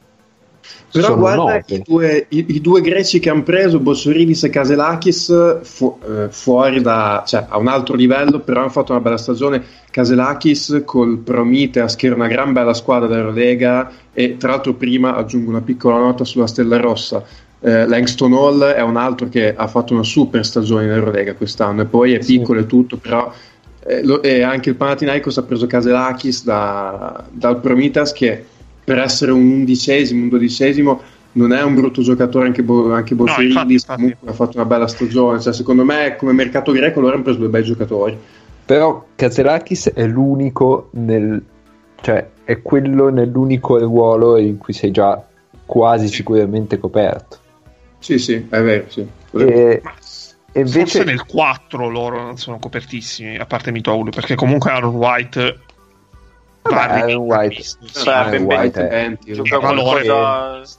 [0.91, 5.61] Però sono guarda i due, i, i due greci che hanno preso, Bossoridis e Caselakis,
[5.63, 9.63] fu- eh, fuori da, cioè a un altro livello, però hanno fatto una bella stagione.
[9.91, 15.51] Caselakis col Prometheus, che era una gran bella squadra dell'Eurolega, e tra l'altro prima aggiungo
[15.51, 17.23] una piccola nota sulla Stella Rossa.
[17.61, 21.83] Eh, Langston Hall è un altro che ha fatto una super stagione in Eurolega quest'anno,
[21.83, 22.39] e poi è Sì.
[22.39, 23.31] piccolo e tutto, però
[23.89, 28.45] eh, lo- e anche il Panathinaikos ha preso Caselakis da- dal Prometheus che
[28.85, 31.01] per essere un undicesimo, un dodicesimo
[31.33, 34.01] non è un brutto giocatore anche, Bo- anche No, Boseridis infatti.
[34.01, 37.39] comunque ha fatto una bella stagione cioè, secondo me come mercato greco loro hanno preso
[37.39, 38.17] due bei giocatori
[38.65, 41.43] Però Kazelakis è l'unico nel
[42.01, 45.23] cioè è quello nell'unico ruolo in cui sei già
[45.67, 47.37] quasi sicuramente coperto.
[47.99, 49.07] sì sì è vero sì.
[49.33, 49.83] E,
[50.61, 54.95] e Forse invece nel 4 loro non sono copertissimi, a parte Mitoulu, perché comunque Aaron
[54.95, 55.61] White
[56.63, 57.63] Vabbè, Aaron White.
[57.63, 60.79] Sì, Aaron ben White è- Venti, Gioca valore- qualcosa...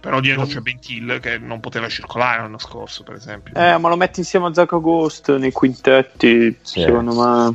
[0.00, 3.54] però dietro c'è Bentil che non poteva circolare l'anno scorso, per esempio.
[3.54, 6.82] Eh, ma lo metti insieme a Zach Ghost nei quintetti, Sì.
[6.82, 7.54] secondo me...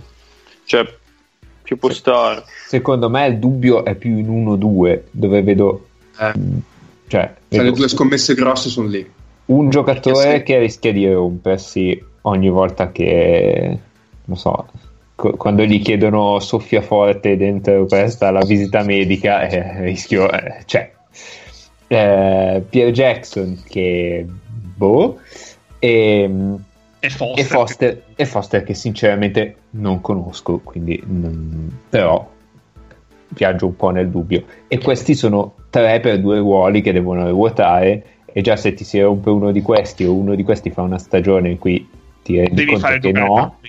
[0.65, 0.93] Cioè,
[1.63, 2.43] ci può stare.
[2.67, 5.87] secondo me il dubbio è più in 1-2 dove vedo
[6.19, 6.31] Eh.
[6.33, 6.33] cioè,
[7.07, 9.11] Cioè, vedo le due scommesse grosse sono lì
[9.47, 13.77] un giocatore che rischia di rompersi ogni volta che
[14.25, 14.67] non so
[15.15, 20.91] co- quando gli chiedono soffia forte dentro questa la visita medica eh, rischio eh, c'è.
[21.87, 24.25] Eh, Pierre Jackson che
[24.75, 25.19] boh
[25.77, 26.23] e,
[26.99, 27.39] E Foster.
[27.39, 32.27] e Foster, e Foster che sinceramente non conosco quindi non- però
[33.27, 34.43] viaggio un po' nel dubbio.
[34.67, 38.03] E questi sono tre per due ruoli che devono ruotare
[38.37, 40.97] e già se ti si rompe uno di questi o uno di questi fa una
[40.97, 41.87] stagione in cui
[42.21, 43.59] ti rendi Devi conto fare che no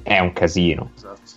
[0.00, 0.92] è un casino.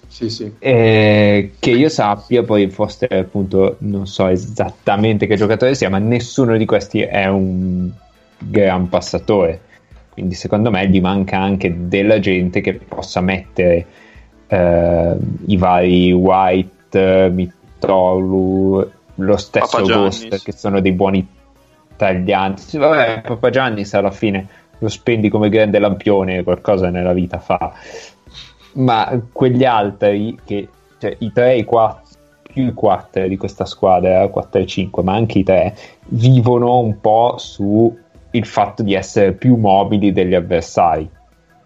[0.05, 0.53] Sì sì.
[0.59, 6.57] Eh, che io sappia poi Foster appunto non so esattamente che giocatore sia ma nessuno
[6.57, 7.89] di questi è un
[8.37, 9.61] gran passatore.
[10.13, 13.85] Quindi secondo me gli manca anche della gente che possa mettere
[14.45, 15.15] eh,
[15.47, 19.81] i vari White Mitolu lo stesso.
[19.81, 21.39] Ghost che sono dei buoni
[22.01, 24.47] taglianti vabbè Papagiannis alla fine
[24.79, 27.71] lo spendi come grande lampione qualcosa nella vita fa.
[28.73, 30.67] Ma quegli altri che
[30.97, 32.01] cioè i 3 e i 4
[32.41, 35.75] più i 4 di questa squadra 4 e 5 ma anche i 3
[36.07, 37.95] vivono un po' su
[38.31, 41.07] il fatto di essere più mobili degli avversari.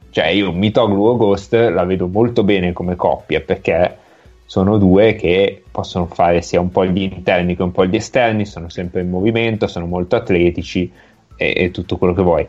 [0.10, 3.98] Cioè io Mitoglu o Ghost la vedo molto bene come coppia perché
[4.46, 8.46] sono due che possono fare sia un po' gli interni che un po' gli esterni
[8.46, 10.92] sono sempre in movimento sono molto atletici
[11.36, 12.48] e, e tutto quello che vuoi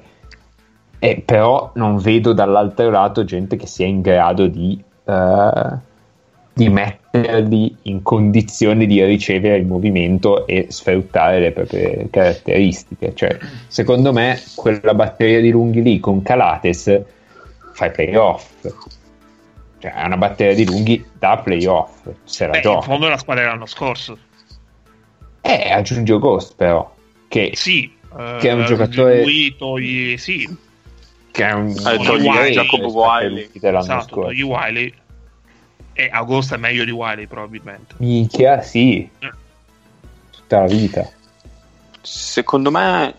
[0.99, 5.79] e però non vedo dall'altro lato gente che sia in grado di, eh,
[6.53, 13.15] di metterli in condizione di ricevere il movimento e sfruttare le proprie caratteristiche.
[13.15, 17.03] Cioè, secondo me, quella batteria di lunghi lì con Calates
[17.73, 18.67] fa i playoff.
[19.79, 22.09] Cioè, è una batteria di lunghi da playoff.
[22.25, 22.81] Se la Beh, in gioca.
[22.83, 24.19] fondo è la squadra dell'anno scorso.
[25.43, 26.95] Eh, aggiunge Ghost, però.
[27.29, 27.93] Che, Sì.
[28.19, 30.49] eh, Che è un giocatore- Lui togli, sì,
[31.31, 33.51] che è un Eh, togli rispetto Wiley.
[33.55, 34.29] dell'anno esatto, scorso.
[34.29, 34.95] togli Wiley.
[35.93, 37.95] E Agosto è meglio di Wiley, probabilmente.
[37.99, 39.09] Minchia, sì.
[40.31, 41.09] Tutta la vita.
[42.03, 43.15] Secondo me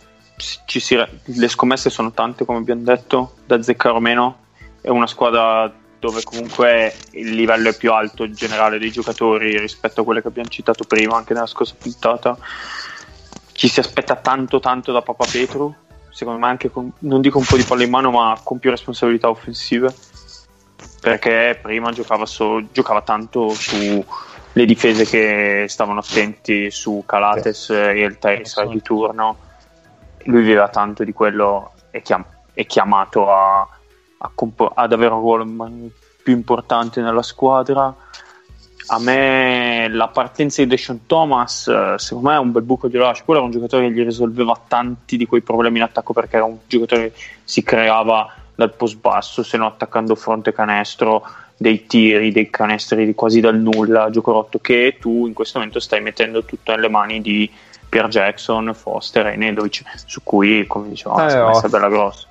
[0.66, 4.38] ci si- le scommesse sono tante, come abbiamo detto, da azzeccare o meno.
[4.82, 10.02] È una squadra dove comunque il livello è più alto in generale dei giocatori rispetto
[10.02, 12.38] a quelle che abbiamo citato prima, anche nella scorsa puntata.
[13.52, 15.74] Ci si aspetta tanto tanto da Papa Petru,
[16.10, 18.70] secondo me anche con, non dico un po' di palla in mano, ma con più
[18.70, 19.94] responsabilità offensive.
[21.00, 24.06] Perché prima giocava, so- giocava tanto su
[24.54, 29.38] le difese che stavano attenti su Calates e il Tyrese di turno.
[30.24, 33.68] Lui viveva tanto di quello e chiam- è chiamato a,
[34.20, 35.70] a compo- ad avere un ruolo ma-
[36.24, 37.94] più importante nella squadra.
[38.90, 42.98] A me la partenza di Deshaun Thomas, eh, secondo me è un bel buco di
[42.98, 43.24] lascio.
[43.26, 46.46] Quello era un giocatore che gli risolveva tanti di quei problemi in attacco perché era
[46.46, 51.24] un giocatore che si creava dal post basso, se no attaccando fronte canestro,
[51.58, 56.02] dei tiri, dei canestri quasi dal nulla, gioco rotto che tu in questo momento stai
[56.02, 57.50] mettendo tutto nelle mani di
[57.90, 61.62] Pierre Jackson, Foster e Nedovic, su cui, come dicevamo, Eh, oh.
[61.62, 62.28] è bella grossa.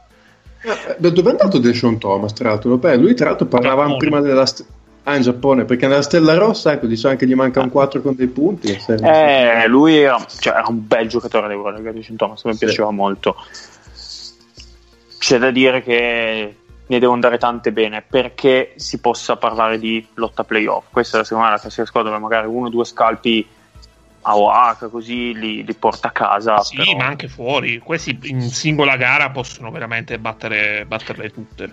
[0.99, 2.77] Da dove è andato Deshaun Thomas tra l'altro?
[2.77, 4.65] Beh, lui tra l'altro parlavamo prima della st-
[5.05, 8.17] ah in Giappone perché nella Stella Rossa ecco diciamo che gli manca un 4 con
[8.17, 12.65] dei punti Eh, lui era, cioè, era un bel giocatore d'Eurolega di Thomas, mi Sì.
[12.65, 13.37] piaceva molto.
[15.19, 16.57] C'è da dire che
[16.89, 20.87] ne devo andare tante bene perché si possa parlare di lotta playoff.
[20.91, 23.47] Questa secondo me è la classica squadra dove magari uno o due scalpi
[24.29, 26.61] a Oaxaca, così li, li porta a casa.
[26.63, 27.79] Sì, però- ma anche fuori.
[27.79, 31.73] Questi in singola gara possono veramente battere, batterle tutte.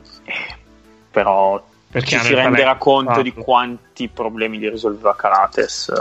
[1.12, 2.84] però Perché ci si renderà talento.
[2.84, 5.92] conto di quanti problemi li risolveva Karates.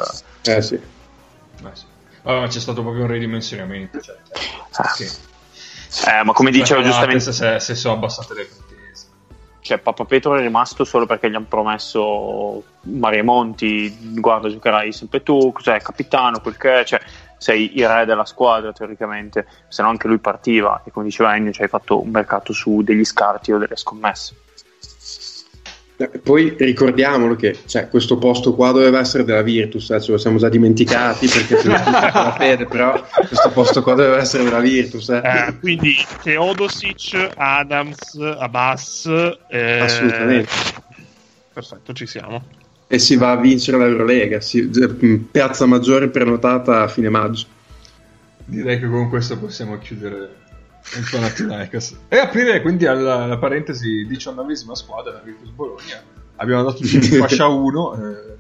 [0.45, 0.75] Eh sì.
[0.75, 1.85] Eh sì.
[2.23, 4.01] Vabbè, ma c'è stato proprio un ridimensionamento.
[4.01, 4.17] Cioè,
[4.77, 4.93] Ah.
[4.97, 5.11] che-
[6.09, 8.49] Eh, ma come diceva Cioè, giustamente, Se, se sono abbassate le.
[9.63, 15.23] Cioè, Papa Petro è rimasto solo perché gli hanno promesso Mario Monti, guarda giocherai sempre
[15.23, 17.01] tu, cos'è capitano, quel che è, cioè
[17.37, 21.53] sei il re della squadra teoricamente, se no anche lui partiva e come diceva Ennio
[21.53, 24.37] ci hai fatto un mercato su degli scarti o delle scommesse.
[25.97, 30.19] Eh, Poi ricordiamolo che cioè, questo posto qua doveva essere della Virtus, eh, ce lo
[30.19, 35.11] siamo già dimenticati perché ce la fede, però questo posto qua doveva essere della Virtus.
[35.11, 35.21] eh.
[35.23, 39.07] Eh, quindi Teodosic, Adams, Abbas.
[39.49, 40.49] eh, Assolutamente.
[41.53, 42.43] Perfetto, ci siamo.
[42.87, 44.89] E si va a vincere l'Eurolega, si- eh,
[45.31, 47.47] piazza maggiore prenotata a fine maggio.
[48.45, 50.41] Direi che con questo possiamo chiudere
[51.11, 51.97] Panathinaikos.
[52.09, 56.03] E aprire quindi alla, alla parentesi diciannovesima squadra, la Virtus Bologna.
[56.37, 57.95] Abbiamo dato tutti in fascia 1.
[57.95, 58.31] Eh,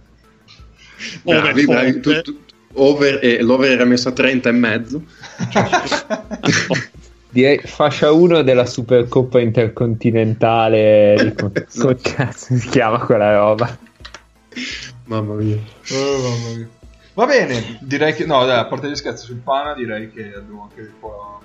[1.24, 2.38] Bravi, bravi, tu- tu-
[2.74, 5.02] over, e l'over era messo a 30 e mezzo.
[7.30, 11.16] Direi fascia 1 della Supercoppa intercontinentale.
[11.22, 13.78] di co- come cazzo si chiama quella roba?
[15.06, 15.56] Mamma mia.
[15.92, 16.68] Oh, mamma mia.
[17.14, 20.68] Va bene, direi che no, dai, a parte gli scherzi sul Pana, direi che abbiamo
[20.70, 21.40] anche un po'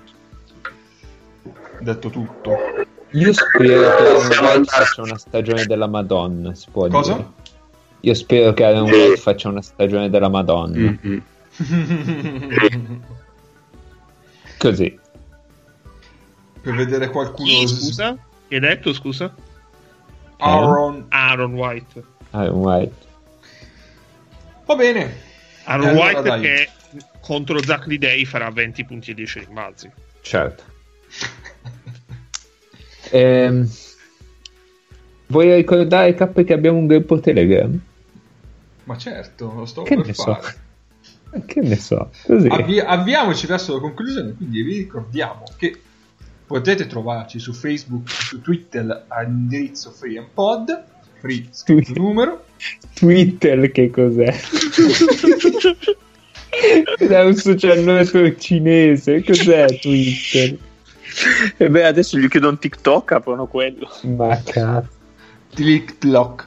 [1.80, 2.56] detto tutto.
[3.12, 6.54] Io spero che Aaron White faccia una stagione della Madonna.
[6.54, 7.14] Si può Cosa?
[7.14, 7.26] dire.
[8.00, 8.82] Io spero che Aaron.
[8.88, 10.76] White faccia una stagione della Madonna.
[10.76, 11.22] Mhm.
[14.58, 14.98] Così.
[16.60, 17.48] per vedere qualcuno.
[17.48, 18.16] Chi, scusa?
[18.48, 19.32] Chi hai detto, scusa?
[20.38, 21.06] Aaron.
[21.08, 22.02] Aaron White.
[22.30, 23.06] Aaron White.
[24.66, 25.16] Va bene.
[25.64, 26.40] Aaron allora, White dai.
[26.40, 26.68] che
[27.20, 29.90] contro Zach Day farà 20 punti e 10 rimbalzi.
[30.20, 30.62] Certo.
[33.10, 33.66] Ehm,
[35.28, 37.80] vuoi ricordare K che abbiamo un gruppo Telegram?
[38.84, 40.22] Ma certo, lo sto Che per ne so.
[40.24, 40.56] fare.
[41.46, 42.10] Che ne so.
[42.48, 45.74] Avvi- avviamoci verso la conclusione, quindi vi ricordiamo che
[46.46, 50.84] potete trovarci su Facebook, su Twitter all'indirizzo FreeMPod,
[51.20, 52.02] free scritto Twitter.
[52.02, 52.44] numero.
[52.94, 54.34] Twitter che cos'è?
[56.98, 60.56] È un social network cinese, cos'è Twitter?
[61.56, 63.90] E beh, adesso gli chiedo un TikTok, aprono quello.
[64.02, 64.88] Ma cazzo.
[65.54, 66.46] TikTok.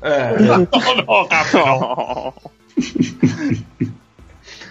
[0.00, 0.56] Eh, No,
[1.06, 2.34] no, capo, no.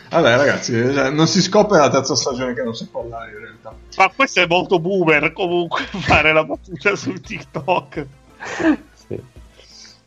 [0.09, 3.39] vabbè ragazzi, eh, non si scopre la terza stagione che non si può parlare in
[3.39, 3.73] realtà.
[3.97, 8.05] Ma questo è molto boomer comunque fare la battuta su TikTok.
[9.07, 9.21] Sì.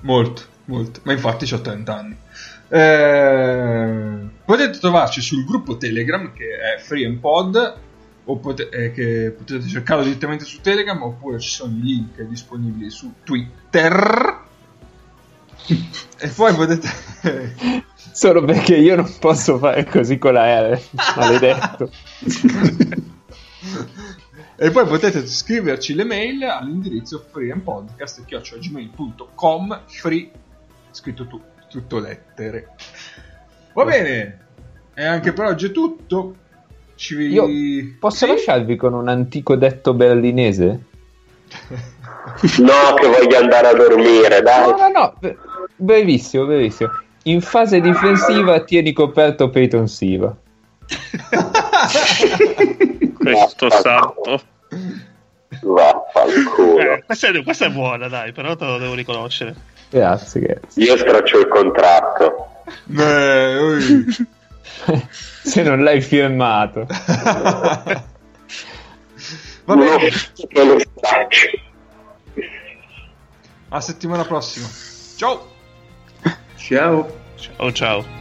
[0.02, 1.00] Molto, molto.
[1.04, 2.16] Ma infatti ho 30 anni.
[2.72, 6.46] Eh, potete trovarci sul gruppo Telegram che
[6.76, 7.76] è Free and Pod
[8.24, 12.90] o pote- eh, che potete cercarlo direttamente su Telegram oppure ci sono i link disponibili
[12.90, 14.38] su Twitter.
[16.18, 16.88] e poi potete
[18.12, 20.80] Solo perché io non posso fare così con la R,
[21.16, 21.90] maledetto.
[24.56, 30.30] e poi potete scriverci le mail all'indirizzo freeandpodcast.gmail.com free
[30.90, 32.74] scritto tu, tutto lettere.
[33.74, 34.38] Va bene.
[34.94, 36.36] E anche per oggi è tutto.
[37.00, 37.48] Ci Io
[37.98, 38.32] posso Sì?
[38.32, 40.80] lasciarvi con un antico detto berlinese?
[42.58, 44.68] No, che voglio andare a dormire, dai.
[44.68, 45.14] No, no, no,
[45.76, 46.90] brevissimo, brevissimo.
[47.22, 50.36] In fase difensiva tieni coperto Peyton Siva.
[53.16, 54.42] Questo santo.
[55.62, 56.78] Vaffanculo.
[56.80, 59.54] Eh, questa, è, questa è buona, dai, però te lo devo riconoscere.
[59.88, 60.84] Grazie, grazie.
[60.84, 62.48] Io straccio il contratto.
[62.94, 64.04] Eh, ui.
[65.42, 66.86] Se non l'hai firmato.
[69.64, 70.10] Va bene.
[73.68, 74.66] A settimana prossima.
[75.16, 75.48] Ciao.
[76.56, 77.18] Ciao.
[77.36, 78.19] Ciao, ciao.